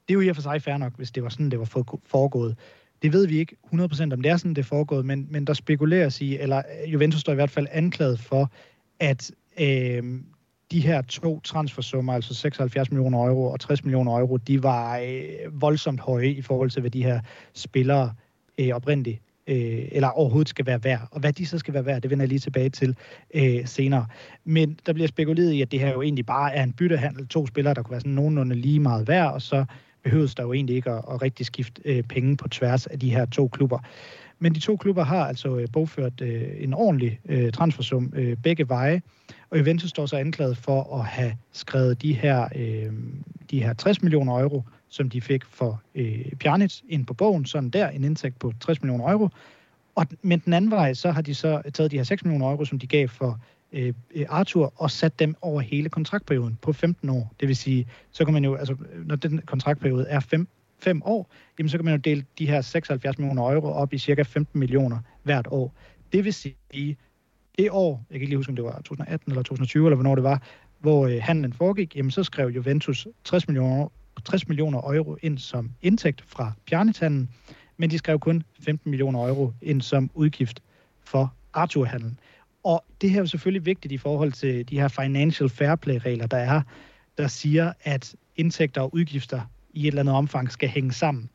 det 0.07 0.09
er 0.09 0.13
jo 0.13 0.21
i 0.21 0.27
og 0.27 0.35
for 0.35 0.41
sig 0.41 0.61
fair 0.61 0.77
nok, 0.77 0.93
hvis 0.97 1.11
det 1.11 1.23
var 1.23 1.29
sådan, 1.29 1.49
det 1.49 1.59
var 1.59 1.97
foregået. 2.05 2.57
Det 3.01 3.13
ved 3.13 3.27
vi 3.27 3.37
ikke 3.37 3.55
100% 3.73 4.13
om 4.13 4.21
det 4.21 4.25
er 4.25 4.37
sådan, 4.37 4.53
det 4.53 4.61
er 4.61 4.65
foregået, 4.65 5.05
men, 5.05 5.27
men 5.29 5.47
der 5.47 5.53
spekuleres 5.53 6.21
i, 6.21 6.37
eller 6.37 6.57
øh, 6.57 6.93
Juventus 6.93 7.21
står 7.21 7.31
i 7.31 7.35
hvert 7.35 7.49
fald 7.49 7.67
anklaget 7.71 8.19
for, 8.19 8.51
at 8.99 9.31
øh, 9.59 10.03
de 10.73 10.81
her 10.81 11.01
to 11.01 11.39
transfersummer, 11.39 12.13
altså 12.13 12.33
76 12.33 12.91
millioner 12.91 13.27
euro 13.27 13.51
og 13.51 13.59
60 13.59 13.83
millioner 13.83 14.19
euro, 14.19 14.37
de 14.37 14.63
var 14.63 14.97
øh, 14.97 15.61
voldsomt 15.61 15.99
høje 15.99 16.29
i 16.29 16.41
forhold 16.41 16.69
til, 16.69 16.81
hvad 16.81 16.91
de 16.91 17.03
her 17.03 17.19
spillere 17.53 18.13
øh, 18.57 18.69
oprindeligt 18.69 19.21
øh, 19.47 19.87
eller 19.91 20.07
overhovedet 20.07 20.49
skal 20.49 20.65
være 20.65 20.83
værd. 20.83 21.07
Og 21.11 21.19
hvad 21.19 21.33
de 21.33 21.45
så 21.45 21.57
skal 21.57 21.73
være 21.73 21.85
værd, 21.85 22.01
det 22.01 22.11
vender 22.11 22.23
jeg 22.23 22.29
lige 22.29 22.39
tilbage 22.39 22.69
til 22.69 22.95
øh, 23.33 23.67
senere. 23.67 24.05
Men 24.43 24.79
der 24.85 24.93
bliver 24.93 25.07
spekuleret 25.07 25.51
i, 25.51 25.61
at 25.61 25.71
det 25.71 25.79
her 25.79 25.91
jo 25.91 26.01
egentlig 26.01 26.25
bare 26.25 26.53
er 26.53 26.63
en 26.63 26.73
byttehandel. 26.73 27.27
To 27.27 27.47
spillere, 27.47 27.73
der 27.73 27.81
kunne 27.81 27.91
være 27.91 28.01
sådan 28.01 28.13
nogenlunde 28.13 28.55
lige 28.55 28.79
meget 28.79 29.07
værd, 29.07 29.33
og 29.33 29.41
så 29.41 29.65
behøves 30.03 30.35
der 30.35 30.43
jo 30.43 30.53
egentlig 30.53 30.75
ikke 30.75 30.91
at, 30.91 31.03
at 31.11 31.21
rigtig 31.21 31.45
skifte 31.45 31.81
øh, 31.85 32.03
penge 32.03 32.37
på 32.37 32.47
tværs 32.47 32.87
af 32.87 32.99
de 32.99 33.09
her 33.09 33.25
to 33.25 33.47
klubber. 33.47 33.79
Men 34.39 34.55
de 34.55 34.59
to 34.59 34.77
klubber 34.77 35.03
har 35.03 35.25
altså 35.25 35.57
øh, 35.57 35.67
bogført 35.73 36.21
øh, 36.21 36.49
en 36.57 36.73
ordentlig 36.73 37.19
øh, 37.25 37.51
transfersum 37.51 38.13
øh, 38.15 38.37
begge 38.37 38.69
veje, 38.69 39.01
og 39.49 39.59
Juventus 39.59 39.89
står 39.89 40.05
så 40.05 40.17
anklaget 40.17 40.57
for 40.57 40.99
at 40.99 41.05
have 41.05 41.33
skrevet 41.51 42.01
de 42.01 42.13
her, 42.13 42.47
øh, 42.55 42.93
de 43.51 43.63
her 43.63 43.73
60 43.73 44.01
millioner 44.01 44.39
euro, 44.39 44.63
som 44.89 45.09
de 45.09 45.21
fik 45.21 45.45
for 45.45 45.81
øh, 45.95 46.31
Pjanic, 46.39 46.81
ind 46.89 47.05
på 47.05 47.13
bogen, 47.13 47.45
sådan 47.45 47.69
der, 47.69 47.89
en 47.89 48.03
indtægt 48.03 48.39
på 48.39 48.53
60 48.59 48.81
millioner 48.81 49.11
euro. 49.11 49.29
Og, 49.95 50.05
men 50.21 50.39
den 50.39 50.53
anden 50.53 50.71
vej, 50.71 50.93
så 50.93 51.11
har 51.11 51.21
de 51.21 51.35
så 51.35 51.61
taget 51.73 51.91
de 51.91 51.97
her 51.97 52.03
6 52.03 52.25
millioner 52.25 52.47
euro, 52.51 52.65
som 52.65 52.79
de 52.79 52.87
gav 52.87 53.07
for 53.07 53.39
øh, 53.71 53.93
øh, 54.15 54.25
Arthur, 54.29 54.73
og 54.75 54.91
sat 54.91 55.19
dem 55.19 55.35
over 55.41 55.61
hele 55.61 55.89
kontraktperioden 55.89 56.57
på 56.61 56.73
15 56.73 57.09
år. 57.09 57.33
Det 57.39 57.47
vil 57.47 57.55
sige, 57.55 57.87
så 58.11 58.25
kan 58.25 58.33
man 58.33 58.43
jo, 58.43 58.55
altså, 58.55 58.75
når 59.05 59.15
den 59.15 59.41
kontraktperiode 59.45 60.05
er 60.07 60.19
15 60.19 60.47
5 60.83 61.01
år, 61.05 61.31
jamen 61.59 61.69
så 61.69 61.77
kan 61.77 61.85
man 61.85 61.93
jo 61.93 61.99
dele 61.99 62.25
de 62.39 62.47
her 62.47 62.61
76 62.61 63.17
millioner 63.17 63.51
euro 63.51 63.67
op 63.67 63.93
i 63.93 63.97
cirka 63.97 64.21
15 64.21 64.59
millioner 64.59 64.99
hvert 65.23 65.47
år. 65.51 65.75
Det 66.13 66.25
vil 66.25 66.33
sige, 66.33 66.55
det 67.57 67.69
år, 67.71 68.05
jeg 68.09 68.15
kan 68.15 68.21
ikke 68.21 68.25
lige 68.25 68.37
huske, 68.37 68.49
om 68.49 68.55
det 68.55 68.65
var 68.65 68.75
2018 68.75 69.31
eller 69.31 69.43
2020, 69.43 69.87
eller 69.87 69.95
hvornår 69.95 70.15
det 70.15 70.23
var, 70.23 70.41
hvor 70.79 71.07
øh, 71.07 71.19
handlen 71.21 71.53
foregik, 71.53 71.95
jamen 71.95 72.11
så 72.11 72.23
skrev 72.23 72.49
Juventus 72.49 73.07
60 73.23 73.47
millioner, 73.47 73.87
60 74.25 74.47
millioner 74.47 74.79
euro 74.79 75.17
ind 75.21 75.37
som 75.37 75.71
indtægt 75.81 76.21
fra 76.21 76.51
Pjernethandlen, 76.67 77.29
men 77.77 77.89
de 77.89 77.97
skrev 77.97 78.19
kun 78.19 78.43
15 78.59 78.89
millioner 78.89 79.27
euro 79.27 79.53
ind 79.61 79.81
som 79.81 80.09
udgift 80.13 80.61
for 81.03 81.33
Arthur-handlen. 81.53 82.19
Og 82.63 82.85
det 83.01 83.09
her 83.09 83.17
er 83.17 83.21
jo 83.21 83.25
selvfølgelig 83.25 83.65
vigtigt 83.65 83.91
i 83.91 83.97
forhold 83.97 84.31
til 84.31 84.69
de 84.69 84.79
her 84.79 84.87
financial 84.87 85.49
fair 85.49 85.75
play-regler, 85.75 86.27
der 86.27 86.37
er, 86.37 86.61
der 87.17 87.27
siger, 87.27 87.73
at 87.83 88.15
indtægter 88.35 88.81
og 88.81 88.93
udgifter 88.93 89.41
i 89.73 89.81
et 89.81 89.87
eller 89.87 90.01
andet 90.01 90.15
omfang 90.15 90.51
skal 90.51 90.69
hænge 90.69 90.93
sammen. 90.93 91.29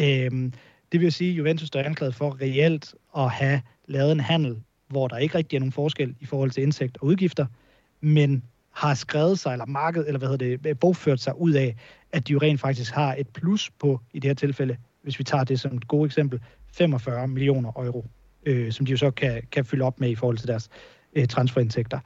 Øhm, 0.00 0.52
det 0.92 1.00
vil 1.00 1.12
sige, 1.12 1.30
at 1.30 1.38
Juventus 1.38 1.70
er 1.70 1.82
anklaget 1.82 2.14
for 2.14 2.40
reelt 2.40 2.94
at 3.16 3.30
have 3.30 3.60
lavet 3.86 4.12
en 4.12 4.20
handel, 4.20 4.62
hvor 4.88 5.08
der 5.08 5.16
ikke 5.16 5.38
rigtig 5.38 5.56
er 5.56 5.60
nogen 5.60 5.72
forskel 5.72 6.14
i 6.20 6.26
forhold 6.26 6.50
til 6.50 6.62
indtægt 6.62 6.98
og 7.00 7.04
udgifter, 7.06 7.46
men 8.00 8.42
har 8.72 8.94
skrevet 8.94 9.38
sig, 9.38 9.52
eller 9.52 9.66
markedet, 9.66 10.06
eller 10.06 10.18
hvad 10.18 10.28
hedder 10.28 10.56
det, 10.56 10.78
bogført 10.78 11.20
sig 11.20 11.40
ud 11.40 11.52
af, 11.52 11.76
at 12.12 12.28
de 12.28 12.32
jo 12.32 12.38
rent 12.38 12.60
faktisk 12.60 12.94
har 12.94 13.14
et 13.14 13.28
plus 13.28 13.70
på, 13.70 14.00
i 14.12 14.18
det 14.18 14.28
her 14.28 14.34
tilfælde, 14.34 14.76
hvis 15.02 15.18
vi 15.18 15.24
tager 15.24 15.44
det 15.44 15.60
som 15.60 15.76
et 15.76 15.88
godt 15.88 16.08
eksempel, 16.08 16.40
45 16.72 17.28
millioner 17.28 17.72
euro 17.76 18.06
øh, 18.46 18.72
som 18.72 18.86
de 18.86 18.90
jo 18.90 18.96
så 18.96 19.10
kan, 19.10 19.42
kan 19.52 19.64
fylde 19.64 19.84
op 19.84 20.00
med 20.00 20.10
i 20.10 20.14
forhold 20.14 20.38
til 20.38 20.48
deres 20.48 20.68
øh, 21.16 21.26
transferindtægter. 21.26 21.98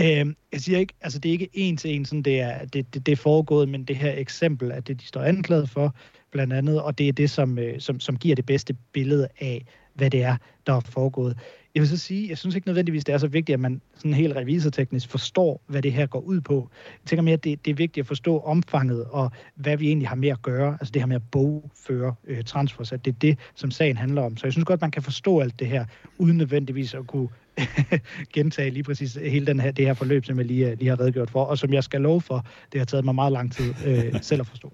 Øh, 0.00 0.26
jeg 0.52 0.60
siger 0.60 0.78
ikke, 0.78 0.94
altså 1.00 1.18
det 1.18 1.28
er 1.28 1.32
ikke 1.32 1.48
en 1.52 1.76
til 1.76 1.94
en, 1.94 2.04
sådan 2.04 2.22
det 2.22 2.40
er, 2.40 2.64
det, 2.64 2.94
det, 2.94 3.06
det 3.06 3.12
er 3.12 3.16
foregået, 3.16 3.68
men 3.68 3.84
det 3.84 3.96
her 3.96 4.12
eksempel, 4.16 4.72
at 4.72 4.88
det 4.88 5.00
de 5.00 5.06
står 5.06 5.22
anklaget 5.22 5.70
for, 5.70 5.94
blandt 6.30 6.52
andet, 6.52 6.82
og 6.82 6.98
det 6.98 7.08
er 7.08 7.12
det, 7.12 7.30
som, 7.30 7.58
øh, 7.58 7.80
som, 7.80 8.00
som 8.00 8.16
giver 8.16 8.34
det 8.34 8.46
bedste 8.46 8.74
billede 8.92 9.28
af, 9.40 9.66
hvad 9.94 10.10
det 10.10 10.22
er, 10.22 10.36
der 10.66 10.72
er 10.72 10.80
foregået. 10.80 11.38
Jeg 11.74 11.80
vil 11.80 11.88
så 11.88 11.96
sige, 11.96 12.28
jeg 12.28 12.38
synes 12.38 12.54
ikke 12.54 12.68
nødvendigvis, 12.68 13.04
det 13.04 13.12
er 13.12 13.18
så 13.18 13.26
vigtigt, 13.26 13.54
at 13.54 13.60
man 13.60 13.80
sådan 13.94 14.14
helt 14.14 14.36
revisorteknisk 14.36 15.08
forstår, 15.08 15.60
hvad 15.66 15.82
det 15.82 15.92
her 15.92 16.06
går 16.06 16.20
ud 16.20 16.40
på. 16.40 16.70
Jeg 17.02 17.06
tænker 17.06 17.22
mere, 17.22 17.32
at 17.32 17.44
det, 17.44 17.64
det 17.64 17.70
er 17.70 17.74
vigtigt 17.74 18.04
at 18.04 18.06
forstå 18.06 18.38
omfanget 18.38 19.04
og 19.04 19.30
hvad 19.54 19.76
vi 19.76 19.86
egentlig 19.86 20.08
har 20.08 20.16
med 20.16 20.28
at 20.28 20.42
gøre. 20.42 20.76
Altså 20.80 20.92
det 20.92 21.02
her 21.02 21.06
med 21.06 21.16
at 21.16 21.22
bogføre 21.30 22.14
øh, 22.26 22.44
transfers, 22.44 22.92
at 22.92 23.04
det 23.04 23.10
er 23.10 23.18
det, 23.18 23.38
som 23.54 23.70
sagen 23.70 23.96
handler 23.96 24.22
om. 24.22 24.36
Så 24.36 24.46
jeg 24.46 24.52
synes 24.52 24.64
godt, 24.64 24.80
man 24.80 24.90
kan 24.90 25.02
forstå 25.02 25.40
alt 25.40 25.58
det 25.58 25.68
her, 25.68 25.84
uden 26.18 26.36
nødvendigvis 26.36 26.94
at 26.94 27.06
kunne 27.06 27.28
gentage 28.34 28.70
lige 28.70 28.82
præcis 28.82 29.14
hele 29.14 29.46
den 29.46 29.60
her, 29.60 29.70
det 29.70 29.86
her 29.86 29.94
forløb, 29.94 30.24
som 30.24 30.38
jeg 30.38 30.46
lige, 30.46 30.70
øh, 30.70 30.78
lige 30.78 30.88
har 30.88 31.00
redegjort 31.00 31.30
for, 31.30 31.44
og 31.44 31.58
som 31.58 31.72
jeg 31.72 31.84
skal 31.84 32.00
love 32.00 32.20
for, 32.20 32.46
det 32.72 32.80
har 32.80 32.86
taget 32.86 33.04
mig 33.04 33.14
meget 33.14 33.32
lang 33.32 33.52
tid 33.52 33.74
øh, 33.86 34.14
selv 34.22 34.40
at 34.40 34.46
forstå. 34.46 34.72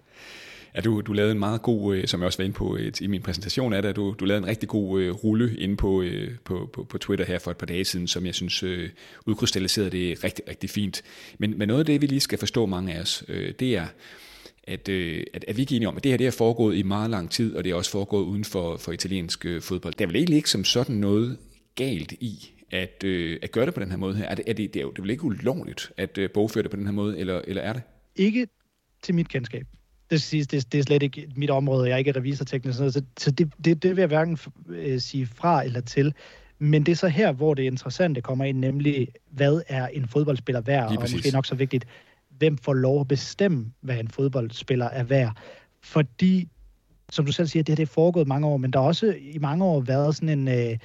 Ja, 0.74 0.80
du, 0.80 1.00
du 1.00 1.12
lavede 1.12 1.32
en 1.32 1.38
meget 1.38 1.62
god, 1.62 1.96
øh, 1.96 2.06
som 2.06 2.20
jeg 2.20 2.26
også 2.26 2.38
var 2.38 2.44
inde 2.44 2.54
på 2.54 2.76
øh, 2.76 2.92
i 3.00 3.06
min 3.06 3.22
præsentation 3.22 3.72
af 3.72 3.82
det, 3.82 3.96
du, 3.96 4.14
du 4.20 4.24
lavede 4.24 4.42
en 4.42 4.48
rigtig 4.48 4.68
god 4.68 5.00
øh, 5.00 5.10
rulle 5.14 5.56
inde 5.56 5.76
på, 5.76 6.04
på, 6.44 6.70
på, 6.72 6.84
på 6.84 6.98
Twitter 6.98 7.24
her 7.24 7.38
for 7.38 7.50
et 7.50 7.56
par 7.56 7.66
dage 7.66 7.84
siden, 7.84 8.08
som 8.08 8.26
jeg 8.26 8.34
synes 8.34 8.64
udkrystalliserede 9.26 9.90
det 9.90 10.24
rigtig, 10.24 10.48
rigtig 10.48 10.70
fint. 10.70 11.02
Men, 11.38 11.58
men 11.58 11.68
noget 11.68 11.80
af 11.80 11.86
det, 11.86 12.00
vi 12.00 12.06
lige 12.06 12.20
skal 12.20 12.38
forstå 12.38 12.66
mange 12.66 12.94
af 12.94 13.00
os, 13.00 13.24
det 13.58 13.76
er, 13.76 13.86
at, 14.64 14.88
at, 14.88 15.44
at 15.48 15.56
vi 15.56 15.62
er 15.62 15.66
enige 15.70 15.88
om, 15.88 15.96
at 15.96 16.04
det 16.04 16.12
her 16.12 16.16
det 16.16 16.26
er 16.26 16.30
foregået 16.30 16.76
i 16.76 16.82
meget 16.82 17.10
lang 17.10 17.30
tid, 17.30 17.56
og 17.56 17.64
det 17.64 17.70
er 17.70 17.74
også 17.74 17.90
foregået 17.90 18.24
uden 18.24 18.44
for, 18.44 18.76
for 18.76 18.92
italiensk 18.92 19.46
fodbold. 19.60 19.94
Der 19.94 20.04
er 20.04 20.06
vel 20.06 20.16
egentlig 20.16 20.36
ikke 20.36 20.50
som 20.50 20.64
sådan 20.64 20.96
noget 20.96 21.38
galt 21.74 22.12
i, 22.12 22.50
at, 22.70 23.04
at 23.42 23.52
gøre 23.52 23.66
det 23.66 23.74
på 23.74 23.80
den 23.80 23.90
her 23.90 23.98
måde 23.98 24.16
her. 24.16 24.24
Er 24.24 24.34
det, 24.34 24.44
er 24.46 24.52
det, 24.52 24.74
det 24.74 24.80
er 24.80 24.84
jo 24.84 24.90
det 24.90 24.98
er 24.98 25.02
vel 25.02 25.10
ikke 25.10 25.24
ulovligt 25.24 25.92
at 25.96 26.18
bogføre 26.34 26.62
det 26.62 26.70
på 26.70 26.76
den 26.76 26.86
her 26.86 26.92
måde, 26.92 27.18
eller, 27.18 27.40
eller 27.46 27.62
er 27.62 27.72
det? 27.72 27.82
Ikke 28.16 28.48
til 29.02 29.14
mit 29.14 29.28
kendskab 29.28 29.66
det, 30.10 30.22
sige, 30.22 30.44
det, 30.44 30.72
det 30.72 30.78
er 30.78 30.82
slet 30.82 31.02
ikke 31.02 31.28
mit 31.36 31.50
område, 31.50 31.88
jeg 31.88 31.94
er 31.94 31.98
ikke 31.98 32.12
revisorteknisk, 32.16 32.78
så, 32.78 33.02
så 33.18 33.30
det, 33.30 33.52
det, 33.64 33.82
det 33.82 33.90
vil 33.90 33.98
jeg 33.98 34.08
hverken 34.08 34.38
øh, 34.68 35.00
sige 35.00 35.26
fra 35.26 35.64
eller 35.64 35.80
til. 35.80 36.14
Men 36.58 36.86
det 36.86 36.92
er 36.92 36.96
så 36.96 37.08
her, 37.08 37.32
hvor 37.32 37.54
det 37.54 37.62
interessante 37.62 38.20
kommer 38.20 38.44
ind, 38.44 38.58
nemlig, 38.58 39.08
hvad 39.30 39.62
er 39.68 39.86
en 39.86 40.08
fodboldspiller 40.08 40.60
værd, 40.60 40.96
og 40.96 40.96
måske 41.00 41.30
nok 41.30 41.46
så 41.46 41.54
vigtigt, 41.54 41.86
hvem 42.38 42.58
får 42.58 42.74
lov 42.74 43.00
at 43.00 43.08
bestemme, 43.08 43.72
hvad 43.80 43.98
en 43.98 44.08
fodboldspiller 44.08 44.86
er 44.86 45.02
værd. 45.02 45.36
Fordi, 45.82 46.48
som 47.10 47.26
du 47.26 47.32
selv 47.32 47.48
siger, 47.48 47.62
det 47.62 47.72
her 47.72 47.76
det 47.76 47.82
er 47.82 47.86
foregået 47.92 48.28
mange 48.28 48.46
år, 48.46 48.56
men 48.56 48.72
der 48.72 48.80
har 48.80 48.86
også 48.86 49.14
i 49.20 49.38
mange 49.38 49.64
år 49.64 49.80
været 49.80 50.16
sådan 50.16 50.38
en... 50.38 50.48
Øh, 50.48 50.78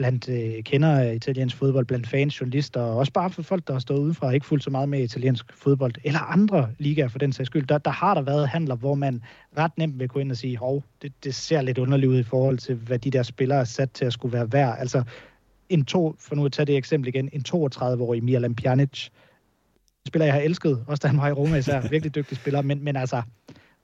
blandt 0.00 0.28
øh, 0.28 0.62
kender 0.62 0.88
af 0.88 1.14
italiensk 1.14 1.56
fodbold, 1.56 1.86
blandt 1.86 2.06
fans, 2.06 2.40
journalister, 2.40 2.80
og 2.80 2.96
også 2.96 3.12
bare 3.12 3.30
for 3.30 3.42
folk, 3.42 3.66
der 3.66 3.72
har 3.72 3.80
stået 3.80 3.98
udenfra 3.98 4.26
og 4.26 4.34
ikke 4.34 4.46
fuldt 4.46 4.64
så 4.64 4.70
meget 4.70 4.88
med 4.88 5.02
italiensk 5.02 5.52
fodbold, 5.52 5.92
eller 6.04 6.20
andre 6.20 6.68
ligaer 6.78 7.08
for 7.08 7.18
den 7.18 7.32
sags 7.32 7.46
skyld, 7.46 7.66
der, 7.66 7.78
der 7.78 7.90
har 7.90 8.14
der 8.14 8.22
været 8.22 8.48
handler, 8.48 8.74
hvor 8.74 8.94
man 8.94 9.22
ret 9.58 9.78
nemt 9.78 9.98
vil 9.98 10.08
gå 10.08 10.18
ind 10.18 10.30
og 10.30 10.36
sige, 10.36 10.56
hov, 10.56 10.84
det, 11.02 11.12
det 11.24 11.34
ser 11.34 11.62
lidt 11.62 11.78
underligt 11.78 12.10
ud 12.10 12.18
i 12.18 12.22
forhold 12.22 12.58
til, 12.58 12.74
hvad 12.74 12.98
de 12.98 13.10
der 13.10 13.22
spillere 13.22 13.60
er 13.60 13.64
sat 13.64 13.90
til 13.90 14.04
at 14.04 14.12
skulle 14.12 14.32
være 14.32 14.52
værd. 14.52 14.76
Altså, 14.78 15.02
en 15.68 15.84
to, 15.84 16.14
for 16.18 16.34
nu 16.34 16.44
at 16.44 16.52
tage 16.52 16.66
det 16.66 16.76
eksempel 16.76 17.08
igen, 17.08 17.28
en 17.32 17.44
32-årig 17.48 18.24
Miralem 18.24 18.54
Pjanic, 18.54 19.08
spiller 20.06 20.26
jeg 20.26 20.34
har 20.34 20.40
elsket, 20.40 20.84
også 20.86 21.00
da 21.00 21.08
han 21.08 21.18
var 21.18 21.28
i 21.28 21.32
Roma 21.32 21.56
især, 21.56 21.80
virkelig 21.90 22.14
dygtig 22.14 22.36
spiller, 22.36 22.62
men, 22.62 22.84
men 22.84 22.96
altså, 22.96 23.22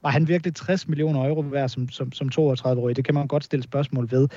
var 0.02 0.10
han 0.10 0.28
virkelig 0.28 0.54
60 0.54 0.88
millioner 0.88 1.28
euro 1.28 1.40
værd 1.40 1.68
som, 1.68 1.88
som, 1.88 2.12
som 2.12 2.30
32-årig? 2.38 2.96
Det 2.96 3.04
kan 3.04 3.14
man 3.14 3.26
godt 3.26 3.44
stille 3.44 3.62
spørgsmål 3.62 4.10
ved. 4.10 4.28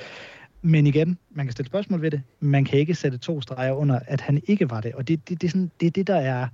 Men 0.62 0.86
igen, 0.86 1.18
man 1.30 1.46
kan 1.46 1.52
stille 1.52 1.66
spørgsmål 1.66 2.02
ved 2.02 2.10
det. 2.10 2.22
Man 2.40 2.64
kan 2.64 2.78
ikke 2.78 2.94
sætte 2.94 3.18
to 3.18 3.40
streger 3.40 3.72
under, 3.72 4.00
at 4.06 4.20
han 4.20 4.42
ikke 4.46 4.70
var 4.70 4.80
det. 4.80 4.94
Og 4.94 5.08
det, 5.08 5.28
det, 5.28 5.40
det, 5.40 5.46
er, 5.46 5.50
sådan, 5.50 5.70
det 5.80 5.86
er 5.86 5.90
det, 5.90 6.06
der 6.06 6.16
er 6.16 6.48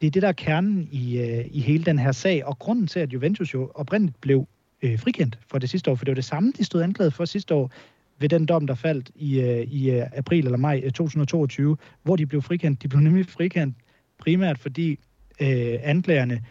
det 0.00 0.06
er 0.06 0.10
det, 0.10 0.22
der 0.22 0.28
er 0.28 0.32
kernen 0.32 0.88
i, 0.92 1.18
øh, 1.18 1.44
i 1.50 1.60
hele 1.60 1.84
den 1.84 1.98
her 1.98 2.12
sag, 2.12 2.44
og 2.44 2.58
grunden 2.58 2.86
til, 2.86 3.00
at 3.00 3.12
Juventus 3.12 3.54
jo 3.54 3.70
oprindeligt 3.74 4.20
blev 4.20 4.46
øh, 4.82 4.98
frikendt 4.98 5.38
for 5.50 5.58
det 5.58 5.70
sidste 5.70 5.90
år, 5.90 5.94
for 5.94 6.04
det 6.04 6.10
var 6.10 6.14
det 6.14 6.24
samme, 6.24 6.52
de 6.58 6.64
stod 6.64 6.82
anklaget 6.82 7.12
for 7.12 7.24
sidste 7.24 7.54
år, 7.54 7.70
ved 8.18 8.28
den 8.28 8.46
dom, 8.46 8.66
der 8.66 8.74
faldt 8.74 9.10
i, 9.14 9.40
øh, 9.40 9.62
i 9.62 9.90
øh, 9.90 10.06
april 10.12 10.44
eller 10.44 10.58
maj 10.58 10.80
øh, 10.84 10.90
2022, 10.90 11.76
hvor 12.02 12.16
de 12.16 12.26
blev 12.26 12.42
frikendt. 12.42 12.82
De 12.82 12.88
blev 12.88 13.00
nemlig 13.00 13.26
frikendt 13.26 13.76
primært, 14.18 14.58
fordi 14.58 14.98
øh, 15.40 15.78
anklagerne 15.82 16.42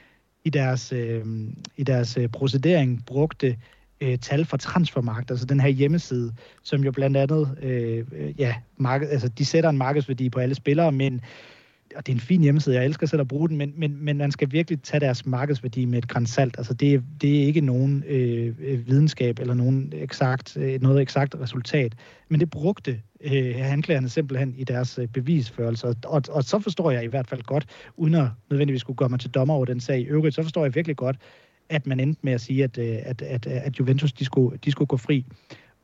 i 0.44 0.50
deres, 0.50 0.92
øh, 0.92 1.26
i 1.78 1.84
deres 1.84 2.18
øh, 2.18 2.30
procedering 2.30 3.06
brugte 3.06 3.58
øh, 4.06 4.18
tal 4.18 4.46
fra 4.46 4.58
Transfermarkt, 4.58 5.32
altså 5.32 5.46
den 5.46 5.60
her 5.60 5.70
hjemmeside, 5.70 6.34
som 6.64 6.84
jo 6.84 6.92
blandt 6.92 7.18
andet, 7.18 7.58
øh, 7.62 8.06
ja, 8.40 8.56
marked, 8.78 9.10
altså 9.10 9.28
de 9.28 9.46
sætter 9.46 9.70
en 9.70 9.78
markedsværdi 9.78 10.30
på 10.30 10.40
alle 10.40 10.56
spillere, 10.56 10.92
men 10.92 11.22
og 11.96 12.08
det 12.08 12.12
er 12.12 12.16
en 12.16 12.22
fin 12.22 12.42
hjemmeside, 12.42 12.76
jeg 12.76 12.86
elsker 12.86 13.08
selv 13.08 13.22
at 13.22 13.28
bruge 13.28 13.50
den, 13.50 13.58
men, 13.58 13.74
men, 13.78 13.98
men 14.06 14.18
man 14.18 14.32
skal 14.32 14.52
virkelig 14.52 14.82
tage 14.82 15.00
deres 15.00 15.26
markedsværdi 15.26 15.86
med 15.86 15.98
et 15.98 16.08
grænsalt. 16.08 16.58
Altså 16.58 16.74
det, 16.74 17.04
det 17.22 17.42
er 17.42 17.46
ikke 17.46 17.62
nogen 17.62 18.04
øh, 18.08 18.88
videnskab 18.88 19.40
eller 19.40 19.54
nogen 19.54 19.94
eksakt, 19.96 20.58
øh, 20.58 20.82
noget 20.82 21.02
eksakt 21.02 21.36
resultat, 21.42 21.94
men 22.30 22.40
det 22.40 22.50
brugte 22.50 23.02
øh, 23.22 23.72
anklagerne 23.72 24.10
simpelthen 24.10 24.54
i 24.58 24.64
deres 24.64 25.00
øh, 25.00 25.08
bevisførelse. 25.08 25.88
Og, 25.88 25.96
og, 26.06 26.22
og 26.30 26.44
så 26.44 26.60
forstår 26.60 26.92
jeg 26.92 27.04
i 27.04 27.08
hvert 27.08 27.28
fald 27.28 27.42
godt, 27.42 27.66
uden 27.98 28.14
at 28.14 28.28
nødvendigvis 28.50 28.82
skulle 28.82 28.98
gøre 28.98 29.10
mig 29.10 29.20
til 29.20 29.30
dommer 29.30 29.54
over 29.54 29.66
den 29.66 29.80
sag 29.80 30.00
i 30.00 30.06
øvrigt, 30.06 30.36
så 30.36 30.44
forstår 30.44 30.66
jeg 30.66 30.76
virkelig 30.76 30.98
godt, 30.98 31.18
at 31.70 31.88
man 31.88 32.00
endte 32.00 32.20
med 32.24 32.34
at 32.34 32.42
sige, 32.42 32.64
at, 32.64 32.78
øh, 32.78 32.98
at, 33.02 33.22
at, 33.22 33.48
at 33.48 33.80
Juventus 33.80 34.14
de 34.14 34.26
skulle, 34.26 34.58
de 34.58 34.72
skulle 34.72 34.88
gå 34.88 34.98
fri. 34.98 35.26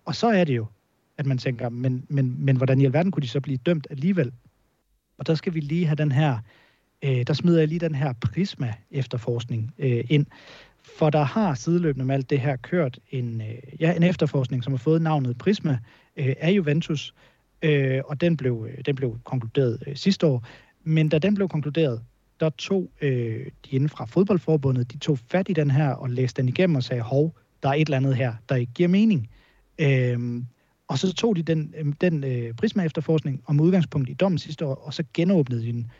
Og 0.06 0.16
så 0.16 0.28
er 0.28 0.44
det 0.44 0.56
jo, 0.56 0.66
at 1.18 1.26
man 1.26 1.38
tænker, 1.38 1.70
men, 1.70 2.06
men, 2.10 2.36
men 2.46 2.58
hvordan 2.58 2.82
i 2.82 2.86
alverden 2.86 3.12
kunne 3.12 3.22
de 3.22 3.28
så 3.28 3.40
blive 3.40 3.58
dømt 3.58 3.88
alligevel? 3.90 4.32
Og 5.18 5.28
der 5.28 5.36
skal 5.36 5.54
vi 5.54 5.60
lige 5.60 5.86
have 5.86 5.96
den 5.96 6.12
her, 6.12 6.38
øh, 7.02 7.24
der 7.28 7.34
smider 7.34 7.60
jeg 7.60 7.68
lige 7.68 7.80
den 7.80 7.96
her 7.96 8.14
Prisma-efterforskning 8.14 9.74
øh, 9.80 10.06
ind. 10.10 10.26
For 10.98 11.10
der 11.10 11.24
har 11.24 11.54
sideløbende 11.54 12.06
med 12.06 12.16
alt 12.16 12.30
det 12.30 12.40
her 12.40 12.56
kørt 12.56 13.00
en, 13.10 13.42
øh, 13.42 13.58
ja, 13.80 13.96
en 13.96 14.04
efterforskning, 14.04 14.64
som 14.64 14.74
har 14.74 14.78
fået 14.78 15.02
navnet 15.02 15.38
Prisma 15.38 15.78
øh, 16.18 16.36
af 16.40 16.52
Juventus, 16.52 17.14
øh, 17.62 18.02
og 18.06 18.22
den 18.22 18.38
blev, 18.38 18.68
øh, 18.70 18.84
den 18.86 18.96
blev 18.96 19.20
konkluderet 19.24 19.84
øh, 19.88 19.96
sidste 19.96 20.28
år. 20.28 20.48
Men 20.84 21.10
da 21.10 21.20
den 21.20 21.36
blev 21.36 21.50
konkluderet, 21.50 22.02
der 22.42 22.50
tog 22.50 22.92
øh, 23.02 23.46
de 23.66 23.70
inden 23.72 23.90
fra 23.90 24.06
fodboldforbundet, 24.06 24.92
de 24.92 24.98
tog 24.98 25.20
fat 25.20 25.50
i 25.50 25.54
den 25.54 25.72
her 25.72 25.90
og 25.90 26.10
læste 26.10 26.42
den 26.42 26.50
igennem 26.50 26.76
og 26.76 26.84
sagde, 26.84 27.02
hov, 27.02 27.36
der 27.64 27.70
er 27.70 27.74
et 27.74 27.88
eller 27.88 27.98
andet 27.98 28.16
her, 28.16 28.34
der 28.50 28.56
ikke 28.56 28.74
giver 28.74 28.90
mening. 28.90 29.30
Øh, 29.80 30.44
og 30.88 31.00
så 31.00 31.14
tog 31.14 31.36
de 31.36 31.44
den, 31.44 31.74
øh, 31.78 31.94
den 32.02 32.24
øh, 32.24 32.54
Prisma-efterforskning 32.54 33.44
om 33.46 33.62
udgangspunkt 33.62 34.10
i 34.10 34.14
dommen 34.14 34.38
sidste 34.38 34.66
år, 34.66 34.76
og 34.76 34.94
så 34.94 35.04
genåbnede 35.14 35.62
de 35.62 35.72
den 35.72 35.92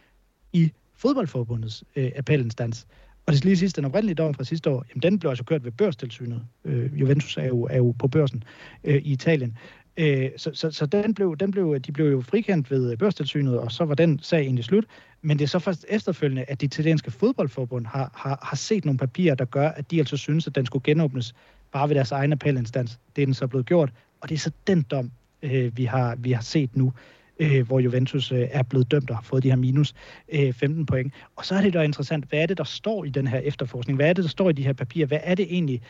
i 0.54 0.72
fodboldforbundets 0.96 1.84
øh, 1.96 2.12
appelinstans. 2.16 2.88
Og 3.26 3.32
det 3.32 3.38
skal 3.38 3.48
lige 3.48 3.58
sidst, 3.58 3.76
den 3.76 3.86
oprindelige 3.86 4.16
dom 4.16 4.34
fra 4.34 4.44
sidste 4.44 4.70
år, 4.70 4.86
jamen 4.90 5.02
den 5.02 5.20
blev 5.20 5.30
altså 5.30 5.44
kørt 5.44 5.66
ved 5.66 5.72
børstilsynet. 5.72 6.46
Øh, 6.66 7.00
Juventus 7.00 7.38
er 7.38 7.46
jo, 7.46 7.64
er 7.64 7.78
jo 7.78 7.92
på 7.92 8.08
børsen 8.08 8.44
øh, 8.84 8.96
i 8.96 9.12
Italien. 9.12 9.58
Øh, 9.98 10.30
så 10.38 10.52
så, 10.54 10.72
så 10.72 10.86
den 10.86 11.14
blev, 11.14 11.38
den 11.38 11.52
blev, 11.52 11.80
de 11.80 11.92
blev 11.92 12.12
jo 12.12 12.22
frikendt 12.22 12.72
ved 12.72 12.92
øh, 12.92 12.98
børstilsynet, 12.98 13.60
og 13.60 13.72
så 13.72 13.86
var 13.86 13.96
den 13.96 14.20
sag 14.20 14.42
egentlig 14.42 14.66
slut. 14.66 14.86
Men 15.22 15.40
det 15.40 15.44
er 15.44 15.48
så 15.48 15.60
først 15.60 15.86
efterfølgende, 15.90 16.46
at 16.48 16.62
det 16.62 16.68
italienske 16.68 17.12
fodboldforbund 17.12 17.86
har, 17.86 18.12
har, 18.16 18.40
har 18.44 18.58
set 18.58 18.86
nogle 18.86 18.98
papirer, 18.98 19.36
der 19.36 19.46
gør, 19.46 19.70
at 19.70 19.92
de 19.92 20.00
altså 20.00 20.18
synes, 20.18 20.48
at 20.48 20.56
den 20.56 20.66
skulle 20.66 20.84
genåbnes 20.84 21.34
bare 21.72 21.90
ved 21.90 21.96
deres 21.96 22.12
egen 22.12 22.32
appelinstans. 22.32 23.00
Det 23.16 23.22
er 23.22 23.26
den 23.26 23.34
så 23.34 23.48
blevet 23.48 23.66
gjort, 23.66 23.94
og 24.22 24.30
det 24.30 24.36
er 24.36 24.40
så 24.40 24.52
den 24.68 24.82
dom, 24.82 25.12
øh, 25.42 25.78
vi, 25.78 25.86
har, 25.86 26.16
vi 26.16 26.32
har 26.32 26.42
set 26.42 26.76
nu, 26.76 26.94
øh, 27.40 27.68
hvor 27.68 27.80
Juventus 27.80 28.32
øh, 28.32 28.48
er 28.52 28.64
blevet 28.64 28.92
dømt 28.92 29.10
og 29.10 29.16
har 29.16 29.24
fået 29.24 29.44
de 29.44 29.50
her 29.50 29.56
minus 29.56 29.94
øh, 30.30 30.54
15 30.54 30.86
point. 30.86 31.14
Og 31.36 31.46
så 31.46 31.56
er 31.56 31.62
det 31.62 31.74
da 31.74 31.82
interessant, 31.82 32.26
hvad 32.26 32.40
er 32.40 32.46
det, 32.46 32.58
der 32.58 32.64
står 32.64 33.06
i 33.06 33.10
den 33.10 33.28
her 33.28 33.40
efterforskning? 33.40 33.96
Hvad 33.96 34.10
er 34.10 34.14
det, 34.14 34.24
der 34.24 34.30
står 34.30 34.50
i 34.50 34.54
de 34.54 34.64
her 34.64 34.74
papirer? 34.74 35.08
Hvad 35.08 35.20
er 35.24 35.36
det 35.36 35.48
egentlig, 35.50 35.82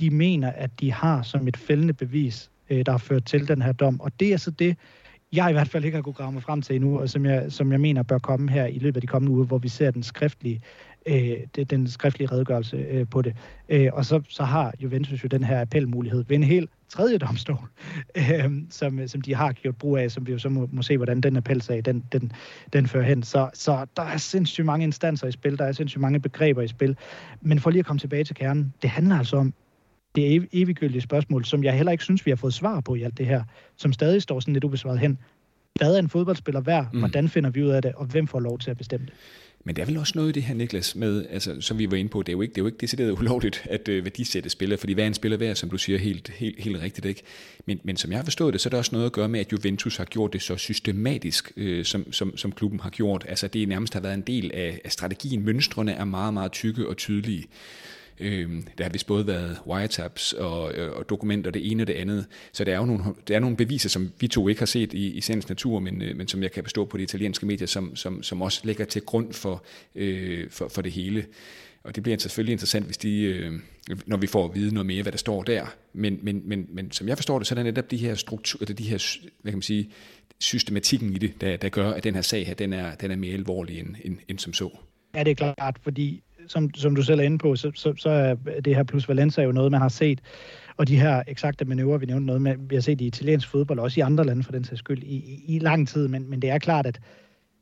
de 0.00 0.10
mener, 0.10 0.50
at 0.50 0.80
de 0.80 0.92
har 0.92 1.22
som 1.22 1.48
et 1.48 1.56
fældende 1.56 1.92
bevis, 1.92 2.50
øh, 2.70 2.86
der 2.86 2.92
har 2.92 2.98
ført 2.98 3.24
til 3.24 3.48
den 3.48 3.62
her 3.62 3.72
dom? 3.72 4.00
Og 4.00 4.20
det 4.20 4.32
er 4.32 4.36
så 4.36 4.50
det, 4.50 4.76
jeg 5.32 5.50
i 5.50 5.52
hvert 5.52 5.68
fald 5.68 5.84
ikke 5.84 5.96
har 5.96 6.02
kunnet 6.02 6.16
grave 6.16 6.32
mig 6.32 6.42
frem 6.42 6.62
til 6.62 6.76
endnu, 6.76 6.98
og 6.98 7.10
som 7.10 7.26
jeg, 7.26 7.52
som 7.52 7.72
jeg 7.72 7.80
mener 7.80 8.02
bør 8.02 8.18
komme 8.18 8.50
her 8.50 8.66
i 8.66 8.78
løbet 8.78 8.96
af 8.96 9.00
de 9.00 9.06
kommende 9.06 9.32
uger, 9.32 9.44
hvor 9.44 9.58
vi 9.58 9.68
ser 9.68 9.90
den 9.90 10.02
skriftlige 10.02 10.60
øh, 11.06 11.64
den 11.70 11.88
skriftlige 11.88 12.32
redegørelse 12.32 12.76
øh, 12.76 13.06
på 13.10 13.22
det. 13.22 13.36
Øh, 13.68 13.88
og 13.92 14.04
så, 14.04 14.22
så 14.28 14.42
har 14.42 14.74
Juventus 14.80 15.24
jo 15.24 15.28
den 15.28 15.44
her 15.44 15.60
appelmulighed 15.60 16.24
ved 16.28 16.36
en 16.36 16.42
helt 16.42 16.70
tredje 16.88 17.18
domstol, 17.18 17.68
øh, 18.16 18.50
som, 18.70 19.08
som 19.08 19.20
de 19.20 19.34
har 19.34 19.52
gjort 19.52 19.76
brug 19.76 19.96
af, 19.96 20.10
som 20.10 20.26
vi 20.26 20.32
jo 20.32 20.38
så 20.38 20.48
må, 20.48 20.68
må 20.72 20.82
se, 20.82 20.96
hvordan 20.96 21.20
den 21.20 21.36
appelsag, 21.36 21.84
den, 21.84 22.04
den, 22.12 22.32
den 22.72 22.86
fører 22.86 23.04
hen. 23.04 23.22
Så, 23.22 23.50
så 23.54 23.86
der 23.96 24.02
er 24.02 24.16
sindssygt 24.16 24.66
mange 24.66 24.84
instanser 24.84 25.26
i 25.26 25.32
spil, 25.32 25.58
der 25.58 25.64
er 25.64 25.72
sindssygt 25.72 26.00
mange 26.00 26.20
begreber 26.20 26.62
i 26.62 26.68
spil. 26.68 26.96
Men 27.40 27.60
for 27.60 27.70
lige 27.70 27.80
at 27.80 27.86
komme 27.86 28.00
tilbage 28.00 28.24
til 28.24 28.36
kernen, 28.36 28.74
det 28.82 28.90
handler 28.90 29.18
altså 29.18 29.36
om 29.36 29.54
det 30.16 30.34
ev- 30.34 30.48
eviggyldige 30.52 31.00
spørgsmål, 31.00 31.44
som 31.44 31.64
jeg 31.64 31.76
heller 31.76 31.92
ikke 31.92 32.04
synes, 32.04 32.26
vi 32.26 32.30
har 32.30 32.36
fået 32.36 32.54
svar 32.54 32.80
på 32.80 32.94
i 32.94 33.02
alt 33.02 33.18
det 33.18 33.26
her, 33.26 33.42
som 33.76 33.92
stadig 33.92 34.22
står 34.22 34.40
sådan 34.40 34.54
lidt 34.54 34.64
ubesvaret 34.64 34.98
hen. 34.98 35.18
Hvad 35.74 35.94
er 35.94 35.98
en 35.98 36.08
fodboldspiller 36.08 36.60
værd? 36.60 36.88
Mm. 36.92 36.98
Hvordan 36.98 37.28
finder 37.28 37.50
vi 37.50 37.62
ud 37.62 37.68
af 37.68 37.82
det? 37.82 37.92
Og 37.92 38.06
hvem 38.06 38.26
får 38.26 38.40
lov 38.40 38.58
til 38.58 38.70
at 38.70 38.78
bestemme 38.78 39.06
det? 39.06 39.14
Men 39.64 39.76
der 39.76 39.82
er 39.82 39.86
vel 39.86 39.98
også 39.98 40.12
noget 40.16 40.28
i 40.28 40.32
det 40.32 40.42
her, 40.42 40.54
Niklas, 40.54 40.96
med, 40.96 41.26
altså, 41.30 41.60
som 41.60 41.78
vi 41.78 41.90
var 41.90 41.96
inde 41.96 42.10
på, 42.10 42.22
det 42.22 42.28
er 42.28 42.32
jo 42.32 42.42
ikke, 42.42 42.52
det 42.52 42.58
er 42.58 42.62
jo 42.62 42.66
ikke 42.66 42.78
decideret 42.80 43.10
ulovligt 43.10 43.66
at 43.70 43.88
uh, 43.88 43.94
værdisætte 43.94 44.50
spillere, 44.50 44.78
fordi 44.78 44.92
hvad 44.92 45.04
er 45.04 45.08
en 45.08 45.14
spiller 45.14 45.38
værd, 45.38 45.54
som 45.54 45.70
du 45.70 45.78
siger 45.78 45.98
helt, 45.98 46.28
helt, 46.28 46.60
helt 46.60 46.82
rigtigt, 46.82 47.06
ikke? 47.06 47.22
Men, 47.66 47.80
men 47.82 47.96
som 47.96 48.10
jeg 48.10 48.18
har 48.18 48.24
forstået 48.24 48.52
det, 48.52 48.60
så 48.60 48.68
er 48.68 48.70
der 48.70 48.78
også 48.78 48.90
noget 48.92 49.06
at 49.06 49.12
gøre 49.12 49.28
med, 49.28 49.40
at 49.40 49.52
Juventus 49.52 49.96
har 49.96 50.04
gjort 50.04 50.32
det 50.32 50.42
så 50.42 50.56
systematisk, 50.56 51.52
uh, 51.56 51.82
som, 51.82 52.12
som, 52.12 52.36
som 52.36 52.52
klubben 52.52 52.80
har 52.80 52.90
gjort. 52.90 53.24
Altså 53.28 53.48
det 53.48 53.68
nærmest 53.68 53.94
har 53.94 54.00
været 54.00 54.14
en 54.14 54.20
del 54.20 54.50
af, 54.54 54.80
af 54.84 54.92
strategien. 54.92 55.44
Mønstrene 55.44 55.92
er 55.92 56.04
meget, 56.04 56.34
meget 56.34 56.52
tykke 56.52 56.88
og 56.88 56.96
tydelige. 56.96 57.44
Øh, 58.20 58.50
der 58.78 58.84
har 58.84 58.90
vist 58.90 59.06
både 59.06 59.26
været 59.26 59.58
wiretaps 59.66 60.32
og, 60.32 60.74
øh, 60.74 60.92
og 60.92 61.08
dokumenter, 61.08 61.50
det 61.50 61.70
ene 61.70 61.82
og 61.82 61.86
det 61.86 61.94
andet. 61.94 62.26
Så 62.52 62.64
der 62.64 62.74
er 62.74 62.78
jo 62.78 62.84
nogle, 62.84 63.04
der 63.28 63.36
er 63.36 63.40
nogle 63.40 63.56
beviser, 63.56 63.88
som 63.88 64.12
vi 64.20 64.28
to 64.28 64.48
ikke 64.48 64.60
har 64.60 64.66
set 64.66 64.92
i, 64.92 65.10
i 65.10 65.20
sagens 65.20 65.48
natur, 65.48 65.80
men, 65.80 66.02
øh, 66.02 66.16
men 66.16 66.28
som 66.28 66.42
jeg 66.42 66.52
kan 66.52 66.64
bestå 66.64 66.84
på 66.84 66.96
de 66.96 67.02
italienske 67.02 67.46
medier, 67.46 67.66
som, 67.66 67.96
som, 67.96 68.22
som 68.22 68.42
også 68.42 68.60
ligger 68.64 68.84
til 68.84 69.02
grund 69.02 69.32
for, 69.32 69.64
øh, 69.94 70.50
for, 70.50 70.68
for 70.68 70.82
det 70.82 70.92
hele. 70.92 71.26
Og 71.84 71.94
det 71.94 72.02
bliver 72.02 72.18
selvfølgelig 72.18 72.52
interessant, 72.52 72.86
hvis 72.86 72.96
de, 72.96 73.20
øh, 73.20 73.52
når 74.06 74.16
vi 74.16 74.26
får 74.26 74.44
at 74.44 74.54
vide 74.54 74.74
noget 74.74 74.86
mere, 74.86 75.02
hvad 75.02 75.12
der 75.12 75.18
står 75.18 75.42
der. 75.42 75.66
Men, 75.92 76.18
men, 76.22 76.42
men, 76.44 76.66
men 76.68 76.92
som 76.92 77.08
jeg 77.08 77.18
forstår 77.18 77.38
det, 77.38 77.46
så 77.46 77.54
er 77.54 77.56
der 77.56 77.62
netop 77.62 77.90
de 77.90 77.96
her 77.96 78.14
struktur, 78.14 78.64
de 78.64 78.84
her, 78.84 79.18
hvad 79.42 79.52
kan 79.52 79.56
man 79.56 79.62
sige, 79.62 79.90
systematikken 80.40 81.12
i 81.12 81.18
det, 81.18 81.40
der, 81.40 81.56
der 81.56 81.68
gør, 81.68 81.90
at 81.90 82.04
den 82.04 82.14
her 82.14 82.22
sag 82.22 82.46
her, 82.46 82.54
den 82.54 82.72
er, 82.72 82.94
den 82.94 83.10
er 83.10 83.16
mere 83.16 83.34
alvorlig 83.34 83.80
end, 83.80 83.94
end, 84.04 84.18
end 84.28 84.38
som 84.38 84.52
så. 84.52 84.70
Ja, 85.14 85.24
det 85.24 85.30
er 85.30 85.54
klart, 85.54 85.78
fordi 85.82 86.22
som, 86.46 86.74
som 86.74 86.96
du 86.96 87.02
selv 87.02 87.20
er 87.20 87.24
inde 87.24 87.38
på, 87.38 87.56
så, 87.56 87.70
så, 87.74 87.94
så 87.96 88.10
er 88.10 88.34
det 88.64 88.76
her 88.76 88.82
plus 88.82 89.08
Valenza 89.08 89.42
jo 89.42 89.52
noget, 89.52 89.70
man 89.70 89.80
har 89.80 89.88
set. 89.88 90.20
Og 90.76 90.88
de 90.88 91.00
her 91.00 91.22
eksakte 91.26 91.64
manøvrer, 91.64 91.98
vi 91.98 92.06
nævnte 92.06 92.26
noget 92.26 92.42
med, 92.42 92.56
vi 92.68 92.74
har 92.74 92.82
set 92.82 93.00
i 93.00 93.06
italiensk 93.06 93.48
fodbold, 93.48 93.78
også 93.78 94.00
i 94.00 94.02
andre 94.02 94.24
lande 94.24 94.42
for 94.42 94.52
den 94.52 94.64
sags 94.64 94.78
skyld, 94.78 95.02
i, 95.02 95.16
i, 95.16 95.56
i 95.56 95.58
lang 95.58 95.88
tid. 95.88 96.08
Men, 96.08 96.30
men 96.30 96.42
det 96.42 96.50
er 96.50 96.58
klart, 96.58 96.86
at, 96.86 97.00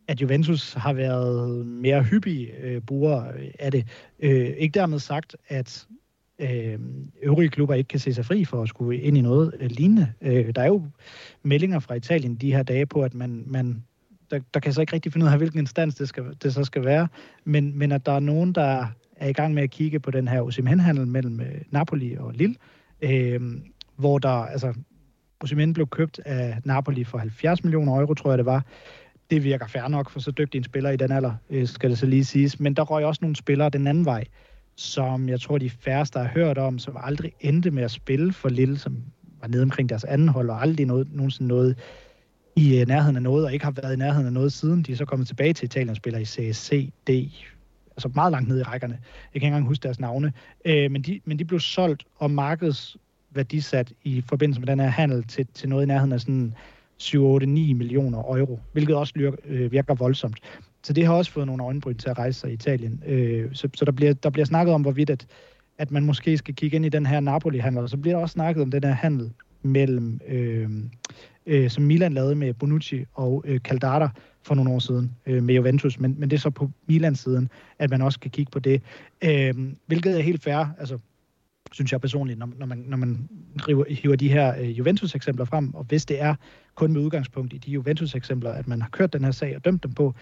at 0.08 0.22
Juventus 0.22 0.72
har 0.72 0.92
været 0.92 1.66
mere 1.66 2.02
hyppige 2.02 2.52
øh, 2.62 2.80
brugere 2.80 3.28
øh, 3.38 3.50
af 3.58 3.70
det. 3.70 3.86
Øh, 4.20 4.46
ikke 4.46 4.78
dermed 4.78 4.98
sagt, 4.98 5.36
at 5.48 5.86
øh, 6.38 6.78
øvrige 7.22 7.48
klubber 7.48 7.74
ikke 7.74 7.88
kan 7.88 8.00
se 8.00 8.14
sig 8.14 8.24
fri 8.24 8.44
for 8.44 8.62
at 8.62 8.68
skulle 8.68 9.00
ind 9.00 9.18
i 9.18 9.20
noget 9.20 9.54
øh, 9.60 9.70
lignende. 9.70 10.12
Øh, 10.20 10.54
der 10.54 10.62
er 10.62 10.66
jo 10.66 10.82
meldinger 11.42 11.78
fra 11.78 11.94
Italien 11.94 12.34
de 12.34 12.52
her 12.52 12.62
dage 12.62 12.86
på, 12.86 13.02
at 13.02 13.14
man, 13.14 13.44
man 13.46 13.84
der, 14.30 14.40
der 14.54 14.60
kan 14.60 14.66
jeg 14.66 14.74
så 14.74 14.80
ikke 14.80 14.92
rigtig 14.92 15.12
finde 15.12 15.26
ud 15.26 15.30
af, 15.30 15.36
hvilken 15.36 15.58
instans 15.58 15.94
det, 15.94 16.08
skal, 16.08 16.24
det 16.42 16.54
så 16.54 16.64
skal 16.64 16.84
være, 16.84 17.08
men, 17.44 17.78
men 17.78 17.92
at 17.92 18.06
der 18.06 18.12
er 18.12 18.20
nogen, 18.20 18.52
der 18.52 18.86
er 19.16 19.28
i 19.28 19.32
gang 19.32 19.54
med 19.54 19.62
at 19.62 19.70
kigge 19.70 20.00
på 20.00 20.10
den 20.10 20.28
her 20.28 20.42
Osimhen-handel 20.42 21.06
mellem 21.06 21.40
øh, 21.40 21.60
Napoli 21.70 22.16
og 22.16 22.32
Lille, 22.32 22.54
øh, 23.00 23.40
hvor 23.96 24.18
der, 24.18 24.28
altså, 24.28 24.74
Osimhen 25.40 25.72
blev 25.72 25.86
købt 25.86 26.20
af 26.24 26.58
Napoli 26.64 27.04
for 27.04 27.18
70 27.18 27.64
millioner 27.64 28.00
euro, 28.00 28.14
tror 28.14 28.30
jeg 28.30 28.38
det 28.38 28.46
var. 28.46 28.64
Det 29.30 29.44
virker 29.44 29.66
fair 29.66 29.88
nok 29.88 30.10
for 30.10 30.20
så 30.20 30.30
dygtig 30.30 30.58
en 30.58 30.64
spiller 30.64 30.90
i 30.90 30.96
den 30.96 31.12
alder, 31.12 31.32
øh, 31.50 31.68
skal 31.68 31.90
det 31.90 31.98
så 31.98 32.06
lige 32.06 32.24
siges. 32.24 32.60
Men 32.60 32.74
der 32.74 32.82
røg 32.82 33.04
også 33.04 33.18
nogle 33.22 33.36
spillere 33.36 33.70
den 33.70 33.86
anden 33.86 34.04
vej, 34.04 34.24
som 34.76 35.28
jeg 35.28 35.40
tror, 35.40 35.58
de 35.58 35.70
færreste 35.70 36.18
har 36.18 36.28
hørt 36.28 36.58
om, 36.58 36.78
som 36.78 36.96
aldrig 37.00 37.32
endte 37.40 37.70
med 37.70 37.82
at 37.82 37.90
spille 37.90 38.32
for 38.32 38.48
Lille, 38.48 38.78
som 38.78 39.02
var 39.40 39.48
nede 39.48 39.62
omkring 39.62 39.88
deres 39.88 40.04
anden 40.04 40.28
hold, 40.28 40.50
og 40.50 40.62
aldrig 40.62 40.86
noget, 40.86 41.08
nogensinde 41.12 41.48
noget 41.48 41.78
i 42.56 42.80
øh, 42.80 42.86
nærheden 42.88 43.16
af 43.16 43.22
noget, 43.22 43.44
og 43.44 43.52
ikke 43.52 43.64
har 43.64 43.72
været 43.72 43.94
i 43.94 43.96
nærheden 43.96 44.26
af 44.26 44.32
noget 44.32 44.52
siden. 44.52 44.82
De 44.82 44.92
er 44.92 44.96
så 44.96 45.04
kommet 45.04 45.28
tilbage 45.28 45.52
til 45.52 45.64
Italien 45.64 45.90
og 45.90 45.96
spiller 45.96 46.18
i 46.18 46.24
CSC, 46.24 46.90
D, 47.08 47.10
altså 47.96 48.10
meget 48.14 48.32
langt 48.32 48.48
ned 48.48 48.60
i 48.60 48.62
rækkerne. 48.62 48.94
Jeg 48.94 49.00
kan 49.32 49.34
ikke 49.34 49.46
engang 49.46 49.66
huske 49.66 49.82
deres 49.82 50.00
navne. 50.00 50.32
Øh, 50.64 50.90
men, 50.90 51.02
de, 51.02 51.20
men 51.24 51.38
de 51.38 51.44
blev 51.44 51.60
solgt 51.60 52.04
og 52.16 52.30
markedsværdisat 52.30 53.92
i 54.02 54.20
forbindelse 54.28 54.60
med 54.60 54.66
den 54.66 54.80
her 54.80 54.88
handel 54.88 55.24
til, 55.24 55.46
til 55.54 55.68
noget 55.68 55.82
i 55.82 55.86
nærheden 55.86 56.12
af 56.12 56.20
sådan 56.20 56.54
7-8-9 57.02 57.14
millioner 57.74 58.18
euro, 58.18 58.60
hvilket 58.72 58.96
også 58.96 59.12
virker, 59.16 59.38
øh, 59.44 59.72
virker 59.72 59.94
voldsomt. 59.94 60.38
Så 60.82 60.92
det 60.92 61.06
har 61.06 61.14
også 61.14 61.30
fået 61.30 61.46
nogle 61.46 61.64
øjenbryn 61.64 61.96
til 61.96 62.08
at 62.08 62.18
rejse 62.18 62.40
sig 62.40 62.50
i 62.50 62.54
Italien. 62.54 63.02
Øh, 63.06 63.50
så 63.52 63.68
så 63.74 63.84
der, 63.84 63.92
bliver, 63.92 64.12
der 64.12 64.30
bliver 64.30 64.46
snakket 64.46 64.74
om, 64.74 64.82
hvorvidt 64.82 65.10
at, 65.10 65.26
at 65.78 65.90
man 65.90 66.04
måske 66.04 66.38
skal 66.38 66.54
kigge 66.54 66.76
ind 66.76 66.86
i 66.86 66.88
den 66.88 67.06
her 67.06 67.20
Napoli-handel, 67.20 67.82
og 67.82 67.88
så 67.88 67.96
bliver 67.96 68.16
der 68.16 68.22
også 68.22 68.32
snakket 68.32 68.62
om 68.62 68.70
den 68.70 68.84
her 68.84 68.92
handel 68.92 69.32
mellem 69.62 70.20
øh, 70.28 70.70
øh, 71.46 71.70
som 71.70 71.84
Milan 71.84 72.12
lavede 72.12 72.34
med 72.34 72.54
Bonucci 72.54 73.04
og 73.14 73.44
øh, 73.46 73.60
Caldara 73.60 74.10
for 74.42 74.54
nogle 74.54 74.70
år 74.70 74.78
siden 74.78 75.16
øh, 75.26 75.42
med 75.42 75.54
Juventus, 75.54 76.00
men, 76.00 76.14
men 76.18 76.30
det 76.30 76.36
er 76.36 76.40
så 76.40 76.50
på 76.50 76.70
Milans 76.86 77.18
siden, 77.18 77.48
at 77.78 77.90
man 77.90 78.02
også 78.02 78.20
kan 78.20 78.30
kigge 78.30 78.50
på 78.50 78.58
det. 78.58 78.82
Øh, 79.24 79.54
hvilket 79.86 80.18
er 80.18 80.22
helt 80.22 80.42
fair, 80.42 80.66
altså 80.78 80.98
synes 81.72 81.92
jeg 81.92 82.00
personligt, 82.00 82.38
når, 82.38 82.48
når 82.58 82.66
man, 82.66 82.84
når 82.86 82.96
man 82.96 83.28
river, 83.68 83.84
hiver 83.88 84.16
de 84.16 84.28
her 84.28 84.60
øh, 84.60 84.78
Juventus-eksempler 84.78 85.44
frem, 85.44 85.74
og 85.74 85.84
hvis 85.84 86.06
det 86.06 86.22
er 86.22 86.34
kun 86.74 86.92
med 86.92 87.00
udgangspunkt 87.00 87.52
i 87.52 87.58
de 87.58 87.70
Juventus-eksempler, 87.70 88.50
at 88.50 88.68
man 88.68 88.82
har 88.82 88.88
kørt 88.88 89.12
den 89.12 89.24
her 89.24 89.30
sag 89.30 89.56
og 89.56 89.64
dømt 89.64 89.82
dem 89.82 89.92
på, 89.94 90.14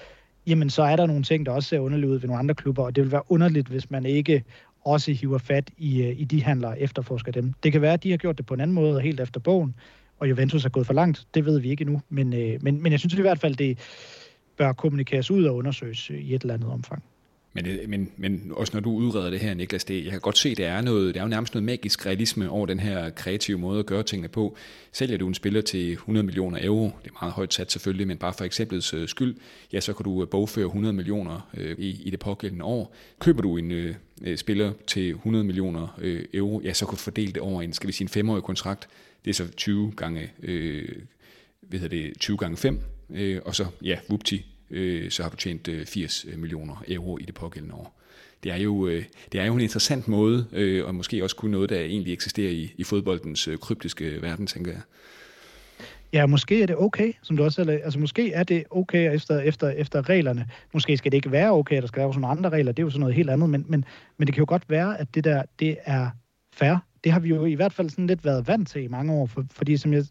jamen 0.47 0.71
så 0.71 0.83
er 0.83 0.97
der 0.97 1.07
nogle 1.07 1.23
ting, 1.23 1.47
der 1.47 1.53
også 1.53 1.69
ser 1.69 1.79
underligt 1.79 2.11
ud 2.11 2.19
ved 2.19 2.29
nogle 2.29 2.39
andre 2.39 2.55
klubber, 2.55 2.85
og 2.85 2.97
det 2.97 3.05
vil 3.05 3.13
være 3.13 3.23
underligt, 3.29 3.69
hvis 3.69 3.91
man 3.91 4.07
ikke 4.07 4.45
også 4.85 5.13
hiver 5.13 5.39
fat 5.39 5.71
i, 5.79 6.03
øh, 6.03 6.21
i 6.21 6.25
de 6.25 6.43
handlere 6.43 6.71
og 6.71 6.81
efterforsker 6.81 7.33
dem. 7.33 7.53
Det 7.63 7.73
kan 7.73 7.83
være, 7.83 7.93
at 7.93 8.03
de 8.03 8.11
har 8.11 8.19
gjort 8.19 8.39
det 8.39 8.47
på 8.47 8.55
en 8.55 8.61
anden 8.61 8.75
måde, 8.75 9.01
helt 9.01 9.21
efter 9.21 9.41
bogen, 9.41 9.75
og 10.23 10.31
Juventus 10.31 10.65
er 10.65 10.69
gået 10.69 10.87
for 10.87 10.95
langt. 10.95 11.27
Det 11.35 11.45
ved 11.45 11.61
vi 11.61 11.71
ikke 11.71 11.83
endnu, 11.83 12.01
men, 12.09 12.33
øh, 12.33 12.63
men, 12.63 12.83
men 12.83 12.93
jeg 12.93 13.01
synes 13.01 13.15
i 13.15 13.21
hvert 13.21 13.39
fald, 13.39 13.57
det 13.57 13.79
bør 14.57 14.73
kommunikeres 14.73 15.31
ud 15.31 15.45
og 15.45 15.57
undersøges 15.57 16.11
øh, 16.11 16.19
i 16.19 16.35
et 16.35 16.43
eller 16.43 16.55
andet 16.55 16.71
omfang. 16.71 17.03
Men, 17.53 17.65
det, 17.65 17.89
men, 17.89 18.11
men 18.17 18.53
også 18.57 18.73
når 18.75 18.81
du 18.81 18.91
udreder 18.91 19.31
det 19.31 19.41
her, 19.41 19.55
Niklas, 19.55 19.85
det, 19.85 20.05
jeg 20.05 20.11
kan 20.11 20.21
godt 20.21 20.39
se, 20.39 20.55
det 20.55 20.65
er, 20.65 20.81
noget, 20.81 21.15
det 21.15 21.21
er 21.21 21.25
jo 21.25 21.29
nærmest 21.29 21.55
noget 21.55 21.65
magisk 21.65 22.07
realisme 22.07 22.51
over 22.51 22.67
den 22.67 22.81
her 22.81 23.11
kreative 23.11 23.59
måde 23.59 23.79
at 23.79 23.87
gøre 23.87 24.03
tingene 24.03 24.29
på. 24.29 24.57
Sælger 24.93 25.19
du 25.19 25.29
en 25.29 25.35
spiller 25.35 25.61
til 25.61 25.93
100 25.93 26.27
millioner 26.27 26.59
euro, 26.63 26.85
det 26.85 27.11
er 27.11 27.15
meget 27.23 27.33
højt 27.33 27.55
sat 27.55 27.73
selvfølgelig, 27.73 28.07
men 28.07 28.19
bare 28.19 28.33
for 28.33 28.45
eksemplets 28.45 28.95
øh, 28.95 29.09
skyld, 29.09 29.37
ja, 29.73 29.81
så 29.81 29.93
kan 29.93 30.05
du 30.05 30.27
bogføre 30.27 30.67
100 30.67 30.93
millioner 30.93 31.49
øh, 31.55 31.79
i, 31.79 32.03
i 32.05 32.11
det 32.11 32.21
pågældende 32.21 32.65
år. 32.65 32.95
Køber 33.21 33.43
du 33.43 33.57
en 33.57 33.73
øh, 33.73 33.95
spiller 34.37 34.73
til 34.87 35.11
100 35.11 35.45
millioner 35.45 35.99
øh, 35.99 36.25
euro, 36.35 36.61
ja, 36.65 36.73
så 36.73 36.87
kan 36.87 36.91
du 36.91 37.01
fordele 37.01 37.33
det 37.33 37.43
over 37.43 37.63
en, 37.63 37.73
skal 37.73 37.89
vi 37.89 37.93
sige, 37.93 38.05
en 38.05 38.09
femårig 38.09 38.43
kontrakt. 38.43 38.89
Det 39.25 39.31
er 39.31 39.35
så 39.35 39.53
20 39.53 39.93
gange, 39.97 40.31
øh, 40.43 40.89
hvad 41.61 41.81
hedder 41.81 41.97
det, 41.97 42.19
20 42.21 42.37
gange 42.37 42.57
5, 42.57 42.81
øh, 43.11 43.41
og 43.45 43.55
så, 43.55 43.67
ja, 43.83 43.99
vupti, 44.09 44.47
øh, 44.71 45.11
så 45.11 45.23
har 45.23 45.31
du 45.31 45.37
tjent 45.37 45.69
øh, 45.69 45.87
80 45.87 46.27
øh, 46.29 46.39
millioner 46.39 46.85
euro 46.89 47.19
i 47.19 47.23
det 47.23 47.35
pågældende 47.35 47.75
år. 47.75 47.99
Det 48.43 48.53
er 48.53 48.57
jo, 48.57 48.87
øh, 48.87 49.05
det 49.33 49.41
er 49.41 49.45
jo 49.45 49.55
en 49.55 49.61
interessant 49.61 50.09
måde, 50.09 50.47
øh, 50.53 50.87
og 50.87 50.95
måske 50.95 51.23
også 51.23 51.37
kun 51.37 51.51
noget, 51.51 51.71
der 51.71 51.81
egentlig 51.81 52.13
eksisterer 52.13 52.51
i, 52.51 52.75
i 52.77 52.85
fodboldens 52.85 53.49
øh, 53.49 53.59
kryptiske 53.59 54.23
verden, 54.23 54.47
tænker 54.47 54.73
jeg. 54.73 54.81
Ja, 56.13 56.27
måske 56.27 56.63
er 56.63 56.67
det 56.67 56.77
okay, 56.77 57.13
som 57.23 57.37
du 57.37 57.45
også 57.45 57.81
altså 57.85 57.99
måske 57.99 58.33
er 58.33 58.43
det 58.43 58.65
okay 58.71 59.15
efter, 59.15 59.41
efter, 59.41 59.69
efter 59.69 60.09
reglerne. 60.09 60.47
Måske 60.73 60.97
skal 60.97 61.13
det 61.13 61.17
ikke 61.17 61.33
være 61.33 61.51
okay, 61.51 61.81
der 61.81 61.87
skal 61.87 62.01
være 62.01 62.13
sådan 62.13 62.21
nogle 62.21 62.37
andre 62.37 62.51
regler, 62.51 62.73
det 62.73 62.83
er 62.83 62.87
jo 62.87 62.91
sådan 62.91 63.01
noget 63.01 63.15
helt 63.15 63.31
andet, 63.31 63.51
men, 63.51 63.65
men, 63.69 63.85
men 64.17 64.27
det 64.27 64.35
kan 64.35 64.43
jo 64.43 64.47
godt 64.49 64.71
være, 64.71 65.01
at 65.01 65.15
det 65.15 65.25
der, 65.25 65.43
det 65.59 65.77
er 65.85 66.11
fair 66.53 66.77
det 67.05 67.13
har 67.13 67.21
vi 67.21 67.29
jo 67.29 67.45
i 67.45 67.55
hvert 67.55 67.73
fald 67.73 67.91
sådan 67.91 68.07
lidt 68.07 68.25
været 68.25 68.49
vant 68.49 68.69
til 68.69 68.83
i 68.83 68.89
mange 68.89 69.13
år, 69.13 69.27
for, 69.27 69.45
fordi 69.51 69.77
som 69.77 69.93
jeg 69.93 70.05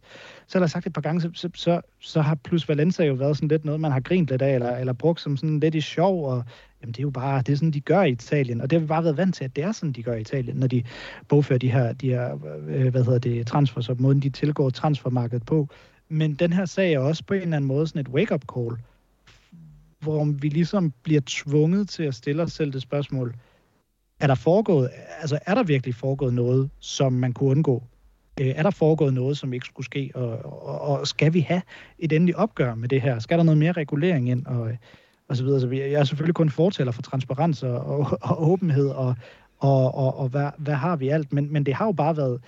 selv 0.47 0.61
har 0.61 0.67
sagt 0.67 0.87
et 0.87 0.93
par 0.93 1.01
gange, 1.01 1.21
så, 1.21 1.49
så, 1.55 1.81
så 1.99 2.21
har 2.21 2.35
Plus 2.35 2.69
Valenza 2.69 3.03
jo 3.03 3.13
været 3.13 3.37
sådan 3.37 3.49
lidt 3.49 3.65
noget, 3.65 3.81
man 3.81 3.91
har 3.91 3.99
grint 3.99 4.29
lidt 4.29 4.41
af, 4.41 4.53
eller, 4.53 4.77
eller 4.77 4.93
brugt 4.93 5.21
som 5.21 5.37
sådan 5.37 5.59
lidt 5.59 5.75
i 5.75 5.81
sjov, 5.81 6.25
og 6.25 6.43
jamen 6.81 6.93
det 6.93 6.99
er 6.99 7.03
jo 7.03 7.09
bare, 7.09 7.41
det 7.41 7.49
er 7.49 7.55
sådan, 7.55 7.71
de 7.71 7.79
gør 7.79 8.01
i 8.01 8.11
Italien, 8.11 8.61
og 8.61 8.69
det 8.69 8.75
har 8.75 8.81
vi 8.81 8.87
bare 8.87 9.03
været 9.03 9.17
vant 9.17 9.35
til, 9.35 9.43
at 9.43 9.55
det 9.55 9.63
er 9.63 9.71
sådan, 9.71 9.93
de 9.93 10.03
gør 10.03 10.13
i 10.13 10.21
Italien, 10.21 10.55
når 10.55 10.67
de 10.67 10.83
bogfører 11.27 11.59
de 11.59 11.71
her, 11.71 11.93
de 11.93 12.09
her 12.09 12.37
øh, 12.67 12.87
hvad 12.87 13.03
hedder 13.03 13.19
det, 13.19 13.47
transfers, 13.47 13.89
og 13.89 13.95
måden 13.99 14.19
de 14.19 14.29
tilgår 14.29 14.69
transfermarkedet 14.69 15.45
på. 15.45 15.67
Men 16.09 16.33
den 16.33 16.53
her 16.53 16.65
sag 16.65 16.93
er 16.93 16.99
også 16.99 17.23
på 17.23 17.33
en 17.33 17.41
eller 17.41 17.55
anden 17.55 17.67
måde 17.67 17.87
sådan 17.87 18.01
et 18.01 18.07
wake-up 18.07 18.43
call, 18.55 18.77
hvor 19.99 20.25
vi 20.25 20.49
ligesom 20.49 20.93
bliver 21.03 21.21
tvunget 21.25 21.89
til 21.89 22.03
at 22.03 22.15
stille 22.15 22.43
os 22.43 22.51
selv 22.51 22.73
det 22.73 22.81
spørgsmål, 22.81 23.35
er 24.21 24.27
der 24.27 24.35
foregået, 24.35 24.89
altså 25.21 25.39
er 25.45 25.55
der 25.55 25.63
virkelig 25.63 25.95
foregået 25.95 26.33
noget, 26.33 26.69
som 26.79 27.13
man 27.13 27.33
kunne 27.33 27.49
undgå? 27.49 27.83
Øh, 28.41 28.47
er 28.47 28.63
der 28.63 28.69
foregået 28.69 29.13
noget, 29.13 29.37
som 29.37 29.53
ikke 29.53 29.65
skulle 29.65 29.85
ske? 29.85 30.11
Og, 30.15 30.45
og, 30.65 30.81
og 30.81 31.07
skal 31.07 31.33
vi 31.33 31.39
have 31.39 31.61
et 31.99 32.11
endeligt 32.13 32.37
opgør 32.37 32.75
med 32.75 32.89
det 32.89 33.01
her? 33.01 33.19
Skal 33.19 33.37
der 33.37 33.43
noget 33.43 33.57
mere 33.57 33.71
regulering 33.71 34.29
ind? 34.29 34.45
Og, 34.45 34.71
og 35.27 35.37
så 35.37 35.43
videre. 35.43 35.61
Så 35.61 35.67
jeg 35.67 35.91
er 35.91 36.03
selvfølgelig 36.03 36.35
kun 36.35 36.49
fortæller 36.49 36.91
for 36.91 37.01
transparens 37.01 37.63
og, 37.63 37.85
og, 37.85 38.17
og 38.21 38.49
åbenhed, 38.49 38.89
og, 38.89 39.15
og, 39.59 39.95
og, 39.95 40.17
og 40.17 40.29
hvad, 40.29 40.49
hvad 40.57 40.73
har 40.73 40.95
vi 40.95 41.09
alt? 41.09 41.33
Men, 41.33 41.53
men 41.53 41.65
det 41.65 41.73
har 41.73 41.85
jo 41.85 41.91
bare 41.91 42.17
været, 42.17 42.41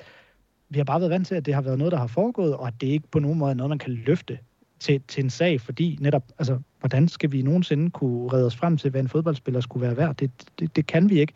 vi 0.69 0.79
har 0.79 0.83
bare 0.83 0.99
været 0.99 1.11
vant 1.11 1.27
til, 1.27 1.35
at 1.35 1.45
det 1.45 1.53
har 1.53 1.61
været 1.61 1.77
noget, 1.77 1.91
der 1.91 1.97
har 1.97 2.07
foregået, 2.07 2.55
og 2.55 2.67
at 2.67 2.73
det 2.81 2.87
ikke 2.87 3.07
på 3.11 3.19
nogen 3.19 3.37
måde 3.37 3.51
er 3.51 3.55
noget, 3.55 3.69
man 3.69 3.79
kan 3.79 3.93
løfte 3.93 4.37
til, 4.83 5.01
til 5.07 5.23
en 5.23 5.29
sag, 5.29 5.61
fordi 5.61 5.97
netop, 6.01 6.23
altså, 6.39 6.59
hvordan 6.79 7.07
skal 7.07 7.31
vi 7.31 7.41
nogensinde 7.41 7.91
kunne 7.91 8.33
redde 8.33 8.45
os 8.45 8.55
frem 8.55 8.77
til, 8.77 8.91
hvad 8.91 9.01
en 9.01 9.09
fodboldspiller 9.09 9.61
skulle 9.61 9.87
være 9.87 9.97
værd? 9.97 10.15
Det, 10.15 10.31
det, 10.59 10.75
det 10.75 10.87
kan 10.87 11.09
vi 11.09 11.19
ikke. 11.19 11.33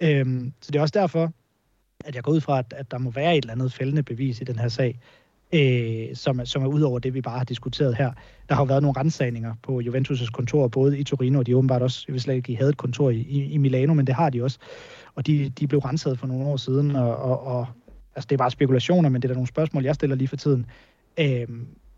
Øhm, 0.00 0.52
så 0.60 0.70
det 0.70 0.78
er 0.78 0.82
også 0.82 0.98
derfor, 0.98 1.32
at 2.04 2.14
jeg 2.14 2.22
går 2.22 2.32
ud 2.32 2.40
fra, 2.40 2.58
at, 2.58 2.74
at 2.76 2.90
der 2.90 2.98
må 2.98 3.10
være 3.10 3.36
et 3.36 3.44
eller 3.44 3.52
andet 3.52 3.72
fældende 3.72 4.02
bevis 4.02 4.40
i 4.40 4.44
den 4.44 4.58
her 4.58 4.68
sag, 4.68 4.98
øh, 5.54 6.16
som, 6.16 6.46
som 6.46 6.62
er 6.62 6.66
ud 6.66 6.80
over 6.80 6.98
det, 6.98 7.14
vi 7.14 7.20
bare 7.20 7.38
har 7.38 7.44
diskuteret 7.44 7.96
her. 7.96 8.12
Der 8.48 8.54
har 8.54 8.62
jo 8.62 8.66
været 8.66 8.82
nogle 8.82 9.00
rensagninger 9.00 9.54
på 9.62 9.80
Juventus' 9.80 10.30
kontor, 10.30 10.68
både 10.68 10.98
i 10.98 11.04
Torino, 11.04 11.38
og 11.38 11.46
de 11.46 11.56
åbenbart 11.56 11.82
også, 11.82 12.04
jeg 12.08 12.12
vil 12.12 12.20
slet 12.20 12.34
ikke, 12.34 12.46
de 12.46 12.56
havde 12.56 12.70
et 12.70 12.76
kontor 12.76 13.10
i, 13.10 13.16
i, 13.16 13.44
i 13.44 13.56
Milano, 13.56 13.94
men 13.94 14.06
det 14.06 14.14
har 14.14 14.30
de 14.30 14.44
også. 14.44 14.58
Og 15.14 15.26
de, 15.26 15.48
de 15.48 15.66
blev 15.66 15.80
renset 15.80 16.18
for 16.18 16.26
nogle 16.26 16.46
år 16.46 16.56
siden, 16.56 16.96
og, 16.96 17.16
og, 17.16 17.46
og 17.46 17.66
altså 18.14 18.26
det 18.26 18.32
er 18.32 18.38
bare 18.38 18.50
spekulationer, 18.50 19.08
men 19.08 19.22
det 19.22 19.28
er 19.28 19.32
der 19.32 19.34
nogle 19.34 19.48
spørgsmål, 19.48 19.84
jeg 19.84 19.94
stiller 19.94 20.16
lige 20.16 20.28
for 20.28 20.36
tiden. 20.36 20.66
Øh, 21.20 21.48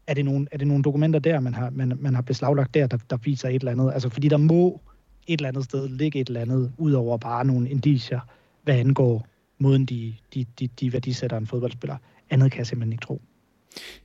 er 0.07 0.15
det 0.15 0.25
nogle, 0.25 0.47
er 0.53 0.59
det 0.59 0.67
nogle 0.67 0.83
dokumenter 0.83 1.21
der, 1.21 1.41
man 1.41 1.55
har, 1.55 1.71
man, 1.71 1.93
man 2.01 2.15
har 2.15 2.23
beslaglagt 2.23 2.75
der, 2.75 2.87
der, 2.87 2.99
der 3.11 3.17
viser 3.17 3.49
et 3.49 3.55
eller 3.55 3.73
andet? 3.73 3.93
Altså, 3.93 4.09
fordi 4.09 4.29
der 4.29 4.37
må 4.37 4.81
et 5.27 5.39
eller 5.39 5.49
andet 5.49 5.65
sted 5.65 5.89
ligge 5.89 6.21
et 6.21 6.29
eller 6.29 6.41
andet, 6.41 6.73
ud 6.79 6.93
over 6.93 7.17
bare 7.19 7.45
nogle 7.45 7.71
indicier, 7.71 8.21
hvad 8.63 8.75
angår 8.75 9.27
måden, 9.59 9.87
de, 9.87 10.15
de, 10.35 10.47
de, 10.59 10.69
de 10.81 10.93
værdisætter 10.93 11.37
en 11.37 11.47
fodboldspiller. 11.47 11.97
Andet 12.31 12.53
kan 12.53 12.59
jeg 12.59 12.67
simpelthen 12.67 12.93
ikke 12.93 13.03
tro. 13.03 13.23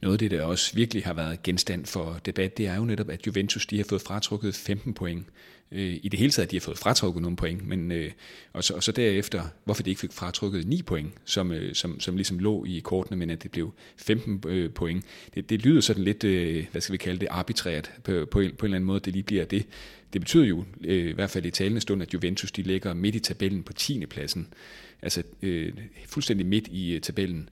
Noget 0.02 0.14
af 0.14 0.20
det, 0.20 0.32
der 0.32 0.44
også 0.44 0.76
virkelig 0.76 1.04
har 1.04 1.14
været 1.14 1.44
genstand 1.44 1.86
for 1.86 2.20
debat, 2.26 2.58
det 2.58 2.68
er 2.68 2.76
jo 2.76 2.86
netop, 2.86 3.10
at 3.10 3.28
Juventus 3.28 3.66
de 3.66 3.78
har 3.78 3.86
fået 3.90 4.02
fratrukket 4.02 4.56
15 4.56 4.94
point 4.94 5.26
øh, 5.72 6.00
i 6.04 6.10
det 6.10 6.20
hele 6.20 6.32
taget, 6.32 6.46
at 6.46 6.52
de 6.52 6.56
har 6.56 6.62
fået 6.62 6.78
fratrukket 6.78 7.22
nogle 7.22 7.38
point, 7.38 7.68
men, 7.68 7.92
øh, 7.92 8.12
og, 8.54 8.64
så, 8.64 8.74
og 8.74 8.84
så 8.84 8.92
derefter, 8.92 9.44
hvorfor 9.66 9.84
de 9.84 9.90
ikke 9.90 10.00
fik 10.00 10.14
fratrukket 10.14 10.68
9 10.68 10.82
point, 10.82 11.14
som, 11.26 11.52
øh, 11.52 11.76
som, 11.76 12.00
som 12.00 12.16
ligesom 12.16 12.40
lå 12.40 12.66
i 12.66 12.80
kortene, 12.80 13.18
men 13.18 13.30
at 13.30 13.44
det 13.44 13.52
blev 13.52 13.74
15 13.98 14.44
øh, 14.48 14.72
point. 14.72 15.06
Det, 15.36 15.50
det 15.50 15.62
lyder 15.62 15.82
sådan 15.82 16.04
lidt, 16.04 16.24
øh, 16.24 16.66
hvad 16.72 16.82
skal 16.82 16.94
vi 16.94 16.98
kalde 16.98 17.20
det, 17.20 17.28
arbitrært 17.32 17.92
på, 18.04 18.28
på, 18.32 18.40
en, 18.40 18.52
på 18.56 18.66
en 18.66 18.68
eller 18.68 18.76
anden 18.76 18.88
måde, 18.88 19.00
det 19.00 19.14
lige 19.14 19.24
bliver 19.24 19.46
det. 19.46 19.66
Det 20.14 20.22
betyder 20.22 20.46
jo, 20.46 20.64
øh, 20.84 21.10
i 21.10 21.14
hvert 21.14 21.30
fald 21.30 21.46
i 21.46 21.52
talende 21.52 21.82
stund, 21.82 22.02
at 22.02 22.14
Juventus 22.14 22.52
de 22.52 22.62
ligger 22.62 22.94
midt 22.94 23.16
i 23.16 23.20
tabellen 23.20 23.64
på 23.64 23.74
10. 23.74 24.06
pladsen, 24.06 24.54
altså 25.02 25.24
øh, 25.42 25.74
fuldstændig 26.06 26.46
midt 26.46 26.68
i 26.68 26.94
øh, 26.96 27.02
tabellen, 27.02 27.50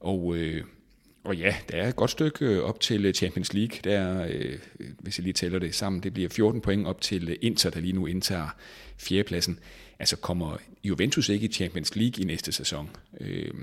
og... 0.00 0.36
Øh, 0.36 0.64
og 1.24 1.36
ja, 1.36 1.54
der 1.70 1.76
er 1.76 1.88
et 1.88 1.96
godt 1.96 2.10
stykke 2.10 2.44
øh, 2.46 2.62
op 2.62 2.80
til 2.80 3.04
øh, 3.04 3.14
Champions 3.14 3.54
League. 3.54 3.78
Der 3.84 3.98
er, 3.98 4.26
øh, 4.30 4.58
øh, 4.80 4.88
hvis 5.00 5.18
jeg 5.18 5.22
lige 5.22 5.32
tæller 5.32 5.58
det 5.58 5.74
sammen, 5.74 6.02
det 6.02 6.14
bliver 6.14 6.28
14 6.28 6.60
point 6.60 6.86
op 6.86 7.00
til 7.00 7.38
Inter, 7.42 7.70
der 7.70 7.80
lige 7.80 7.92
nu 7.92 8.06
indtager 8.06 8.48
fjerdepladsen. 8.98 9.58
Altså 9.98 10.16
kommer 10.16 10.56
Juventus 10.84 11.28
ikke 11.28 11.46
i 11.46 11.52
Champions 11.52 11.96
League 11.96 12.22
i 12.22 12.26
næste 12.26 12.52
sæson. 12.52 12.90
Øh, 13.20 13.54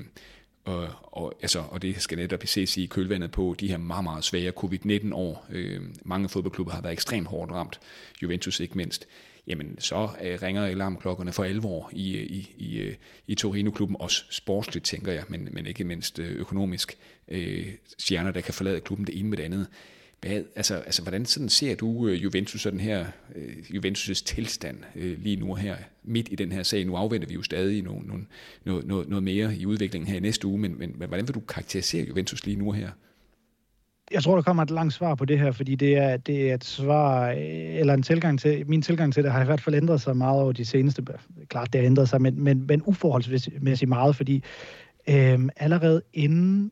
og, 0.66 0.90
og, 1.02 1.34
altså, 1.42 1.64
og 1.70 1.82
det 1.82 2.02
skal 2.02 2.18
netop 2.18 2.40
ses 2.46 2.78
i 2.78 2.86
kølvandet 2.86 3.32
på 3.32 3.56
de 3.60 3.68
her 3.68 3.78
meget, 3.78 4.04
meget 4.04 4.24
svære 4.24 4.52
covid-19 4.52 5.14
år. 5.14 5.46
Øh, 5.50 5.82
mange 6.06 6.30
fodboldklubber 6.30 6.74
har 6.74 6.82
været 6.82 6.94
ekstremt 6.94 7.28
hårdt 7.28 7.52
ramt, 7.52 7.80
Juventus 8.22 8.60
ikke 8.60 8.78
mindst 8.78 9.08
jamen 9.48 9.80
så 9.80 10.10
øh, 10.24 10.42
ringer 10.42 10.66
alarmklokkerne 10.66 11.32
for 11.32 11.44
alvor 11.44 11.90
i, 11.94 12.18
i, 12.18 12.56
i, 12.58 12.78
øh, 12.78 12.96
i 13.28 13.36
Torino-klubben, 13.36 13.98
også 14.00 14.24
sportsligt, 14.30 14.86
tænker 14.86 15.12
jeg, 15.12 15.24
men, 15.28 15.50
men 15.52 15.66
ikke 15.66 15.84
mindst 15.84 16.20
øh, 16.20 16.32
økonomisk. 16.32 16.98
Øh, 17.28 17.68
stjerner, 17.98 18.32
der 18.32 18.42
kan 18.42 18.54
forlade 18.54 18.82
klubben 18.82 19.08
det 19.08 19.20
ene 19.20 19.30
med 19.30 19.38
det 19.38 19.44
andet. 19.44 19.68
Hvad, 20.22 20.44
altså, 20.56 20.76
altså, 20.76 21.02
hvordan 21.02 21.26
sådan 21.26 21.50
ser 21.50 21.76
du 21.76 22.08
øh, 22.08 22.24
Juventus 22.24 22.64
den 22.64 22.80
her, 22.80 23.06
øh, 23.36 23.58
Juventus' 23.70 24.24
tilstand 24.26 24.78
øh, 24.96 25.24
lige 25.24 25.36
nu 25.36 25.56
her, 25.56 25.78
midt 26.04 26.28
i 26.32 26.36
den 26.36 26.52
her 26.52 26.64
sag? 26.64 26.86
Nu 26.86 26.96
afventer 26.96 27.28
vi 27.28 27.34
jo 27.34 27.44
stadig 27.44 27.82
nogle, 27.82 28.08
nogle, 28.08 28.26
noget, 28.66 28.88
noget, 28.88 29.10
noget 29.10 29.24
mere 29.24 29.56
i 29.56 29.66
udviklingen 29.66 30.08
her 30.08 30.18
i 30.18 30.20
næste 30.20 30.48
uge, 30.48 30.58
men, 30.60 30.76
men 30.80 30.94
hvordan 31.08 31.28
vil 31.28 31.36
du 31.36 31.40
karakterisere 31.40 32.08
Juventus 32.08 32.46
lige 32.46 32.58
nu 32.58 32.72
her? 32.72 32.90
Jeg 34.14 34.24
tror, 34.24 34.36
der 34.36 34.42
kommer 34.42 34.64
et 34.64 34.72
langt 34.72 34.94
svar 34.94 35.16
på 35.16 35.26
det 35.26 35.40
her, 35.40 35.52
fordi 35.52 35.76
det 35.76 35.98
er, 35.98 36.18
det 36.18 36.50
er 36.50 36.54
et 36.54 36.64
svar, 36.64 37.30
øh, 37.30 37.38
eller 37.80 37.94
en 37.94 38.04
tilgang 38.04 38.40
til, 38.40 38.68
min 38.68 38.82
tilgang 38.82 39.14
til 39.14 39.24
det 39.24 39.32
har 39.32 39.42
i 39.42 39.46
hvert 39.46 39.62
fald 39.62 39.76
ændret 39.76 40.02
sig 40.02 40.18
meget 40.18 40.42
over 40.42 40.52
de 40.52 40.66
seneste, 40.66 41.04
klart 41.50 41.74
det 41.74 41.82
har 41.82 41.86
ændret 41.86 42.10
sig, 42.10 42.22
men, 42.22 42.44
men, 42.44 42.68
men 42.68 42.82
uforholdsmæssigt 42.86 43.90
meget, 43.90 44.16
fordi 44.16 44.44
øhm, 45.10 45.50
allerede 45.58 46.02
inden 46.14 46.72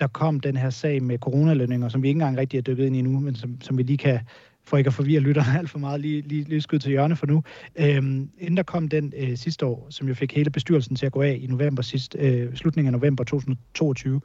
der 0.00 0.06
kom 0.06 0.40
den 0.40 0.56
her 0.56 0.70
sag 0.70 1.02
med 1.02 1.18
coronalønninger, 1.18 1.88
som 1.88 2.02
vi 2.02 2.08
ikke 2.08 2.18
engang 2.18 2.38
rigtig 2.38 2.58
er 2.58 2.62
dykket 2.62 2.86
ind 2.86 2.96
i 2.96 3.02
nu, 3.02 3.20
men 3.20 3.34
som, 3.34 3.60
som 3.60 3.78
vi 3.78 3.82
lige 3.82 3.98
kan, 3.98 4.20
for 4.64 4.76
ikke 4.76 4.88
at 4.88 4.94
forvirre 4.94 5.20
lytterne 5.20 5.48
alt 5.58 5.70
for 5.70 5.78
meget, 5.78 6.00
lige, 6.00 6.20
lige, 6.20 6.44
lige 6.44 6.60
skyde 6.60 6.82
til 6.82 6.90
hjørne 6.90 7.16
for 7.16 7.26
nu. 7.26 7.42
Øhm, 7.76 8.30
inden 8.38 8.56
der 8.56 8.62
kom 8.62 8.88
den 8.88 9.12
øh, 9.16 9.36
sidste 9.36 9.66
år, 9.66 9.86
som 9.90 10.08
jo 10.08 10.14
fik 10.14 10.34
hele 10.34 10.50
bestyrelsen 10.50 10.96
til 10.96 11.06
at 11.06 11.12
gå 11.12 11.22
af 11.22 11.38
i 11.40 11.46
november 11.46 11.82
sidst, 11.82 12.16
øh, 12.18 12.54
slutningen 12.54 12.94
af 12.94 13.00
november 13.00 13.24
2022, 13.24 14.20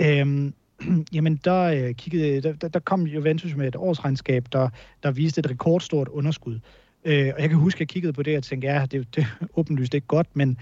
øhm, 0.00 0.54
jamen 1.14 1.40
der, 1.44 1.62
øh, 1.62 1.94
kiggede, 1.94 2.40
der, 2.40 2.68
der 2.68 2.78
kom 2.78 3.02
Juventus 3.06 3.54
med 3.54 3.68
et 3.68 3.76
årsregnskab, 3.76 4.46
der, 4.52 4.68
der 5.02 5.10
viste 5.10 5.38
et 5.38 5.50
rekordstort 5.50 6.08
underskud. 6.08 6.60
Øh, 7.04 7.32
og 7.34 7.40
jeg 7.40 7.48
kan 7.48 7.58
huske, 7.58 7.76
at 7.76 7.80
jeg 7.80 7.88
kiggede 7.88 8.12
på 8.12 8.22
det 8.22 8.36
og 8.36 8.42
tænkte, 8.42 8.68
ja, 8.68 8.86
det, 8.90 9.16
det 9.16 9.22
er 9.22 9.46
åbenlyst 9.58 9.94
ikke 9.94 10.06
godt, 10.06 10.36
men 10.36 10.58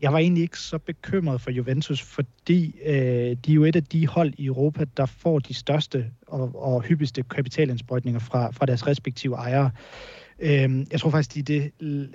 jeg 0.00 0.12
var 0.12 0.18
egentlig 0.18 0.42
ikke 0.42 0.58
så 0.58 0.78
bekymret 0.78 1.40
for 1.40 1.50
Juventus, 1.50 2.02
fordi 2.02 2.74
øh, 2.86 3.36
de 3.46 3.50
er 3.50 3.54
jo 3.54 3.64
et 3.64 3.76
af 3.76 3.84
de 3.84 4.06
hold 4.06 4.32
i 4.38 4.46
Europa, 4.46 4.84
der 4.96 5.06
får 5.06 5.38
de 5.38 5.54
største 5.54 6.06
og, 6.26 6.62
og 6.62 6.82
hyppigste 6.82 7.22
kapitalindsprøjtninger 7.22 8.20
fra, 8.20 8.50
fra 8.50 8.66
deres 8.66 8.86
respektive 8.86 9.34
ejere. 9.34 9.70
Øh, 9.74 10.17
Øhm, 10.38 10.86
jeg 10.92 11.00
tror 11.00 11.10
faktisk, 11.10 11.34
de 11.34 11.40
er 11.40 11.44
det 11.44 11.72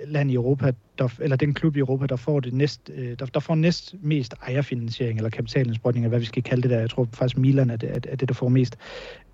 land 0.08 0.30
i 0.30 0.34
Europa, 0.34 0.72
der, 0.98 1.08
eller 1.20 1.36
den 1.36 1.54
klub 1.54 1.76
i 1.76 1.78
Europa, 1.78 2.06
der 2.06 2.16
får 2.16 2.40
det 2.40 2.52
næst, 2.52 2.90
øh, 2.94 3.18
der, 3.18 3.26
der 3.26 3.40
får 3.40 3.54
næst 3.54 3.94
mest 4.00 4.34
ejerfinansiering 4.42 5.18
eller 5.18 5.30
kapitalindsprøjtning, 5.30 6.08
hvad 6.08 6.18
vi 6.18 6.24
skal 6.24 6.42
kalde 6.42 6.62
det 6.62 6.70
der. 6.70 6.80
Jeg 6.80 6.90
tror 6.90 7.08
faktisk, 7.12 7.38
Milan 7.38 7.70
er 7.70 7.76
det, 7.76 8.06
er 8.08 8.16
det 8.16 8.28
der 8.28 8.34
får 8.34 8.48
mest. 8.48 8.76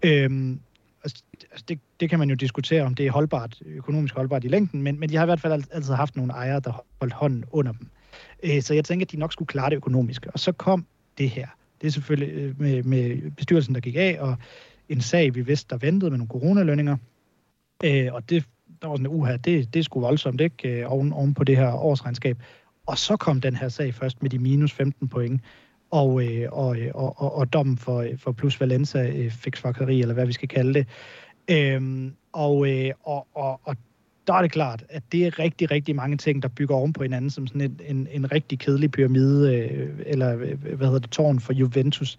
Øh, 0.02 0.56
altså, 1.04 1.22
det, 1.68 1.78
det 2.00 2.10
kan 2.10 2.18
man 2.18 2.28
jo 2.30 2.34
diskutere, 2.34 2.82
om 2.82 2.94
det 2.94 3.06
er 3.06 3.10
holdbart, 3.10 3.62
økonomisk 3.66 4.14
holdbart 4.14 4.44
i 4.44 4.48
længden, 4.48 4.82
men, 4.82 5.00
men 5.00 5.08
de 5.08 5.16
har 5.16 5.24
i 5.24 5.26
hvert 5.26 5.40
fald 5.40 5.64
altid 5.72 5.94
haft 5.94 6.16
nogle 6.16 6.32
ejere, 6.32 6.60
der 6.60 6.86
holdt 7.00 7.14
hånden 7.14 7.44
under 7.50 7.72
dem. 7.72 7.88
Øh, 8.42 8.62
så 8.62 8.74
jeg 8.74 8.84
tænker, 8.84 9.06
at 9.06 9.12
de 9.12 9.16
nok 9.16 9.32
skulle 9.32 9.46
klare 9.46 9.70
det 9.70 9.76
økonomisk. 9.76 10.26
Og 10.26 10.38
så 10.38 10.52
kom 10.52 10.86
det 11.18 11.30
her. 11.30 11.46
Det 11.80 11.86
er 11.86 11.90
selvfølgelig 11.90 12.34
øh, 12.34 12.60
med, 12.60 12.82
med 12.82 13.30
bestyrelsen, 13.30 13.74
der 13.74 13.80
gik 13.80 13.96
af, 13.96 14.16
og 14.20 14.36
en 14.88 15.00
sag, 15.00 15.34
vi 15.34 15.40
vidste, 15.40 15.70
der 15.70 15.76
ventede 15.76 16.10
med 16.10 16.18
nogle 16.18 16.30
coronalønninger. 16.30 16.96
Øh, 17.84 18.08
og 18.12 18.30
det, 18.30 18.44
der 18.82 18.88
var 18.88 18.96
sådan, 18.96 19.06
uha, 19.06 19.36
det, 19.36 19.74
det 19.74 19.84
skulle 19.84 20.04
voldsomt, 20.04 20.40
ikke? 20.40 20.80
Øh, 20.80 20.92
oven, 20.92 21.12
oven 21.12 21.34
på 21.34 21.44
det 21.44 21.56
her 21.56 21.72
årsregnskab. 21.72 22.42
Og 22.86 22.98
så 22.98 23.16
kom 23.16 23.40
den 23.40 23.56
her 23.56 23.68
sag 23.68 23.94
først 23.94 24.22
med 24.22 24.30
de 24.30 24.38
minus 24.38 24.72
15 24.72 25.08
point 25.08 25.34
øh, 25.34 25.40
og, 25.90 26.24
øh, 26.24 26.48
og, 26.52 26.76
og, 26.94 27.20
og, 27.20 27.34
og 27.34 27.52
dommen 27.52 27.78
for, 27.78 28.00
øh, 28.00 28.18
for 28.18 28.32
Plus 28.32 28.60
Valenza 28.60 29.08
øh, 29.08 29.30
fiksfakkeri, 29.30 30.00
eller 30.00 30.14
hvad 30.14 30.26
vi 30.26 30.32
skal 30.32 30.48
kalde 30.48 30.74
det. 30.74 30.86
Øhm, 31.50 32.14
og, 32.32 32.68
øh, 32.70 32.90
og, 33.02 33.26
og, 33.34 33.60
og 33.64 33.76
der 34.26 34.34
er 34.34 34.42
det 34.42 34.52
klart, 34.52 34.84
at 34.88 35.02
det 35.12 35.26
er 35.26 35.38
rigtig, 35.38 35.70
rigtig 35.70 35.96
mange 35.96 36.16
ting, 36.16 36.42
der 36.42 36.48
bygger 36.48 36.74
oven 36.74 36.92
på 36.92 37.02
hinanden, 37.02 37.30
som 37.30 37.46
sådan 37.46 37.60
en, 37.60 37.80
en, 37.86 38.08
en 38.10 38.32
rigtig 38.32 38.58
kedelig 38.58 38.90
pyramide, 38.90 39.56
øh, 39.56 39.88
eller 40.06 40.36
hvad 40.76 40.86
hedder 40.86 40.98
det, 40.98 41.10
tårn 41.10 41.40
for 41.40 41.52
Juventus, 41.52 42.18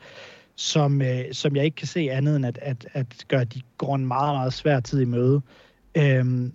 som, 0.56 1.02
øh, 1.02 1.24
som 1.32 1.56
jeg 1.56 1.66
ikke 1.66 1.76
kan 1.76 1.88
se 1.88 2.00
andet 2.12 2.36
end 2.36 2.46
at, 2.46 2.60
at, 2.62 2.88
at 2.94 3.26
gøre, 3.28 3.42
at 3.42 3.54
de 3.54 3.62
går 3.78 3.96
en 3.96 4.06
meget, 4.06 4.36
meget 4.36 4.54
svær 4.54 4.80
tid 4.80 5.02
i 5.02 5.06
møde. 5.06 5.42
Øhm, 5.98 6.54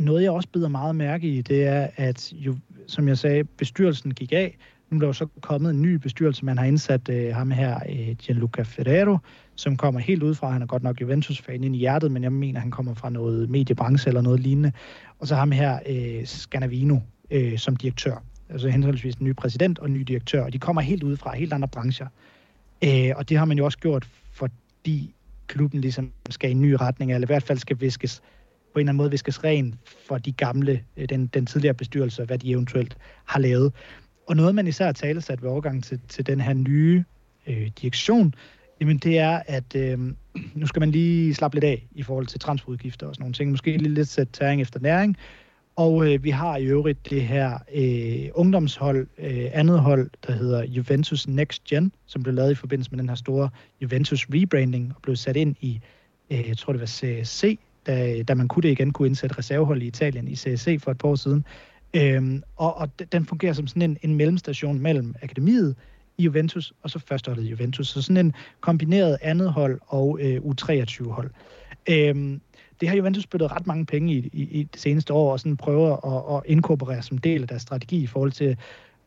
noget, 0.00 0.22
jeg 0.22 0.30
også 0.30 0.48
bider 0.48 0.68
meget 0.68 0.96
mærke 0.96 1.28
i, 1.28 1.42
det 1.42 1.66
er, 1.66 1.88
at 1.96 2.32
jo, 2.32 2.56
som 2.86 3.08
jeg 3.08 3.18
sagde, 3.18 3.44
bestyrelsen 3.44 4.14
gik 4.14 4.32
af, 4.32 4.56
nu 4.90 4.96
er 4.96 5.00
der 5.00 5.06
jo 5.06 5.12
så 5.12 5.26
kommet 5.40 5.70
en 5.70 5.82
ny 5.82 5.94
bestyrelse, 5.94 6.44
man 6.44 6.58
har 6.58 6.64
indsat 6.64 7.08
øh, 7.08 7.34
ham 7.34 7.50
her, 7.50 7.78
øh, 7.88 8.16
Gianluca 8.16 8.62
Ferrero, 8.62 9.18
som 9.54 9.76
kommer 9.76 10.00
helt 10.00 10.22
ud 10.22 10.34
fra, 10.34 10.50
han 10.50 10.62
er 10.62 10.66
godt 10.66 10.82
nok 10.82 11.00
Juventus-fan 11.00 11.64
ind 11.64 11.76
i 11.76 11.78
hjertet, 11.78 12.12
men 12.12 12.22
jeg 12.22 12.32
mener, 12.32 12.60
han 12.60 12.70
kommer 12.70 12.94
fra 12.94 13.10
noget 13.10 13.50
mediebranche 13.50 14.08
eller 14.08 14.20
noget 14.20 14.40
lignende. 14.40 14.72
Og 15.18 15.26
så 15.26 15.34
ham 15.34 15.50
her, 15.50 15.78
øh, 15.88 16.26
Scanavino, 16.26 16.98
øh, 17.30 17.58
som 17.58 17.76
direktør. 17.76 18.22
Altså 18.50 18.68
henholdsvis 18.68 19.14
en 19.14 19.26
ny 19.26 19.34
præsident 19.36 19.78
og 19.78 19.86
en 19.86 19.94
ny 19.94 20.00
direktør. 20.00 20.44
Og 20.44 20.52
de 20.52 20.58
kommer 20.58 20.82
helt 20.82 21.02
ud 21.02 21.16
fra 21.16 21.36
helt 21.36 21.52
andre 21.52 21.68
brancher. 21.68 22.06
Øh, 22.84 23.10
og 23.16 23.28
det 23.28 23.38
har 23.38 23.44
man 23.44 23.58
jo 23.58 23.64
også 23.64 23.78
gjort, 23.78 24.08
fordi 24.32 25.14
klubben 25.46 25.80
ligesom 25.80 26.12
skal 26.30 26.50
i 26.50 26.52
en 26.52 26.60
ny 26.60 26.72
retning, 26.80 27.12
eller 27.12 27.26
i 27.26 27.32
hvert 27.32 27.42
fald 27.42 27.58
skal 27.58 27.80
viskes 27.80 28.22
på 28.72 28.78
en 28.78 28.80
eller 28.80 28.90
anden 28.90 28.96
måde 28.96 29.10
viskes 29.10 29.44
ren 29.44 29.74
for 30.08 30.18
de 30.18 30.32
gamle, 30.32 30.84
øh, 30.96 31.08
den, 31.08 31.26
den 31.26 31.46
tidligere 31.46 31.74
bestyrelse, 31.74 32.24
hvad 32.24 32.38
de 32.38 32.50
eventuelt 32.50 32.96
har 33.24 33.40
lavet. 33.40 33.72
Og 34.26 34.36
noget, 34.36 34.54
man 34.54 34.66
især 34.66 34.92
talesat 34.92 35.42
ved 35.42 35.50
overgang 35.50 35.84
til, 35.84 36.00
til 36.08 36.26
den 36.26 36.40
her 36.40 36.54
nye 36.54 37.04
øh, 37.46 37.70
direktion, 37.82 38.34
jamen 38.80 38.98
det 38.98 39.18
er, 39.18 39.42
at 39.46 39.76
øh, 39.76 39.98
nu 40.54 40.66
skal 40.66 40.80
man 40.80 40.90
lige 40.90 41.34
slappe 41.34 41.56
lidt 41.56 41.64
af 41.64 41.86
i 41.92 42.02
forhold 42.02 42.26
til 42.26 42.40
transferudgifter 42.40 43.06
og 43.06 43.14
sådan 43.14 43.22
nogle 43.22 43.34
ting. 43.34 43.50
Måske 43.50 43.76
lige 43.76 43.94
lidt 43.94 44.08
sætte 44.08 44.32
tæring 44.32 44.60
efter 44.60 44.80
næring. 44.80 45.16
Og 45.76 46.12
øh, 46.12 46.24
vi 46.24 46.30
har 46.30 46.56
i 46.56 46.64
øvrigt 46.64 47.10
det 47.10 47.22
her 47.22 47.58
øh, 47.74 48.30
ungdomshold, 48.34 49.06
øh, 49.18 49.46
andet 49.52 49.80
hold, 49.80 50.10
der 50.26 50.32
hedder 50.32 50.64
Juventus 50.64 51.28
Next 51.28 51.64
Gen, 51.64 51.92
som 52.06 52.22
blev 52.22 52.34
lavet 52.34 52.50
i 52.50 52.54
forbindelse 52.54 52.90
med 52.90 52.98
den 52.98 53.08
her 53.08 53.16
store 53.16 53.50
Juventus 53.80 54.26
rebranding 54.34 54.92
og 54.96 55.02
blev 55.02 55.16
sat 55.16 55.36
ind 55.36 55.56
i, 55.60 55.80
øh, 56.30 56.48
jeg 56.48 56.58
tror 56.58 56.72
det 56.72 56.80
var 56.80 56.86
CSC, 56.86 57.58
da, 57.86 58.22
da 58.22 58.34
man 58.34 58.48
kunne 58.48 58.62
det 58.62 58.70
igen, 58.70 58.92
kunne 58.92 59.08
indsætte 59.08 59.38
reservehold 59.38 59.82
i 59.82 59.86
Italien 59.86 60.28
i 60.28 60.36
CSC 60.36 60.78
for 60.80 60.90
et 60.90 60.98
par 60.98 61.08
år 61.08 61.14
siden. 61.14 61.44
Øhm, 61.94 62.42
og, 62.56 62.76
og 62.76 62.88
den 63.12 63.26
fungerer 63.26 63.52
som 63.52 63.66
sådan 63.66 63.82
en, 63.82 63.98
en 64.02 64.14
mellemstation 64.14 64.78
mellem 64.78 65.14
akademiet 65.22 65.76
i 66.18 66.22
Juventus 66.22 66.72
og 66.82 66.90
så 66.90 66.98
førsteholdet 66.98 67.44
i 67.44 67.50
Juventus. 67.50 67.88
Så 67.88 68.02
sådan 68.02 68.26
en 68.26 68.34
kombineret 68.60 69.18
andet 69.22 69.52
hold 69.52 69.80
og 69.86 70.18
øh, 70.22 70.36
U23-hold. 70.36 71.30
Øhm, 71.88 72.40
det 72.82 72.88
har 72.88 72.96
Juventus 72.96 73.22
spyttet 73.22 73.52
ret 73.52 73.66
mange 73.66 73.86
penge 73.86 74.14
i, 74.14 74.30
i, 74.32 74.42
i 74.42 74.62
det 74.72 74.80
seneste 74.80 75.12
år, 75.12 75.32
og 75.32 75.40
sådan 75.40 75.56
prøver 75.56 76.06
at, 76.06 76.36
at 76.36 76.42
inkorporere 76.50 77.02
som 77.02 77.18
del 77.18 77.42
af 77.42 77.48
deres 77.48 77.62
strategi 77.62 78.02
i 78.02 78.06
forhold 78.06 78.32
til 78.32 78.56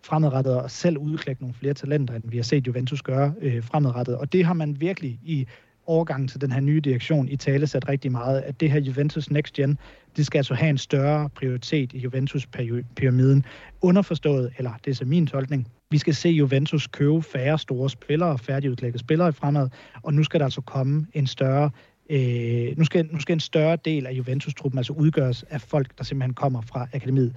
fremadrettet 0.03 0.61
og 0.61 0.71
selv 0.71 0.97
udklække 0.97 1.41
nogle 1.41 1.53
flere 1.53 1.73
talenter, 1.73 2.13
end 2.13 2.23
vi 2.25 2.37
har 2.37 2.43
set 2.43 2.67
Juventus 2.67 3.01
gøre 3.01 3.33
øh, 3.41 3.63
fremadrettet. 3.63 4.17
Og 4.17 4.33
det 4.33 4.45
har 4.45 4.53
man 4.53 4.79
virkelig 4.79 5.19
i 5.23 5.47
overgangen 5.85 6.27
til 6.27 6.41
den 6.41 6.51
her 6.51 6.59
nye 6.59 6.79
direktion 6.79 7.29
i 7.29 7.35
tale 7.35 7.67
sat 7.67 7.89
rigtig 7.89 8.11
meget, 8.11 8.41
at 8.41 8.59
det 8.59 8.71
her 8.71 8.79
Juventus 8.79 9.31
Next 9.31 9.53
Gen, 9.53 9.77
det 10.17 10.25
skal 10.25 10.39
altså 10.39 10.53
have 10.53 10.69
en 10.69 10.77
større 10.77 11.29
prioritet 11.29 11.93
i 11.93 11.97
Juventus-pyramiden. 11.97 13.45
Underforstået, 13.81 14.53
eller 14.57 14.71
det 14.85 14.91
er 14.91 14.95
så 14.95 15.05
min 15.05 15.27
tolkning, 15.27 15.67
vi 15.91 15.97
skal 15.97 16.15
se 16.15 16.29
Juventus 16.29 16.87
købe 16.87 17.21
færre 17.21 17.59
store 17.59 17.89
spillere, 17.89 18.37
færdigudklækkede 18.37 18.99
spillere 18.99 19.29
i 19.29 19.31
fremad, 19.31 19.69
og 20.03 20.13
nu 20.13 20.23
skal 20.23 20.39
der 20.39 20.45
altså 20.45 20.61
komme 20.61 21.07
en 21.13 21.27
større 21.27 21.69
Øh, 22.09 22.77
nu, 22.77 22.85
skal, 22.85 23.09
nu 23.11 23.19
skal 23.19 23.33
en 23.33 23.39
større 23.39 23.77
del 23.85 24.07
af 24.07 24.11
Juventus-truppen 24.11 24.77
altså 24.77 24.93
udgøres 24.93 25.43
af 25.49 25.61
folk, 25.61 25.97
der 25.97 26.03
simpelthen 26.03 26.33
kommer 26.33 26.61
fra 26.61 26.87
akademiet. 26.93 27.35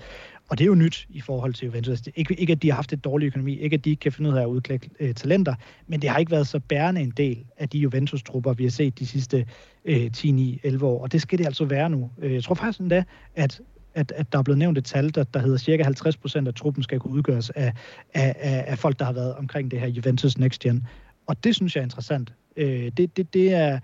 Og 0.49 0.59
det 0.59 0.64
er 0.64 0.66
jo 0.66 0.75
nyt 0.75 1.07
i 1.11 1.21
forhold 1.21 1.55
til 1.55 1.66
Juventus. 1.66 1.91
Altså, 1.91 2.11
ikke, 2.16 2.35
ikke 2.35 2.53
at 2.53 2.62
de 2.62 2.69
har 2.69 2.75
haft 2.75 2.93
et 2.93 3.05
dårlig 3.05 3.27
økonomi, 3.27 3.59
ikke 3.59 3.75
at 3.75 3.85
de 3.85 3.91
ikke 3.91 4.01
kan 4.01 4.12
finde 4.12 4.31
ud 4.31 4.37
af 4.37 4.43
at 4.43 4.47
udklække 4.47 4.91
øh, 5.01 5.14
talenter, 5.14 5.55
men 5.87 6.03
det 6.03 6.11
har 6.11 6.19
ikke 6.19 6.31
været 6.31 6.47
så 6.47 6.61
bærende 6.61 7.01
en 7.01 7.11
del 7.11 7.45
af 7.59 7.69
de 7.69 7.79
Juventus-trupper, 7.79 8.53
vi 8.53 8.64
har 8.64 8.71
set 8.71 8.99
de 8.99 9.07
sidste 9.07 9.47
øh, 9.85 10.11
10-11 10.16 10.85
år. 10.85 11.03
Og 11.03 11.12
det 11.12 11.23
skal 11.23 11.39
det 11.39 11.47
altså 11.47 11.64
være 11.64 11.91
nu. 11.91 12.11
Øh, 12.19 12.35
jeg 12.35 12.45
tror 12.45 12.55
faktisk 12.55 12.81
endda, 12.81 13.05
at 13.35 13.61
at, 13.95 14.12
at 14.16 14.33
der 14.33 14.39
er 14.39 14.43
blevet 14.43 14.59
nævnt 14.59 14.79
et 14.79 14.85
tal, 14.85 15.14
der, 15.14 15.25
der 15.25 15.41
hedder 15.41 15.59
cirka 15.59 15.83
50 15.83 16.16
procent 16.16 16.49
af 16.49 16.55
truppen 16.55 16.83
skal 16.83 17.01
kunne 17.01 17.14
udgøres 17.14 17.51
af, 17.51 17.73
af, 18.14 18.35
af, 18.39 18.64
af 18.66 18.79
folk, 18.79 18.99
der 18.99 19.05
har 19.05 19.12
været 19.12 19.35
omkring 19.35 19.71
det 19.71 19.81
her 19.81 19.87
Juventus 19.87 20.39
Next 20.39 20.61
Gen. 20.62 20.87
Og 21.27 21.45
det 21.45 21.55
synes 21.57 21.77
jeg 21.77 21.81
er 21.81 21.85
interessant. 21.85 22.33
Øh, 22.57 22.93
det, 22.97 23.16
det, 23.16 23.35
det 23.35 23.53
er 23.53 23.79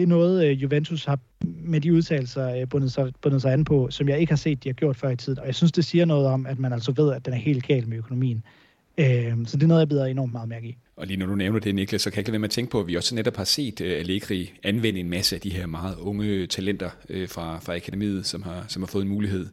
det 0.00 0.06
er 0.06 0.08
noget, 0.08 0.46
øh, 0.46 0.62
Juventus 0.62 1.04
har 1.04 1.18
med 1.44 1.80
de 1.80 1.92
udtalelser 1.92 2.60
øh, 2.60 2.68
bundet, 2.68 2.92
sig, 2.92 3.12
bundet 3.22 3.42
sig 3.42 3.52
an 3.52 3.64
på, 3.64 3.90
som 3.90 4.08
jeg 4.08 4.20
ikke 4.20 4.32
har 4.32 4.36
set, 4.36 4.64
de 4.64 4.68
har 4.68 4.74
gjort 4.74 4.96
før 4.96 5.10
i 5.10 5.16
tiden. 5.16 5.38
Og 5.38 5.46
jeg 5.46 5.54
synes, 5.54 5.72
det 5.72 5.84
siger 5.84 6.04
noget 6.04 6.26
om, 6.26 6.46
at 6.46 6.58
man 6.58 6.72
altså 6.72 6.92
ved, 6.92 7.12
at 7.12 7.26
den 7.26 7.34
er 7.34 7.38
helt 7.38 7.66
gal 7.66 7.88
med 7.88 7.98
økonomien. 7.98 8.42
Øh, 8.98 9.06
så 9.46 9.56
det 9.56 9.62
er 9.62 9.66
noget, 9.66 9.80
jeg 9.80 9.88
bider 9.88 10.06
enormt 10.06 10.32
meget 10.32 10.48
mærke 10.48 10.68
i. 10.68 10.76
Og 10.96 11.06
lige 11.06 11.16
når 11.16 11.26
du 11.26 11.34
nævner 11.34 11.60
det, 11.60 11.74
Niklas, 11.74 12.02
så 12.02 12.10
kan 12.10 12.16
jeg 12.16 12.20
ikke 12.20 12.30
lade 12.30 12.38
med 12.38 12.48
at 12.48 12.52
tænke 12.52 12.70
på, 12.70 12.80
at 12.80 12.86
vi 12.86 12.96
også 12.96 13.14
netop 13.14 13.36
har 13.36 13.44
set 13.44 13.80
Allegri 13.80 14.52
anvende 14.62 15.00
en 15.00 15.10
masse 15.10 15.36
af 15.36 15.40
de 15.40 15.50
her 15.50 15.66
meget 15.66 15.96
unge 15.96 16.46
talenter 16.46 16.90
fra, 17.28 17.58
fra 17.58 17.74
akademiet, 17.74 18.26
som 18.26 18.42
har, 18.42 18.64
som 18.68 18.82
har 18.82 18.86
fået 18.86 19.02
en 19.02 19.08
mulighed 19.08 19.46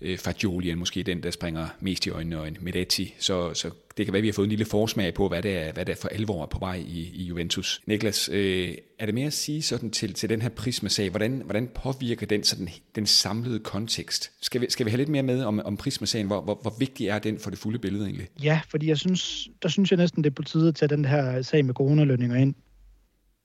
øh, 0.00 0.18
Fagioli 0.18 0.70
er 0.70 0.76
måske 0.76 1.02
den, 1.02 1.22
der 1.22 1.30
springer 1.30 1.66
mest 1.80 2.06
i 2.06 2.10
øjnene, 2.10 2.40
og 2.40 2.48
en 2.48 2.56
Medetti. 2.60 3.14
Så, 3.18 3.54
så 3.54 3.70
det 3.96 4.06
kan 4.06 4.12
være, 4.12 4.18
at 4.18 4.22
vi 4.22 4.28
har 4.28 4.32
fået 4.32 4.46
en 4.46 4.50
lille 4.50 4.64
forsmag 4.64 5.14
på, 5.14 5.28
hvad 5.28 5.42
det 5.42 5.56
er, 5.56 5.72
hvad 5.72 5.84
det 5.84 5.92
er 5.92 5.96
for 5.96 6.08
alvor 6.08 6.42
er 6.42 6.46
på 6.46 6.58
vej 6.58 6.74
i, 6.86 7.10
i 7.14 7.24
Juventus. 7.24 7.82
Niklas, 7.86 8.28
øh, 8.32 8.74
er 8.98 9.06
det 9.06 9.14
mere 9.14 9.26
at 9.26 9.32
sige 9.32 9.62
sådan 9.62 9.90
til, 9.90 10.14
til 10.14 10.28
den 10.28 10.42
her 10.42 10.48
Prisma-sag, 10.48 11.10
hvordan, 11.10 11.42
hvordan 11.44 11.68
påvirker 11.74 12.26
den 12.26 12.44
sådan, 12.44 12.68
den 12.94 13.06
samlede 13.06 13.58
kontekst? 13.58 14.30
Skal 14.40 14.60
vi, 14.60 14.66
skal 14.68 14.86
vi 14.86 14.90
have 14.90 14.98
lidt 14.98 15.08
mere 15.08 15.22
med 15.22 15.44
om, 15.44 15.60
om 15.64 15.76
Prisma-sagen? 15.76 16.26
Hvor, 16.26 16.40
hvor, 16.40 16.58
hvor 16.62 16.74
vigtig 16.78 17.08
er 17.08 17.18
den 17.18 17.38
for 17.38 17.50
det 17.50 17.58
fulde 17.58 17.78
billede 17.78 18.04
egentlig? 18.04 18.28
Ja, 18.42 18.60
fordi 18.68 18.88
jeg 18.88 18.98
synes, 18.98 19.48
der 19.62 19.68
synes 19.68 19.90
jeg 19.90 19.96
næsten, 19.96 20.24
det 20.24 20.30
er 20.30 20.34
på 20.34 20.42
tide 20.42 20.68
at 20.68 20.74
tage 20.74 20.88
den 20.88 21.04
her 21.04 21.42
sag 21.42 21.64
med 21.64 21.74
coronalønninger 21.74 22.36
ind 22.36 22.54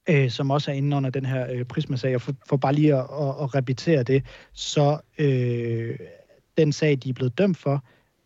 øh, 0.09 0.29
som 0.29 0.51
også 0.51 0.71
er 0.71 0.75
inde 0.75 0.97
under 0.97 1.09
den 1.09 1.25
her 1.25 1.51
øh, 1.51 1.65
Prisma-sag, 1.65 2.15
og 2.15 2.21
for, 2.21 2.33
for 2.49 2.57
bare 2.57 2.73
lige 2.73 2.95
at, 2.95 2.99
at, 2.99 3.35
at 3.41 3.55
repetere 3.55 4.03
det, 4.03 4.23
så 4.53 4.97
øh, 5.17 5.99
den 6.57 6.71
sag, 6.71 6.97
de 7.03 7.09
er 7.09 7.13
blevet 7.13 7.37
dømt 7.37 7.57
for, 7.57 7.83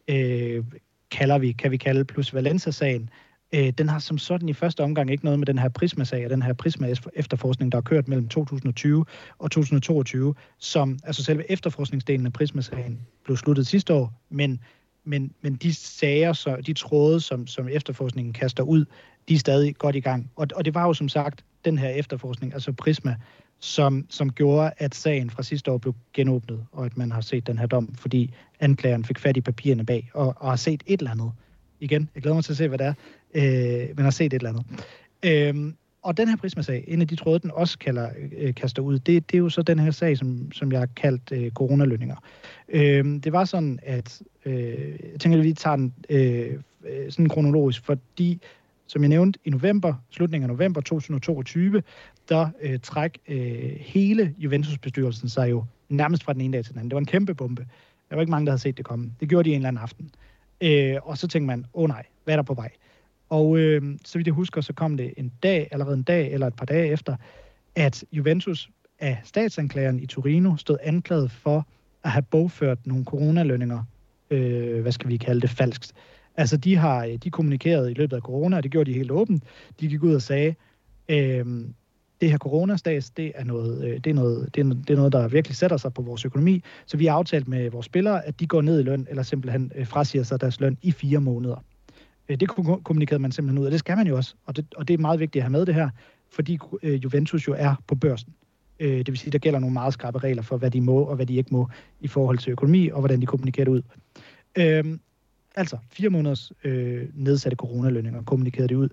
øh, 0.07 0.63
kalder 1.11 1.37
vi, 1.37 1.51
kan 1.51 1.71
vi 1.71 1.77
kalde 1.77 2.05
plus 2.05 2.33
Valenza-sagen, 2.33 3.09
øh, 3.55 3.69
den 3.69 3.89
har 3.89 3.99
som 3.99 4.17
sådan 4.17 4.49
i 4.49 4.53
første 4.53 4.83
omgang 4.83 5.11
ikke 5.11 5.25
noget 5.25 5.39
med 5.39 5.45
den 5.45 5.59
her 5.59 5.69
Prisma-sag 5.69 6.25
og 6.25 6.29
den 6.29 6.41
her 6.41 6.53
Prisma-efterforskning, 6.53 7.71
der 7.71 7.77
har 7.77 7.81
kørt 7.81 8.07
mellem 8.07 8.27
2020 8.27 9.05
og 9.39 9.51
2022, 9.51 10.35
som 10.57 10.99
altså 11.03 11.23
selve 11.23 11.51
efterforskningsdelen 11.51 12.25
af 12.25 12.33
Prisma-sagen 12.33 12.99
blev 13.23 13.37
sluttet 13.37 13.67
sidste 13.67 13.93
år, 13.93 14.13
men 14.29 14.59
men, 15.07 15.31
men 15.41 15.55
de 15.55 15.73
sager, 15.73 16.33
så, 16.33 16.55
de 16.55 16.73
tråde, 16.73 17.21
som, 17.21 17.47
som 17.47 17.69
efterforskningen 17.69 18.33
kaster 18.33 18.63
ud, 18.63 18.85
de 19.29 19.33
er 19.33 19.39
stadig 19.39 19.75
godt 19.75 19.95
i 19.95 19.99
gang. 19.99 20.31
Og, 20.35 20.47
og 20.55 20.65
det 20.65 20.73
var 20.73 20.85
jo 20.85 20.93
som 20.93 21.09
sagt 21.09 21.45
den 21.65 21.77
her 21.77 21.89
efterforskning, 21.89 22.53
altså 22.53 22.71
Prisma, 22.71 23.15
som, 23.59 24.05
som 24.09 24.31
gjorde, 24.31 24.71
at 24.77 24.95
sagen 24.95 25.29
fra 25.29 25.43
sidste 25.43 25.71
år 25.71 25.77
blev 25.77 25.95
genåbnet, 26.13 26.65
og 26.71 26.85
at 26.85 26.97
man 26.97 27.11
har 27.11 27.21
set 27.21 27.47
den 27.47 27.57
her 27.57 27.65
dom, 27.65 27.95
fordi 27.95 28.33
anklageren 28.59 29.05
fik 29.05 29.19
fat 29.19 29.37
i 29.37 29.41
papirerne 29.41 29.85
bag, 29.85 30.09
og, 30.13 30.35
og 30.37 30.49
har 30.49 30.55
set 30.55 30.83
et 30.85 30.99
eller 30.99 31.11
andet. 31.11 31.31
Igen, 31.79 32.09
jeg 32.15 32.21
glæder 32.23 32.35
mig 32.35 32.43
til 32.43 32.53
at 32.53 32.57
se, 32.57 32.67
hvad 32.67 32.77
det 32.77 32.85
er, 32.85 32.93
øh, 33.33 33.95
men 33.95 34.03
har 34.03 34.11
set 34.11 34.33
et 34.33 34.33
eller 34.33 34.49
andet. 34.49 34.65
Øh, 35.25 35.73
og 36.01 36.17
den 36.17 36.27
her 36.27 36.35
prismasag, 36.35 36.83
en 36.87 37.01
af 37.01 37.07
de 37.07 37.15
tråde, 37.15 37.39
den 37.39 37.51
også 37.51 37.79
kalder, 37.79 38.09
øh, 38.37 38.55
kaster 38.55 38.81
ud, 38.81 38.99
det, 38.99 39.31
det 39.31 39.37
er 39.37 39.39
jo 39.39 39.49
så 39.49 39.61
den 39.61 39.79
her 39.79 39.91
sag, 39.91 40.17
som, 40.17 40.51
som 40.51 40.71
jeg 40.71 40.79
har 40.79 40.89
kaldt 40.95 41.31
øh, 41.31 41.51
coronalønninger. 41.51 42.15
Øh, 42.69 43.05
det 43.05 43.31
var 43.31 43.45
sådan, 43.45 43.79
at 43.83 44.21
øh, 44.45 44.89
jeg 45.11 45.19
tænker, 45.19 45.37
at 45.37 45.43
vi 45.43 45.53
tager 45.53 45.75
den 45.75 45.93
øh 46.09 46.57
sådan 47.09 47.29
kronologisk, 47.29 47.85
fordi 47.85 48.41
som 48.87 49.01
jeg 49.01 49.09
nævnte, 49.09 49.39
i 49.45 49.49
november, 49.49 49.93
slutningen 50.09 50.49
af 50.49 50.57
november 50.57 50.81
2022, 50.81 51.83
der 52.29 52.49
øh, 52.61 52.79
træk 52.79 53.19
øh, 53.27 53.75
hele 53.79 54.35
Juventus-bestyrelsen 54.37 55.29
sig 55.29 55.51
jo 55.51 55.65
nærmest 55.89 56.23
fra 56.23 56.33
den 56.33 56.41
ene 56.41 56.57
dag 56.57 56.63
til 56.63 56.73
den 56.73 56.79
anden. 56.79 56.89
Det 56.89 56.95
var 56.95 56.99
en 56.99 57.05
kæmpe 57.05 57.35
bombe. 57.35 57.67
Der 58.09 58.15
var 58.15 58.21
ikke 58.21 58.31
mange, 58.31 58.45
der 58.45 58.51
havde 58.51 58.61
set 58.61 58.77
det 58.77 58.85
komme. 58.85 59.11
Det 59.19 59.29
gjorde 59.29 59.49
de 59.49 59.53
en 59.53 59.59
eller 59.59 59.67
anden 59.67 59.81
aften. 59.83 60.09
Øh, 60.61 60.95
og 61.03 61.17
så 61.17 61.27
tænkte 61.27 61.47
man, 61.47 61.65
åh 61.73 61.83
oh, 61.83 61.89
nej, 61.89 62.05
hvad 62.23 62.33
er 62.33 62.37
der 62.37 62.43
på 62.43 62.53
vej? 62.53 62.69
Og 63.29 63.57
øh, 63.57 63.81
så 64.05 64.17
vidt 64.17 64.27
jeg 64.27 64.33
husker, 64.33 64.61
så 64.61 64.73
kom 64.73 64.97
det 64.97 65.13
en 65.17 65.31
dag, 65.43 65.67
allerede 65.71 65.97
en 65.97 66.03
dag 66.03 66.31
eller 66.31 66.47
et 66.47 66.55
par 66.55 66.65
dage 66.65 66.87
efter, 66.87 67.15
at 67.75 68.05
Juventus 68.11 68.69
af 68.99 69.21
statsanklageren 69.23 69.99
i 69.99 70.05
Torino 70.05 70.57
stod 70.57 70.77
anklaget 70.83 71.31
for 71.31 71.67
at 72.03 72.11
have 72.11 72.21
bogført 72.21 72.87
nogle 72.87 73.05
coronalønninger, 73.05 73.83
øh, 74.29 74.81
hvad 74.81 74.91
skal 74.91 75.09
vi 75.09 75.17
kalde 75.17 75.41
det, 75.41 75.49
falskt. 75.49 75.93
Altså, 76.37 76.57
de 76.57 76.75
har 76.75 77.05
øh, 77.05 77.15
de 77.15 77.31
kommunikeret 77.31 77.91
i 77.91 77.93
løbet 77.93 78.15
af 78.15 78.21
corona, 78.21 78.57
og 78.57 78.63
det 78.63 78.71
gjorde 78.71 78.91
de 78.91 78.97
helt 78.97 79.11
åbent. 79.11 79.43
De 79.79 79.87
gik 79.87 80.03
ud 80.03 80.15
og 80.15 80.21
sagde, 80.21 80.55
øh, 81.09 81.45
det 82.21 82.31
her 82.31 82.37
coronastas, 82.37 83.09
det 83.09 83.31
er, 83.35 83.43
noget, 83.43 83.85
øh, 83.85 83.93
det, 83.93 84.07
er 84.07 84.13
noget, 84.13 84.55
det, 84.55 84.65
er, 84.65 84.73
det 84.73 84.89
er 84.89 84.95
noget, 84.95 85.13
der 85.13 85.27
virkelig 85.27 85.57
sætter 85.57 85.77
sig 85.77 85.93
på 85.93 86.01
vores 86.01 86.25
økonomi. 86.25 86.63
Så 86.85 86.97
vi 86.97 87.05
har 87.05 87.15
aftalt 87.15 87.47
med 87.47 87.69
vores 87.69 87.85
spillere, 87.85 88.25
at 88.25 88.39
de 88.39 88.47
går 88.47 88.61
ned 88.61 88.79
i 88.79 88.83
løn, 88.83 89.07
eller 89.09 89.23
simpelthen 89.23 89.71
øh, 89.75 89.87
frasiger 89.87 90.23
sig 90.23 90.41
deres 90.41 90.59
løn 90.59 90.77
i 90.81 90.91
fire 90.91 91.21
måneder. 91.21 91.63
Øh, 92.29 92.39
det 92.39 92.49
kommunikerede 92.83 93.21
man 93.21 93.31
simpelthen 93.31 93.61
ud, 93.61 93.65
og 93.65 93.71
det 93.71 93.79
skal 93.79 93.97
man 93.97 94.07
jo 94.07 94.15
også. 94.15 94.35
Og 94.45 94.55
det, 94.55 94.65
og 94.75 94.87
det 94.87 94.93
er 94.93 94.97
meget 94.97 95.19
vigtigt 95.19 95.41
at 95.41 95.43
have 95.43 95.51
med 95.51 95.65
det 95.65 95.75
her, 95.75 95.89
fordi 96.31 96.59
Juventus 96.83 97.47
jo 97.47 97.55
er 97.57 97.75
på 97.87 97.95
børsen. 97.95 98.33
Det 98.79 99.07
vil 99.07 99.17
sige, 99.17 99.31
der 99.31 99.37
gælder 99.37 99.59
nogle 99.59 99.73
meget 99.73 99.93
skarpe 99.93 100.19
regler 100.19 100.41
for, 100.41 100.57
hvad 100.57 100.71
de 100.71 100.81
må 100.81 100.97
og 100.97 101.15
hvad 101.15 101.25
de 101.25 101.35
ikke 101.35 101.49
må 101.53 101.69
i 102.01 102.07
forhold 102.07 102.37
til 102.37 102.51
økonomi, 102.51 102.89
og 102.89 102.99
hvordan 102.99 103.21
de 103.21 103.25
kommunikerer 103.25 103.65
det 103.65 103.71
ud. 103.71 103.81
Øhm, 104.55 104.99
altså, 105.55 105.77
fire 105.89 106.09
måneders 106.09 106.51
øh, 106.63 107.07
nedsatte 107.13 107.55
coronalønninger 107.55 108.23
kommunikerede 108.23 108.67
det 108.67 108.75
ud. 108.75 108.89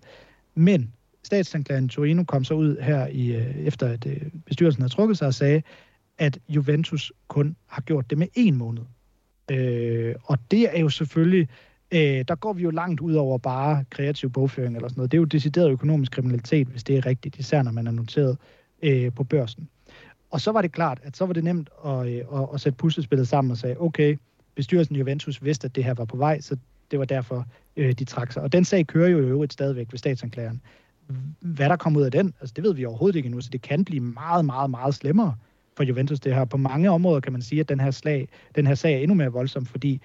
Men 0.55 0.93
statsanklageren 1.25 1.89
Torino 1.89 2.25
kom 2.25 2.45
så 2.45 2.55
ud 2.55 2.77
her, 2.81 3.07
i, 3.07 3.37
øh, 3.37 3.57
efter 3.57 3.89
at 3.89 4.07
øh, 4.07 4.23
bestyrelsen 4.47 4.83
havde 4.83 4.93
trukket 4.93 5.19
sig 5.19 5.27
og 5.27 5.35
sagde, 5.35 5.63
at 6.19 6.39
Juventus 6.49 7.13
kun 7.29 7.57
har 7.67 7.83
gjort 7.83 8.11
det 8.11 8.19
med 8.19 8.27
en 8.35 8.57
måned. 8.57 8.83
Øh, 9.51 10.15
og 10.25 10.39
det 10.51 10.77
er 10.77 10.81
jo 10.81 10.89
selvfølgelig, 10.89 11.49
øh, 11.93 12.25
der 12.29 12.35
går 12.35 12.53
vi 12.53 12.63
jo 12.63 12.71
langt 12.71 13.01
ud 13.01 13.15
over 13.15 13.39
bare 13.39 13.85
kreativ 13.91 14.31
bogføring 14.31 14.77
eller 14.77 14.89
sådan 14.89 14.99
noget. 14.99 15.13
Det 15.13 15.17
er 15.17 15.21
jo 15.21 15.25
decideret 15.25 15.71
økonomisk 15.71 16.13
kriminalitet, 16.13 16.69
hvis 16.69 16.85
det 16.85 16.97
er 16.97 17.07
rigtigt, 17.07 17.39
især 17.39 17.63
når 17.63 17.73
man 17.73 17.87
er 17.87 17.91
noteret 17.91 18.39
øh, 18.83 19.13
på 19.13 19.25
børsen. 19.25 19.69
Og 20.31 20.41
så 20.41 20.53
var 20.53 20.63
det 20.63 20.73
klart, 20.73 21.01
at 21.03 21.17
så 21.17 21.27
var 21.27 21.33
det 21.33 21.45
nemt 21.45 21.71
at, 21.87 22.07
øh, 22.07 22.41
at, 22.41 22.49
at 22.55 22.61
sætte 22.61 22.77
puslespillet 22.77 23.29
sammen 23.29 23.51
og 23.51 23.57
sige, 23.57 23.81
okay, 23.81 24.19
bestyrelsen 24.55 24.97
i 24.97 24.99
Juventus 24.99 25.45
vidste, 25.45 25.65
at 25.65 25.77
det 25.77 25.85
her 25.85 25.95
var 25.95 26.05
på 26.05 26.17
vej, 26.17 26.41
så 26.41 26.57
det 26.91 26.99
var 26.99 27.05
derfor, 27.05 27.47
øh, 27.77 27.93
de 27.93 28.05
trak 28.05 28.33
sig. 28.33 28.43
Og 28.43 28.53
den 28.53 28.65
sag 28.65 28.87
kører 28.87 29.09
jo 29.09 29.19
i 29.19 29.29
øvrigt 29.29 29.53
stadigvæk 29.53 29.87
ved 29.91 29.99
statsanklageren 29.99 30.61
hvad 31.41 31.69
der 31.69 31.77
kommer 31.77 32.01
ud 32.01 32.05
af 32.05 32.11
den, 32.11 32.35
altså 32.41 32.53
det 32.57 32.65
ved 32.65 32.75
vi 32.75 32.85
overhovedet 32.85 33.17
ikke 33.17 33.27
endnu, 33.27 33.41
så 33.41 33.51
det 33.53 33.63
kan 33.63 33.85
blive 33.85 34.01
meget, 34.01 34.45
meget, 34.45 34.71
meget 34.71 34.95
slemmere 34.95 35.37
for 35.77 35.85
Juventus 35.85 36.21
det 36.21 36.35
her. 36.35 36.45
På 36.45 36.57
mange 36.57 36.91
områder 36.91 37.21
kan 37.21 37.33
man 37.33 37.43
sige, 37.43 37.61
at 37.61 37.69
den 37.69 37.81
her, 37.81 37.91
slag, 37.91 38.29
den 38.55 38.67
her 38.67 38.75
sag 38.75 38.95
er 38.95 38.99
endnu 38.99 39.15
mere 39.15 39.33
voldsom, 39.33 39.67
fordi 39.67 40.01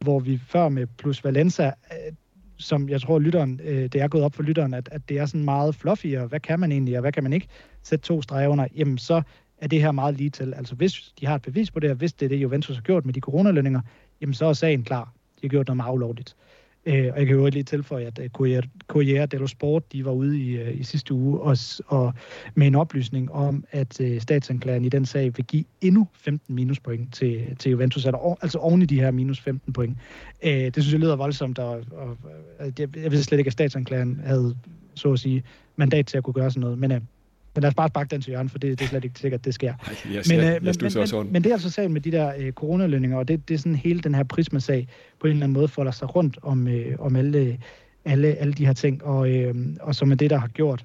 hvor 0.00 0.20
vi 0.20 0.38
før 0.38 0.68
med 0.68 0.86
plus 0.86 1.24
Valenza, 1.24 1.66
øh, 1.66 2.12
som 2.56 2.88
jeg 2.88 3.00
tror, 3.00 3.18
lytteren, 3.18 3.60
øh, 3.64 3.82
det 3.82 3.94
er 3.94 4.08
gået 4.08 4.24
op 4.24 4.34
for 4.34 4.42
lytteren, 4.42 4.74
at, 4.74 4.88
at 4.92 5.08
det 5.08 5.18
er 5.18 5.26
sådan 5.26 5.44
meget 5.44 5.74
fluffy, 5.74 6.16
og 6.16 6.26
hvad 6.26 6.40
kan 6.40 6.60
man 6.60 6.72
egentlig, 6.72 6.96
og 6.96 7.00
hvad 7.00 7.12
kan 7.12 7.22
man 7.22 7.32
ikke 7.32 7.48
sætte 7.82 8.04
to 8.04 8.22
streger 8.22 8.48
under, 8.48 8.66
jamen 8.76 8.98
så 8.98 9.22
er 9.58 9.66
det 9.66 9.82
her 9.82 9.92
meget 9.92 10.16
lige 10.16 10.30
til. 10.30 10.54
Altså 10.54 10.74
hvis 10.74 11.12
de 11.20 11.26
har 11.26 11.34
et 11.34 11.42
bevis 11.42 11.70
på 11.70 11.80
det, 11.80 11.90
og 11.90 11.96
hvis 11.96 12.12
det 12.12 12.26
er 12.26 12.28
det, 12.28 12.36
Juventus 12.36 12.76
har 12.76 12.82
gjort 12.82 13.06
med 13.06 13.14
de 13.14 13.20
coronalønninger, 13.20 13.80
jamen 14.20 14.34
så 14.34 14.46
er 14.46 14.52
sagen 14.52 14.84
klar. 14.84 15.12
De 15.40 15.46
har 15.46 15.48
gjort 15.48 15.66
noget 15.66 15.76
meget 15.76 15.94
ulovligt. 15.94 16.36
Øh, 16.36 16.61
Øh, 16.86 17.10
og 17.12 17.18
jeg 17.18 17.26
kan 17.26 17.36
jo 17.36 17.46
lige 17.46 17.62
tilføje, 17.62 18.04
at 18.04 18.18
øh, 18.18 18.28
Corriere, 18.28 18.62
Corriere 18.86 19.26
dello 19.26 19.46
Sport 19.46 19.92
de 19.92 20.04
var 20.04 20.10
ude 20.10 20.38
i, 20.40 20.56
øh, 20.56 20.80
i 20.80 20.82
sidste 20.82 21.14
uge 21.14 21.40
og, 21.40 21.56
og 21.86 22.14
med 22.54 22.66
en 22.66 22.74
oplysning 22.74 23.32
om, 23.32 23.64
at 23.70 24.00
øh, 24.00 24.20
statsanklageren 24.20 24.84
i 24.84 24.88
den 24.88 25.06
sag 25.06 25.32
vil 25.36 25.44
give 25.44 25.64
endnu 25.80 26.08
15 26.14 26.54
minuspoint 26.54 27.14
til, 27.14 27.56
til 27.58 27.70
Juventus, 27.70 28.06
altså, 28.06 28.36
altså 28.42 28.58
oven 28.58 28.82
i 28.82 28.86
de 28.86 29.00
her 29.00 29.10
minus 29.10 29.40
15 29.40 29.72
point. 29.72 29.96
Øh, 30.42 30.52
det 30.52 30.74
synes 30.74 30.92
jeg 30.92 31.00
lyder 31.00 31.16
voldsomt, 31.16 31.58
og, 31.58 31.84
og 31.92 32.16
jeg, 32.60 32.96
jeg 32.96 33.12
ved 33.12 33.22
slet 33.22 33.38
ikke, 33.38 33.48
at 33.48 33.52
statsanklageren 33.52 34.20
havde, 34.24 34.56
så 34.94 35.12
at 35.12 35.18
sige, 35.18 35.42
mandat 35.76 36.06
til 36.06 36.16
at 36.16 36.24
kunne 36.24 36.34
gøre 36.34 36.50
sådan 36.50 36.60
noget. 36.60 36.78
Men 36.78 36.92
øh, 36.92 37.00
men 37.54 37.62
lad 37.62 37.68
os 37.68 37.74
bare 37.74 37.88
sparke 37.88 38.08
den 38.10 38.20
til 38.20 38.30
hjørnet, 38.30 38.52
for 38.52 38.58
det, 38.58 38.78
det 38.78 38.84
er 38.84 38.88
slet 38.88 39.04
ikke 39.04 39.18
sikkert, 39.18 39.44
det 39.44 39.54
sker. 39.54 39.74
Ej, 39.74 39.94
jeg, 40.14 40.22
men, 40.28 40.38
jeg, 40.38 40.56
øh, 40.56 40.62
men, 40.62 40.74
men, 40.80 40.92
men, 41.12 41.32
men 41.32 41.44
det 41.44 41.50
er 41.50 41.54
altså 41.54 41.70
sagen 41.70 41.92
med 41.92 42.00
de 42.00 42.12
der 42.12 42.32
øh, 42.38 42.52
coronalønninger, 42.52 43.18
og 43.18 43.28
det, 43.28 43.48
det 43.48 43.54
er 43.54 43.58
sådan 43.58 43.76
hele 43.76 44.00
den 44.00 44.14
her 44.14 44.22
prismasag 44.22 44.88
på 45.20 45.26
en 45.26 45.32
eller 45.32 45.44
anden 45.44 45.54
måde 45.54 45.68
folder 45.68 45.92
sig 45.92 46.16
rundt 46.16 46.38
om, 46.42 46.68
øh, 46.68 46.96
om 46.98 47.16
alle, 47.16 47.58
alle, 48.04 48.28
alle 48.28 48.52
de 48.52 48.66
her 48.66 48.72
ting, 48.72 49.04
og, 49.04 49.30
øh, 49.30 49.54
og 49.80 49.94
som 49.94 50.10
er 50.10 50.14
det, 50.14 50.30
der 50.30 50.38
har 50.38 50.48
gjort, 50.48 50.84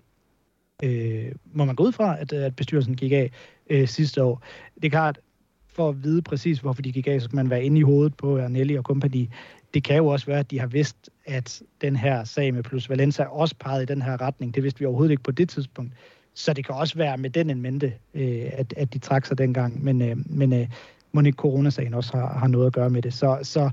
øh, 0.84 1.26
må 1.54 1.66
man 1.66 1.76
gå 1.76 1.84
ud 1.84 1.92
fra, 1.92 2.20
at, 2.20 2.34
at 2.34 2.56
bestyrelsen 2.56 2.96
gik 2.96 3.12
af 3.12 3.32
øh, 3.70 3.88
sidste 3.88 4.24
år. 4.24 4.44
Det 4.76 4.86
er 4.86 4.90
klart, 4.90 5.20
for 5.68 5.90
at 5.90 6.04
vide 6.04 6.22
præcis, 6.22 6.60
hvorfor 6.60 6.82
de 6.82 6.92
gik 6.92 7.08
af, 7.08 7.22
så 7.22 7.26
skal 7.26 7.36
man 7.36 7.50
være 7.50 7.64
inde 7.64 7.80
i 7.80 7.84
hovedet 7.84 8.18
på 8.18 8.40
Arnelli 8.40 8.76
og 8.76 8.84
kompagni. 8.84 9.30
Det 9.74 9.84
kan 9.84 9.98
jo 9.98 10.08
også 10.08 10.26
være, 10.26 10.40
at 10.40 10.52
de 10.52 10.60
har 10.60 10.68
vidst, 10.68 11.10
at 11.26 11.62
den 11.82 11.96
her 11.96 12.24
sag 12.24 12.54
med 12.54 12.64
Plus 12.64 12.90
Valenza 12.90 13.24
også 13.24 13.56
pegede 13.60 13.84
i 13.84 13.86
den 13.86 14.02
her 14.02 14.22
retning. 14.22 14.56
Det 14.56 14.64
vidste 14.64 14.80
vi 14.80 14.86
overhovedet 14.86 15.12
ikke 15.12 15.24
på 15.24 15.32
det 15.32 15.50
tidspunkt. 15.50 15.94
Så 16.38 16.54
det 16.54 16.66
kan 16.66 16.76
også 16.76 16.96
være 16.98 17.18
med 17.18 17.30
den 17.30 17.50
en 17.50 17.62
mente, 17.62 17.94
øh, 18.14 18.46
at, 18.52 18.74
at 18.78 18.94
de 18.94 19.00
trak 19.00 19.26
sig 19.26 19.38
dengang. 19.38 19.84
Men, 19.84 20.02
øh, 20.02 20.18
men 20.26 20.54
øh, 20.54 20.68
må 21.12 21.22
ikke 21.22 21.36
coronasagen 21.36 21.94
også 21.94 22.18
har, 22.18 22.40
har 22.40 22.48
noget 22.48 22.68
at 22.68 22.74
gøre 22.74 22.90
med 22.90 23.02
det. 23.02 23.14
Så, 23.14 23.40
så, 23.44 23.70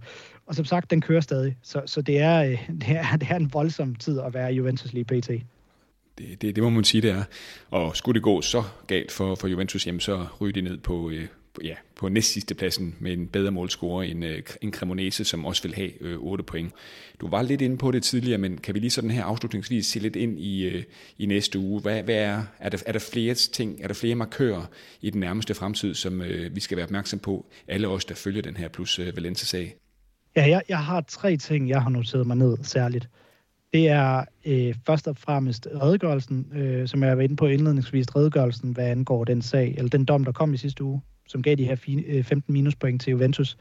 og 0.47 0.55
som 0.55 0.65
sagt, 0.65 0.91
den 0.91 1.01
kører 1.01 1.21
stadig. 1.21 1.57
Så, 1.63 1.83
så 1.87 2.03
det, 2.03 2.19
er, 2.21 2.45
øh, 2.45 2.69
det, 2.81 2.89
er, 2.89 3.17
det 3.17 3.29
er 3.31 3.37
en 3.37 3.53
voldsom 3.53 3.95
tid 3.95 4.21
at 4.21 4.35
være 4.35 4.53
Juventus 4.53 4.93
lige 4.93 5.05
pt. 5.05 5.29
Det, 6.19 6.43
det, 6.43 6.57
det 6.57 6.63
må 6.63 6.71
man 6.71 6.85
sige, 6.85 7.03
det 7.03 7.11
er. 7.11 7.25
Og 7.71 7.97
skulle 7.97 8.15
det 8.15 8.23
gå 8.23 8.41
så 8.41 8.63
galt 8.87 9.13
for, 9.13 9.35
for 9.35 9.49
Juventus, 9.49 9.87
jamen, 9.87 10.01
så 10.01 10.27
ryger 10.41 10.53
de 10.53 10.61
ned 10.61 10.79
på, 10.79 11.11
øh, 11.11 11.27
ja, 11.63 11.75
på 11.97 12.09
næst 12.09 12.33
sidste 12.33 12.55
pladsen 12.55 12.97
med 13.01 13.13
en 13.13 13.29
bedre 13.29 13.51
målscore 13.51 14.07
end, 14.07 14.25
øh, 14.25 14.43
en 14.61 14.73
Cremonese, 14.73 15.25
som 15.25 15.45
også 15.45 15.63
vil 15.63 15.75
have 15.75 16.03
øh, 16.03 16.19
8 16.19 16.45
point. 16.45 16.73
Du 17.21 17.29
var 17.29 17.43
lidt 17.43 17.61
inde 17.61 17.77
på 17.77 17.91
det 17.91 18.03
tidligere, 18.03 18.39
men 18.39 18.59
kan 18.59 18.75
vi 18.75 18.81
lige 18.81 18.91
sådan 18.91 19.11
her 19.11 19.25
afslutningsvis 19.25 19.87
se 19.87 19.99
lidt 19.99 20.17
ind 20.17 20.39
i, 20.39 20.65
øh, 20.65 20.85
i 21.19 21.27
næste 21.27 21.59
uge? 21.59 21.81
Hvad, 21.81 22.03
hvad 22.03 22.15
er, 22.15 22.43
er, 22.59 22.69
der, 22.69 22.79
er 22.87 22.93
der 22.93 22.99
flere 22.99 23.35
ting, 23.35 23.83
er 23.83 23.87
der 23.87 23.95
flere 23.95 24.15
markører 24.15 24.67
i 25.01 25.11
den 25.11 25.21
nærmeste 25.21 25.55
fremtid, 25.55 25.95
som 25.95 26.23
øh, 26.23 26.55
vi 26.57 26.61
skal 26.61 26.77
være 26.77 26.87
opmærksom 26.87 27.19
på, 27.19 27.47
alle 27.69 27.89
os, 27.89 28.05
der 28.05 28.15
følger 28.15 28.43
den 28.43 28.57
her 28.57 28.69
plus 28.69 28.99
øh, 28.99 29.17
Valencia-sag? 29.17 29.77
Ja, 30.37 30.49
jeg, 30.49 30.63
jeg 30.69 30.79
har 30.79 31.01
tre 31.01 31.37
ting, 31.37 31.69
jeg 31.69 31.83
har 31.83 31.91
noteret 31.91 32.27
mig 32.27 32.37
ned 32.37 32.57
særligt. 32.63 33.09
Det 33.73 33.89
er 33.89 34.25
øh, 34.47 34.75
først 34.87 35.09
og 35.09 35.17
fremmest 35.17 35.69
redegørelsen, 35.83 36.53
øh, 36.55 36.89
som 36.89 37.03
jeg 37.03 37.17
var 37.17 37.23
inde 37.23 37.37
på 37.37 37.47
indledningsvis, 37.47 38.17
redegørelsen, 38.17 38.73
hvad 38.73 38.87
angår 38.87 39.25
den 39.25 39.43
sag, 39.43 39.75
eller 39.79 39.89
den 39.89 40.05
dom, 40.05 40.25
der 40.25 40.33
kom 40.33 40.55
i 40.55 40.57
sidste 40.57 40.85
uge 40.85 41.01
som 41.29 41.43
gav 41.43 41.55
de 41.55 41.65
her 41.65 41.77
15 41.77 42.37
øh, 42.37 42.43
minuspoint 42.49 43.03
til 43.03 43.11
Juventus, 43.11 43.57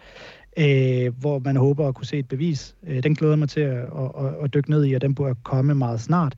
øh, 0.57 1.17
hvor 1.19 1.39
man 1.39 1.55
håber 1.55 1.87
at 1.87 1.95
kunne 1.95 2.05
se 2.05 2.19
et 2.19 2.27
bevis. 2.27 2.75
Øh, 2.87 3.03
den 3.03 3.15
glæder 3.15 3.35
mig 3.35 3.49
til 3.49 3.59
at, 3.59 3.77
at, 3.77 4.25
at, 4.25 4.43
at 4.43 4.53
dykke 4.53 4.69
ned 4.69 4.85
i, 4.85 4.93
og 4.93 5.01
den 5.01 5.15
burde 5.15 5.35
komme 5.43 5.75
meget 5.75 6.01
snart. 6.01 6.35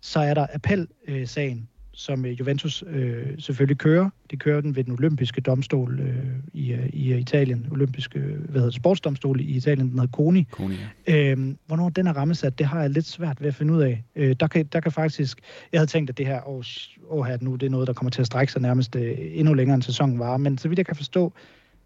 Så 0.00 0.20
er 0.20 0.34
der 0.34 0.46
appelsagen, 0.52 1.68
som 1.94 2.26
øh, 2.26 2.40
Juventus 2.40 2.84
øh, 2.86 3.26
selvfølgelig 3.38 3.78
kører. 3.78 4.10
De 4.30 4.36
kører 4.36 4.60
den 4.60 4.76
ved 4.76 4.84
den 4.84 4.92
olympiske 4.92 5.40
domstol 5.40 6.00
øh, 6.00 6.24
i, 6.52 6.72
øh, 6.72 6.88
i 6.92 7.14
Italien, 7.14 7.66
olympiske 7.70 8.18
hvad 8.18 8.52
hedder 8.52 8.66
det, 8.66 8.74
sportsdomstol 8.74 9.40
i 9.40 9.44
Italien, 9.44 9.90
den 9.90 9.98
hedder 9.98 10.12
CONI. 10.12 10.46
CONI 10.50 10.76
ja. 11.08 11.30
øhm, 11.30 11.58
hvornår 11.66 11.88
den 11.88 12.06
er 12.06 12.12
rammesat, 12.12 12.58
det 12.58 12.66
har 12.66 12.80
jeg 12.80 12.90
lidt 12.90 13.06
svært 13.06 13.40
ved 13.40 13.48
at 13.48 13.54
finde 13.54 13.74
ud 13.74 13.82
af. 13.82 14.04
Øh, 14.16 14.36
der, 14.40 14.46
kan, 14.46 14.66
der 14.66 14.80
kan 14.80 14.92
faktisk, 14.92 15.40
jeg 15.72 15.80
havde 15.80 15.90
tænkt, 15.90 16.10
at 16.10 16.18
det 16.18 16.26
her, 16.26 16.48
åh 16.48 17.26
her, 17.26 17.38
nu 17.40 17.54
det 17.54 17.66
er 17.66 17.70
noget, 17.70 17.86
der 17.86 17.92
kommer 17.92 18.10
til 18.10 18.20
at 18.20 18.26
strække 18.26 18.52
sig 18.52 18.62
nærmest 18.62 18.96
øh, 18.96 19.14
endnu 19.18 19.54
længere 19.54 19.74
end 19.74 19.82
sæsonen 19.82 20.18
var, 20.18 20.36
men 20.36 20.58
så 20.58 20.68
vidt 20.68 20.78
jeg 20.78 20.86
kan 20.86 20.96
forstå, 20.96 21.32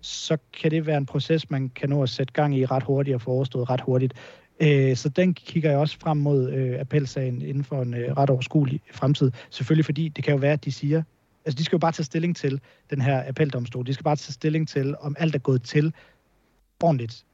så 0.00 0.36
kan 0.60 0.70
det 0.70 0.86
være 0.86 0.96
en 0.96 1.06
proces, 1.06 1.50
man 1.50 1.68
kan 1.68 1.88
nå 1.88 2.02
at 2.02 2.08
sætte 2.08 2.32
gang 2.32 2.56
i 2.56 2.66
ret 2.66 2.82
hurtigt 2.82 3.14
og 3.14 3.20
få 3.20 3.30
overstået 3.30 3.70
ret 3.70 3.80
hurtigt. 3.80 4.14
Øh, 4.60 4.96
så 4.96 5.08
den 5.08 5.34
kigger 5.34 5.70
jeg 5.70 5.78
også 5.78 5.96
frem 6.00 6.16
mod 6.16 6.52
øh, 6.52 6.80
appelsagen 6.80 7.42
inden 7.42 7.64
for 7.64 7.82
en 7.82 7.94
øh, 7.94 8.16
ret 8.16 8.30
overskuelig 8.30 8.80
fremtid. 8.92 9.30
Selvfølgelig 9.50 9.84
fordi 9.84 10.08
det 10.08 10.24
kan 10.24 10.34
jo 10.34 10.40
være, 10.40 10.52
at 10.52 10.64
de 10.64 10.72
siger, 10.72 11.02
altså 11.44 11.58
de 11.58 11.64
skal 11.64 11.76
jo 11.76 11.78
bare 11.78 11.92
tage 11.92 12.04
stilling 12.04 12.36
til 12.36 12.60
den 12.90 13.00
her 13.00 13.28
appeldomstol. 13.28 13.86
De 13.86 13.94
skal 13.94 14.04
bare 14.04 14.16
tage 14.16 14.32
stilling 14.32 14.68
til, 14.68 14.94
om 15.00 15.16
alt 15.18 15.34
er 15.34 15.38
gået 15.38 15.62
til 15.62 15.92
ordentligt 16.82 17.24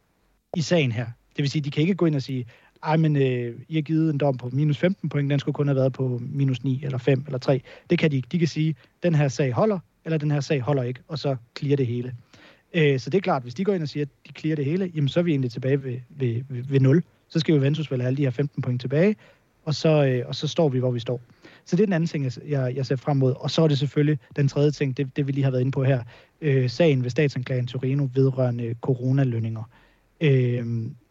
i 0.56 0.60
sagen 0.60 0.92
her. 0.92 1.06
Det 1.36 1.42
vil 1.42 1.50
sige, 1.50 1.62
de 1.62 1.70
kan 1.70 1.82
ikke 1.82 1.94
gå 1.94 2.06
ind 2.06 2.14
og 2.14 2.22
sige, 2.22 2.46
ej, 2.82 2.96
men 2.96 3.16
øh, 3.16 3.54
I 3.68 3.74
har 3.74 3.82
givet 3.82 4.10
en 4.10 4.18
dom 4.18 4.36
på 4.36 4.50
minus 4.52 4.78
15 4.78 5.08
point, 5.08 5.30
den 5.30 5.38
skulle 5.38 5.54
kun 5.54 5.66
have 5.66 5.76
været 5.76 5.92
på 5.92 6.20
minus 6.22 6.64
9 6.64 6.84
eller 6.84 6.98
5 6.98 7.22
eller 7.26 7.38
3. 7.38 7.60
Det 7.90 7.98
kan 7.98 8.10
de 8.10 8.16
ikke. 8.16 8.28
De 8.32 8.38
kan 8.38 8.48
sige, 8.48 8.74
den 9.02 9.14
her 9.14 9.28
sag 9.28 9.52
holder, 9.52 9.78
eller 10.04 10.18
den 10.18 10.30
her 10.30 10.40
sag 10.40 10.60
holder 10.60 10.82
ikke, 10.82 11.00
og 11.08 11.18
så 11.18 11.36
clear 11.58 11.76
det 11.76 11.86
hele. 11.86 12.14
Øh, 12.74 13.00
så 13.00 13.10
det 13.10 13.18
er 13.18 13.22
klart, 13.22 13.42
hvis 13.42 13.54
de 13.54 13.64
går 13.64 13.72
ind 13.72 13.82
og 13.82 13.88
siger, 13.88 14.04
at 14.04 14.08
de 14.28 14.32
clear 14.40 14.56
det 14.56 14.64
hele, 14.64 14.90
jamen 14.94 15.08
så 15.08 15.20
er 15.20 15.24
vi 15.24 15.30
egentlig 15.30 15.50
tilbage 15.50 15.84
ved, 15.84 15.98
ved, 16.08 16.42
ved, 16.48 16.62
ved 16.62 16.80
0 16.80 17.02
så 17.28 17.40
skal 17.40 17.54
Juventus 17.54 17.90
vel 17.90 18.00
have 18.00 18.06
alle 18.06 18.16
de 18.16 18.22
her 18.22 18.30
15 18.30 18.62
point 18.62 18.80
tilbage, 18.80 19.16
og 19.64 19.74
så, 19.74 20.04
øh, 20.04 20.28
og 20.28 20.34
så 20.34 20.48
står 20.48 20.68
vi, 20.68 20.78
hvor 20.78 20.90
vi 20.90 21.00
står. 21.00 21.20
Så 21.64 21.76
det 21.76 21.82
er 21.82 21.86
den 21.86 21.92
anden 21.92 22.08
ting, 22.08 22.30
jeg, 22.48 22.76
jeg 22.76 22.86
ser 22.86 22.96
frem 22.96 23.16
mod. 23.16 23.34
Og 23.36 23.50
så 23.50 23.62
er 23.62 23.68
det 23.68 23.78
selvfølgelig 23.78 24.18
den 24.36 24.48
tredje 24.48 24.70
ting, 24.70 24.96
det, 24.96 25.16
det 25.16 25.26
vi 25.26 25.32
lige 25.32 25.44
har 25.44 25.50
været 25.50 25.60
inde 25.60 25.72
på 25.72 25.84
her. 25.84 26.02
Øh, 26.40 26.70
sagen 26.70 27.02
ved 27.02 27.10
statsanklagen 27.10 27.66
Torino 27.66 28.08
vedrørende 28.14 28.74
coronalønninger. 28.80 29.62
Øh, 30.20 30.66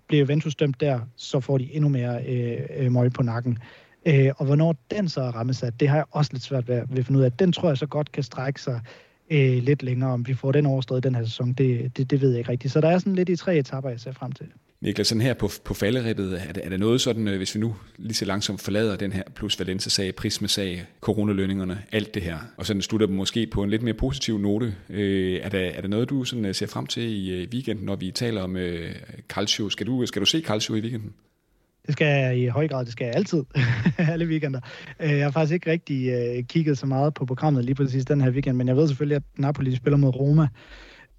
bliver 0.07 0.21
Juventus 0.21 0.55
dømt 0.55 0.81
der, 0.81 0.99
så 1.15 1.39
får 1.39 1.57
de 1.57 1.75
endnu 1.75 1.89
mere 1.89 2.25
øh, 2.25 2.59
øh, 2.77 2.91
møg 2.91 3.13
på 3.13 3.23
nakken. 3.23 3.57
Øh, 4.05 4.31
og 4.37 4.45
hvornår 4.45 4.75
den 4.91 5.09
så 5.09 5.21
er 5.21 5.31
rammesat, 5.31 5.79
det 5.79 5.87
har 5.87 5.95
jeg 5.95 6.05
også 6.11 6.33
lidt 6.33 6.43
svært 6.43 6.67
ved, 6.67 6.81
ved 6.89 6.99
at 6.99 7.05
finde 7.05 7.19
ud 7.19 7.25
af. 7.25 7.31
Den 7.31 7.51
tror 7.51 7.67
jeg 7.67 7.77
så 7.77 7.85
godt 7.85 8.11
kan 8.11 8.23
strække 8.23 8.61
sig 8.61 8.81
øh, 9.29 9.63
lidt 9.63 9.83
længere. 9.83 10.11
Om 10.11 10.27
vi 10.27 10.33
får 10.33 10.51
den 10.51 10.65
overstået 10.65 11.03
den 11.03 11.15
her 11.15 11.23
sæson, 11.23 11.53
det, 11.53 11.97
det, 11.97 12.11
det 12.11 12.21
ved 12.21 12.29
jeg 12.29 12.39
ikke 12.39 12.51
rigtigt. 12.51 12.73
Så 12.73 12.81
der 12.81 12.89
er 12.89 12.97
sådan 12.97 13.15
lidt 13.15 13.29
i 13.29 13.35
tre 13.35 13.57
etapper, 13.57 13.89
jeg 13.89 13.99
ser 13.99 14.11
frem 14.11 14.31
til. 14.31 14.45
Niklas, 14.83 15.07
sådan 15.07 15.21
her 15.21 15.33
på, 15.33 15.49
på 15.63 15.73
falderæbet, 15.73 16.41
er 16.47 16.53
det, 16.53 16.65
er 16.65 16.69
det 16.69 16.79
noget 16.79 17.01
sådan, 17.01 17.27
øh, 17.27 17.37
hvis 17.37 17.55
vi 17.55 17.59
nu 17.59 17.75
lige 17.97 18.13
så 18.13 18.25
langsomt 18.25 18.61
forlader 18.61 18.95
den 18.95 19.13
her 19.13 19.23
plus 19.35 19.59
Valencia-sag, 19.59 20.15
Prisma-sag, 20.15 20.85
coronalønningerne, 21.01 21.83
alt 21.91 22.13
det 22.13 22.21
her, 22.21 22.37
og 22.57 22.65
sådan 22.65 22.81
slutter 22.81 23.07
måske 23.07 23.47
på 23.47 23.63
en 23.63 23.69
lidt 23.69 23.81
mere 23.81 23.93
positiv 23.93 24.37
note. 24.37 24.75
Øh, 24.89 25.39
er, 25.43 25.49
det, 25.49 25.77
er 25.77 25.81
det 25.81 25.89
noget, 25.89 26.09
du 26.09 26.23
sådan 26.23 26.45
øh, 26.45 26.55
ser 26.55 26.67
frem 26.67 26.87
til 26.87 27.03
øh, 27.03 27.43
i 27.43 27.47
weekenden, 27.53 27.85
når 27.85 27.95
vi 27.95 28.11
taler 28.11 28.41
om 28.41 28.55
øh, 28.55 28.95
Calcio? 29.29 29.69
Skal 29.69 29.87
du, 29.87 30.05
skal 30.05 30.19
du 30.19 30.25
se 30.25 30.41
Calcio 30.41 30.75
i 30.75 30.79
weekenden? 30.79 31.13
Det 31.85 31.93
skal 31.93 32.07
jeg 32.07 32.37
i 32.37 32.47
høj 32.47 32.67
grad, 32.67 32.85
det 32.85 32.91
skal 32.91 33.05
jeg 33.05 33.15
altid, 33.15 33.43
alle 34.11 34.25
weekender. 34.25 34.59
Jeg 34.99 35.23
har 35.23 35.31
faktisk 35.31 35.53
ikke 35.53 35.71
rigtig 35.71 36.47
kigget 36.47 36.77
så 36.77 36.85
meget 36.85 37.13
på 37.13 37.25
programmet 37.25 37.65
lige 37.65 37.75
præcis 37.75 38.05
den 38.05 38.21
her 38.21 38.31
weekend, 38.31 38.57
men 38.57 38.67
jeg 38.67 38.75
ved 38.75 38.87
selvfølgelig, 38.87 39.15
at 39.15 39.23
Napoli 39.37 39.75
spiller 39.75 39.97
mod 39.97 40.15
Roma 40.15 40.47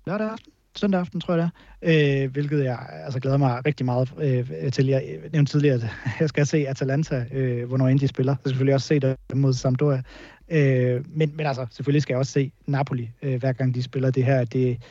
lørdag 0.06 0.28
aften 0.28 0.53
søndag 0.76 1.00
aften, 1.00 1.20
tror 1.20 1.34
jeg 1.34 1.42
det 1.42 1.50
er, 1.82 2.24
øh, 2.24 2.32
hvilket 2.32 2.64
jeg 2.64 2.78
altså, 3.04 3.20
glæder 3.20 3.36
mig 3.36 3.66
rigtig 3.66 3.86
meget 3.86 4.12
øh, 4.18 4.72
til. 4.72 4.86
Jeg 4.86 5.18
nævnte 5.32 5.52
tidligere, 5.52 5.74
at 5.74 5.90
jeg 6.20 6.28
skal 6.28 6.46
se 6.46 6.68
Atalanta, 6.68 7.24
øh, 7.32 7.68
hvornår 7.68 7.88
end 7.88 8.00
de 8.00 8.08
spiller. 8.08 8.32
Jeg 8.32 8.38
skal 8.40 8.50
selvfølgelig 8.50 8.74
også 8.74 8.86
se 8.86 9.00
det 9.00 9.16
mod 9.34 9.52
Sampdoria. 9.52 10.02
Øh, 10.48 11.04
men, 11.08 11.32
men 11.36 11.46
altså, 11.46 11.66
selvfølgelig 11.70 12.02
skal 12.02 12.12
jeg 12.12 12.18
også 12.18 12.32
se 12.32 12.52
Napoli, 12.66 13.10
øh, 13.22 13.40
hver 13.40 13.52
gang 13.52 13.74
de 13.74 13.82
spiller 13.82 14.10
det 14.10 14.24
her. 14.24 14.44
Det, 14.44 14.82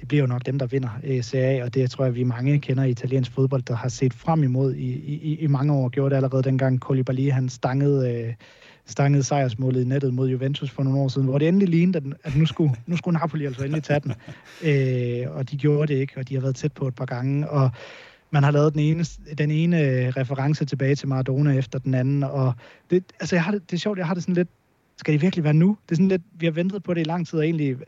det 0.00 0.08
bliver 0.08 0.22
jo 0.22 0.26
nok 0.26 0.46
dem, 0.46 0.58
der 0.58 0.66
vinder 0.66 0.90
øh, 1.04 1.24
Serie 1.24 1.60
A, 1.60 1.64
og 1.64 1.74
det 1.74 1.90
tror 1.90 2.04
jeg, 2.04 2.14
vi 2.14 2.24
mange 2.24 2.60
kender 2.60 2.84
i 2.84 2.90
italiensk 2.90 3.32
fodbold, 3.32 3.62
der 3.62 3.74
har 3.74 3.88
set 3.88 4.14
frem 4.14 4.42
imod 4.42 4.74
i, 4.74 4.90
i, 4.92 5.36
i 5.40 5.46
mange 5.46 5.72
år. 5.72 5.88
Gjorde 5.88 6.10
det 6.10 6.16
allerede 6.16 6.42
dengang 6.42 6.80
Koulibaly, 6.80 7.30
han 7.30 7.48
stangede... 7.48 8.12
Øh, 8.12 8.34
stangede 8.86 9.22
sejrsmålet 9.22 9.80
i 9.80 9.84
nettet 9.84 10.14
mod 10.14 10.28
Juventus 10.28 10.70
for 10.70 10.82
nogle 10.82 11.00
år 11.00 11.08
siden, 11.08 11.28
hvor 11.28 11.38
det 11.38 11.48
endelig 11.48 11.68
lignede, 11.68 12.14
at 12.24 12.36
nu 12.36 12.46
skulle, 12.46 12.74
nu 12.86 12.96
skulle 12.96 13.18
Napoli 13.18 13.46
altså 13.46 13.64
endelig 13.64 13.82
tage 13.82 14.00
den. 14.00 14.12
Øh, 14.64 15.36
og 15.36 15.50
de 15.50 15.56
gjorde 15.56 15.92
det 15.92 16.00
ikke, 16.00 16.12
og 16.16 16.28
de 16.28 16.34
har 16.34 16.40
været 16.40 16.56
tæt 16.56 16.72
på 16.72 16.88
et 16.88 16.94
par 16.94 17.04
gange, 17.04 17.50
og 17.50 17.70
man 18.30 18.42
har 18.42 18.50
lavet 18.50 18.72
den 18.72 18.80
ene, 18.80 19.04
den 19.38 19.50
ene 19.50 20.10
reference 20.10 20.64
tilbage 20.64 20.94
til 20.94 21.08
Maradona 21.08 21.52
efter 21.52 21.78
den 21.78 21.94
anden, 21.94 22.22
og 22.22 22.52
det, 22.90 23.04
altså 23.20 23.36
jeg 23.36 23.44
har 23.44 23.52
det, 23.52 23.70
det 23.70 23.76
er 23.76 23.80
sjovt, 23.80 23.98
jeg 23.98 24.06
har 24.06 24.14
det 24.14 24.22
sådan 24.22 24.34
lidt, 24.34 24.48
skal 24.96 25.12
det 25.12 25.22
virkelig 25.22 25.44
være 25.44 25.54
nu? 25.54 25.76
Det 25.88 25.92
er 25.92 25.96
sådan 25.96 26.08
lidt, 26.08 26.22
vi 26.34 26.46
har 26.46 26.52
ventet 26.52 26.82
på 26.82 26.94
det 26.94 27.00
i 27.00 27.04
lang 27.04 27.26
tid, 27.26 27.38
og 27.38 27.44
egentlig 27.44 27.70
øh, 27.70 27.78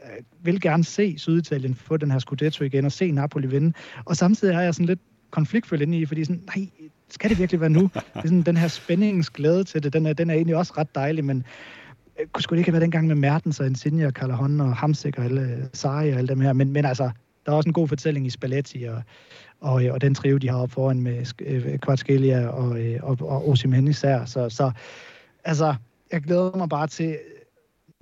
vil 0.42 0.60
gerne 0.60 0.84
se 0.84 1.14
Syditalien 1.18 1.74
få 1.74 1.96
den 1.96 2.10
her 2.10 2.18
Scudetto 2.18 2.64
igen, 2.64 2.84
og 2.84 2.92
se 2.92 3.10
Napoli 3.10 3.46
vinde. 3.46 3.72
Og 4.04 4.16
samtidig 4.16 4.54
har 4.54 4.62
jeg 4.62 4.74
sådan 4.74 4.86
lidt 4.86 5.00
konfliktfølt 5.30 5.82
inde 5.82 5.98
i, 5.98 6.06
fordi 6.06 6.24
sådan, 6.24 6.42
nej, 6.56 6.68
skal 7.08 7.30
det 7.30 7.38
virkelig 7.38 7.60
være 7.60 7.70
nu? 7.70 7.80
Det 7.94 8.02
er 8.14 8.20
sådan, 8.20 8.42
den 8.42 8.56
her 8.56 8.68
spændingsglæde 8.68 9.64
til 9.64 9.82
det, 9.82 9.92
den 9.92 10.06
er, 10.06 10.12
den 10.12 10.30
er 10.30 10.34
egentlig 10.34 10.56
også 10.56 10.72
ret 10.78 10.94
dejlig, 10.94 11.24
men 11.24 11.44
øh, 12.20 12.26
kunne 12.26 12.42
skulle 12.42 12.56
det 12.56 12.60
ikke 12.60 12.70
have 12.70 12.72
været 12.72 12.82
dengang 12.82 13.06
med 13.06 13.16
Mertens 13.16 13.60
og 13.60 13.66
Insigne 13.66 14.06
og 14.06 14.12
Callahan 14.12 14.60
og 14.60 14.76
Hamsik 14.76 15.18
og 15.18 15.24
alle 15.24 15.40
øh, 15.40 15.64
Sarri 15.72 16.12
og 16.12 16.18
alle 16.18 16.28
dem 16.28 16.40
her, 16.40 16.52
men, 16.52 16.72
men 16.72 16.84
altså, 16.84 17.10
der 17.46 17.52
er 17.52 17.56
også 17.56 17.68
en 17.68 17.72
god 17.72 17.88
fortælling 17.88 18.26
i 18.26 18.30
Spalletti 18.30 18.82
og, 18.82 19.02
og, 19.60 19.84
øh, 19.84 19.92
og 19.92 20.00
den 20.00 20.14
trio, 20.14 20.36
de 20.36 20.48
har 20.48 20.58
op 20.58 20.70
foran 20.70 21.00
med 21.00 21.26
øh, 21.46 21.78
Kvartskelia 21.78 22.46
og, 22.46 22.80
øh, 22.80 23.00
og, 23.02 23.18
og 23.20 23.48
Osimhen 23.48 23.88
især. 23.88 24.24
Så, 24.24 24.48
så 24.48 24.70
altså, 25.44 25.74
jeg 26.12 26.22
glæder 26.22 26.56
mig 26.56 26.68
bare 26.68 26.86
til, 26.86 27.18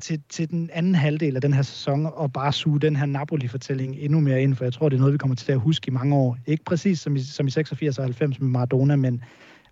til, 0.02 0.22
til 0.28 0.50
den 0.50 0.70
anden 0.72 0.94
halvdel 0.94 1.36
af 1.36 1.42
den 1.42 1.52
her 1.52 1.62
sæson 1.62 2.06
og 2.14 2.32
bare 2.32 2.52
suge 2.52 2.80
den 2.80 2.96
her 2.96 3.06
Napoli-fortælling 3.06 3.96
endnu 3.98 4.20
mere 4.20 4.42
ind, 4.42 4.54
for 4.54 4.64
jeg 4.64 4.72
tror, 4.72 4.88
det 4.88 4.96
er 4.96 5.00
noget, 5.00 5.12
vi 5.12 5.18
kommer 5.18 5.34
til 5.34 5.52
at 5.52 5.60
huske 5.60 5.88
i 5.88 5.90
mange 5.90 6.16
år. 6.16 6.38
Ikke 6.46 6.64
præcis 6.64 7.00
som 7.00 7.16
i, 7.16 7.20
som 7.20 7.46
i 7.46 7.50
86 7.50 7.98
og 7.98 8.04
90 8.04 8.40
med 8.40 8.48
Maradona, 8.48 8.96
men, 8.96 9.24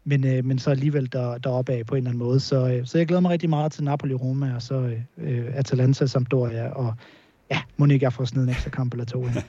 men, 0.04 0.26
øh, 0.26 0.44
men 0.44 0.58
så 0.58 0.70
alligevel 0.70 1.12
der, 1.12 1.38
deroppe 1.38 1.72
af 1.72 1.86
på 1.86 1.94
en 1.94 1.98
eller 1.98 2.10
anden 2.10 2.18
måde. 2.18 2.40
Så, 2.40 2.68
øh, 2.68 2.86
så 2.86 2.98
jeg 2.98 3.06
glæder 3.06 3.20
mig 3.20 3.30
rigtig 3.30 3.50
meget 3.50 3.72
til 3.72 3.82
Napoli-Roma, 3.82 4.54
og 4.54 4.62
så 4.62 4.96
øh, 5.18 5.44
Atalanta, 5.54 6.06
Sampdoria, 6.06 6.68
og 6.68 6.94
ja, 7.50 7.60
må 7.76 7.86
ikke 7.86 8.04
jeg 8.04 8.12
får 8.12 8.24
sådan 8.24 8.42
en 8.42 8.48
ekstra 8.48 8.70
kamp 8.70 8.92
eller 8.92 9.04
to 9.04 9.26
ind. 9.26 9.34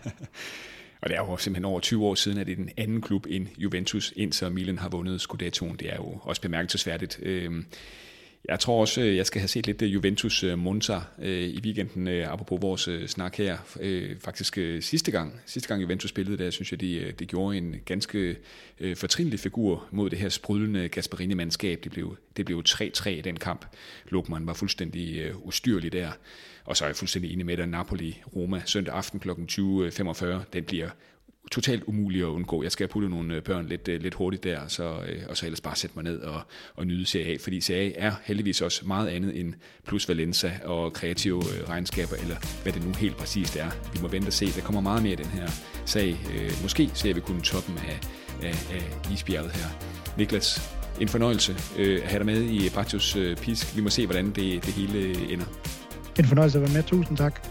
Og 1.01 1.09
det 1.09 1.17
er 1.17 1.21
jo 1.21 1.37
simpelthen 1.37 1.65
over 1.65 1.79
20 1.79 2.05
år 2.05 2.15
siden, 2.15 2.37
at 2.37 2.47
det 2.47 2.51
er 2.51 2.55
den 2.55 2.69
anden 2.77 3.01
klub 3.01 3.25
end 3.29 3.47
Juventus, 3.57 4.13
indtil 4.15 4.51
Milan 4.51 4.77
har 4.77 4.89
vundet 4.89 5.21
Scudettoen. 5.21 5.75
Det 5.75 5.93
er 5.93 5.95
jo 5.95 6.19
også 6.21 6.41
bemærkelsesværdigt. 6.41 7.19
Øh, 7.23 7.51
jeg 8.45 8.59
tror 8.59 8.81
også, 8.81 9.01
øh, 9.01 9.15
jeg 9.15 9.25
skal 9.25 9.41
have 9.41 9.47
set 9.47 9.67
lidt 9.67 9.81
øh, 9.81 9.93
Juventus 9.93 10.43
øh, 10.43 10.59
Monza 10.59 10.99
i 11.23 11.59
weekenden, 11.63 12.07
apropos 12.07 12.61
vores 12.61 12.89
snak 13.07 13.35
her. 13.35 13.57
Faktisk 14.19 14.57
sidste 14.79 15.11
gang, 15.11 15.41
sidste 15.45 15.67
gang 15.69 15.81
Juventus 15.81 16.09
spillede, 16.09 16.43
der 16.43 16.49
synes 16.49 16.71
jeg, 16.71 16.81
de, 16.81 17.13
de 17.19 17.25
gjorde 17.25 17.57
en 17.57 17.75
ganske 17.85 18.37
fortrinlig 18.95 19.39
figur 19.39 19.87
mod 19.91 20.09
det 20.09 20.19
her 20.19 20.29
sprudlende 20.29 20.89
Gasperini-mandskab. 20.89 21.79
Det 21.83 21.91
blev, 21.91 22.17
det 22.37 22.45
blev 22.45 22.63
3-3 22.69 23.09
i 23.09 23.21
den 23.21 23.37
kamp. 23.37 23.65
Lokman 24.09 24.47
var 24.47 24.53
fuldstændig 24.53 25.31
ustyrlig 25.45 25.91
der. 25.91 26.11
Og 26.65 26.77
så 26.77 26.83
er 26.83 26.89
jeg 26.89 26.95
fuldstændig 26.95 27.33
enig 27.33 27.45
med 27.45 27.57
dig, 27.57 27.65
Napoli-Roma 27.65 28.61
søndag 28.65 28.95
aften 28.95 29.19
kl. 29.19 29.29
20.45. 29.29 30.25
Den 30.53 30.63
bliver 30.63 30.89
totalt 31.51 31.83
umuligt 31.87 32.23
at 32.23 32.27
undgå. 32.27 32.63
Jeg 32.63 32.71
skal 32.71 32.87
putte 32.87 33.09
nogle 33.09 33.35
øh, 33.35 33.41
børn 33.41 33.67
lidt, 33.67 33.87
øh, 33.87 34.01
lidt 34.01 34.13
hurtigt 34.13 34.43
der, 34.43 34.67
så, 34.67 34.83
øh, 34.83 35.21
og 35.29 35.37
så 35.37 35.45
ellers 35.45 35.61
bare 35.61 35.75
sætte 35.75 35.95
mig 35.95 36.03
ned 36.03 36.19
og, 36.19 36.41
og 36.75 36.87
nyde 36.87 37.05
Serie 37.05 37.33
A, 37.33 37.37
fordi 37.43 37.61
Serie 37.61 37.99
A 37.99 38.07
er 38.07 38.11
heldigvis 38.23 38.61
også 38.61 38.87
meget 38.87 39.07
andet 39.07 39.39
end 39.39 39.53
plus 39.87 40.09
Valenza 40.09 40.51
og 40.65 40.93
kreative 40.93 41.41
regnskaber, 41.69 42.15
eller 42.15 42.35
hvad 42.63 42.73
det 42.73 42.85
nu 42.85 42.93
helt 42.93 43.17
præcist 43.17 43.55
er. 43.55 43.69
Vi 43.93 43.99
må 44.01 44.07
vente 44.07 44.27
og 44.27 44.33
se. 44.33 44.45
Der 44.45 44.61
kommer 44.61 44.81
meget 44.81 45.03
mere 45.03 45.13
i 45.13 45.15
den 45.15 45.25
her 45.25 45.47
sag. 45.85 46.17
Måske 46.61 46.91
ser 46.93 47.13
vi 47.13 47.19
kun 47.19 47.41
toppen 47.41 47.77
af, 47.77 47.99
af, 48.43 48.73
af 48.73 49.11
isbjerget 49.13 49.51
her. 49.51 49.65
Niklas, 50.17 50.75
en 51.01 51.07
fornøjelse 51.07 51.55
at 51.79 52.01
have 52.01 52.19
dig 52.19 52.25
med 52.25 52.43
i 52.43 52.69
Bratjos 52.73 53.17
Pisk. 53.41 53.75
Vi 53.75 53.81
må 53.81 53.89
se, 53.89 54.05
hvordan 54.05 54.25
det, 54.25 54.65
det 54.65 54.73
hele 54.73 55.31
ender. 55.33 55.45
En 56.19 56.25
fornøjelse 56.25 56.57
at 56.57 56.61
være 56.61 56.73
med. 56.73 56.83
Tusind 56.83 57.17
tak. 57.17 57.50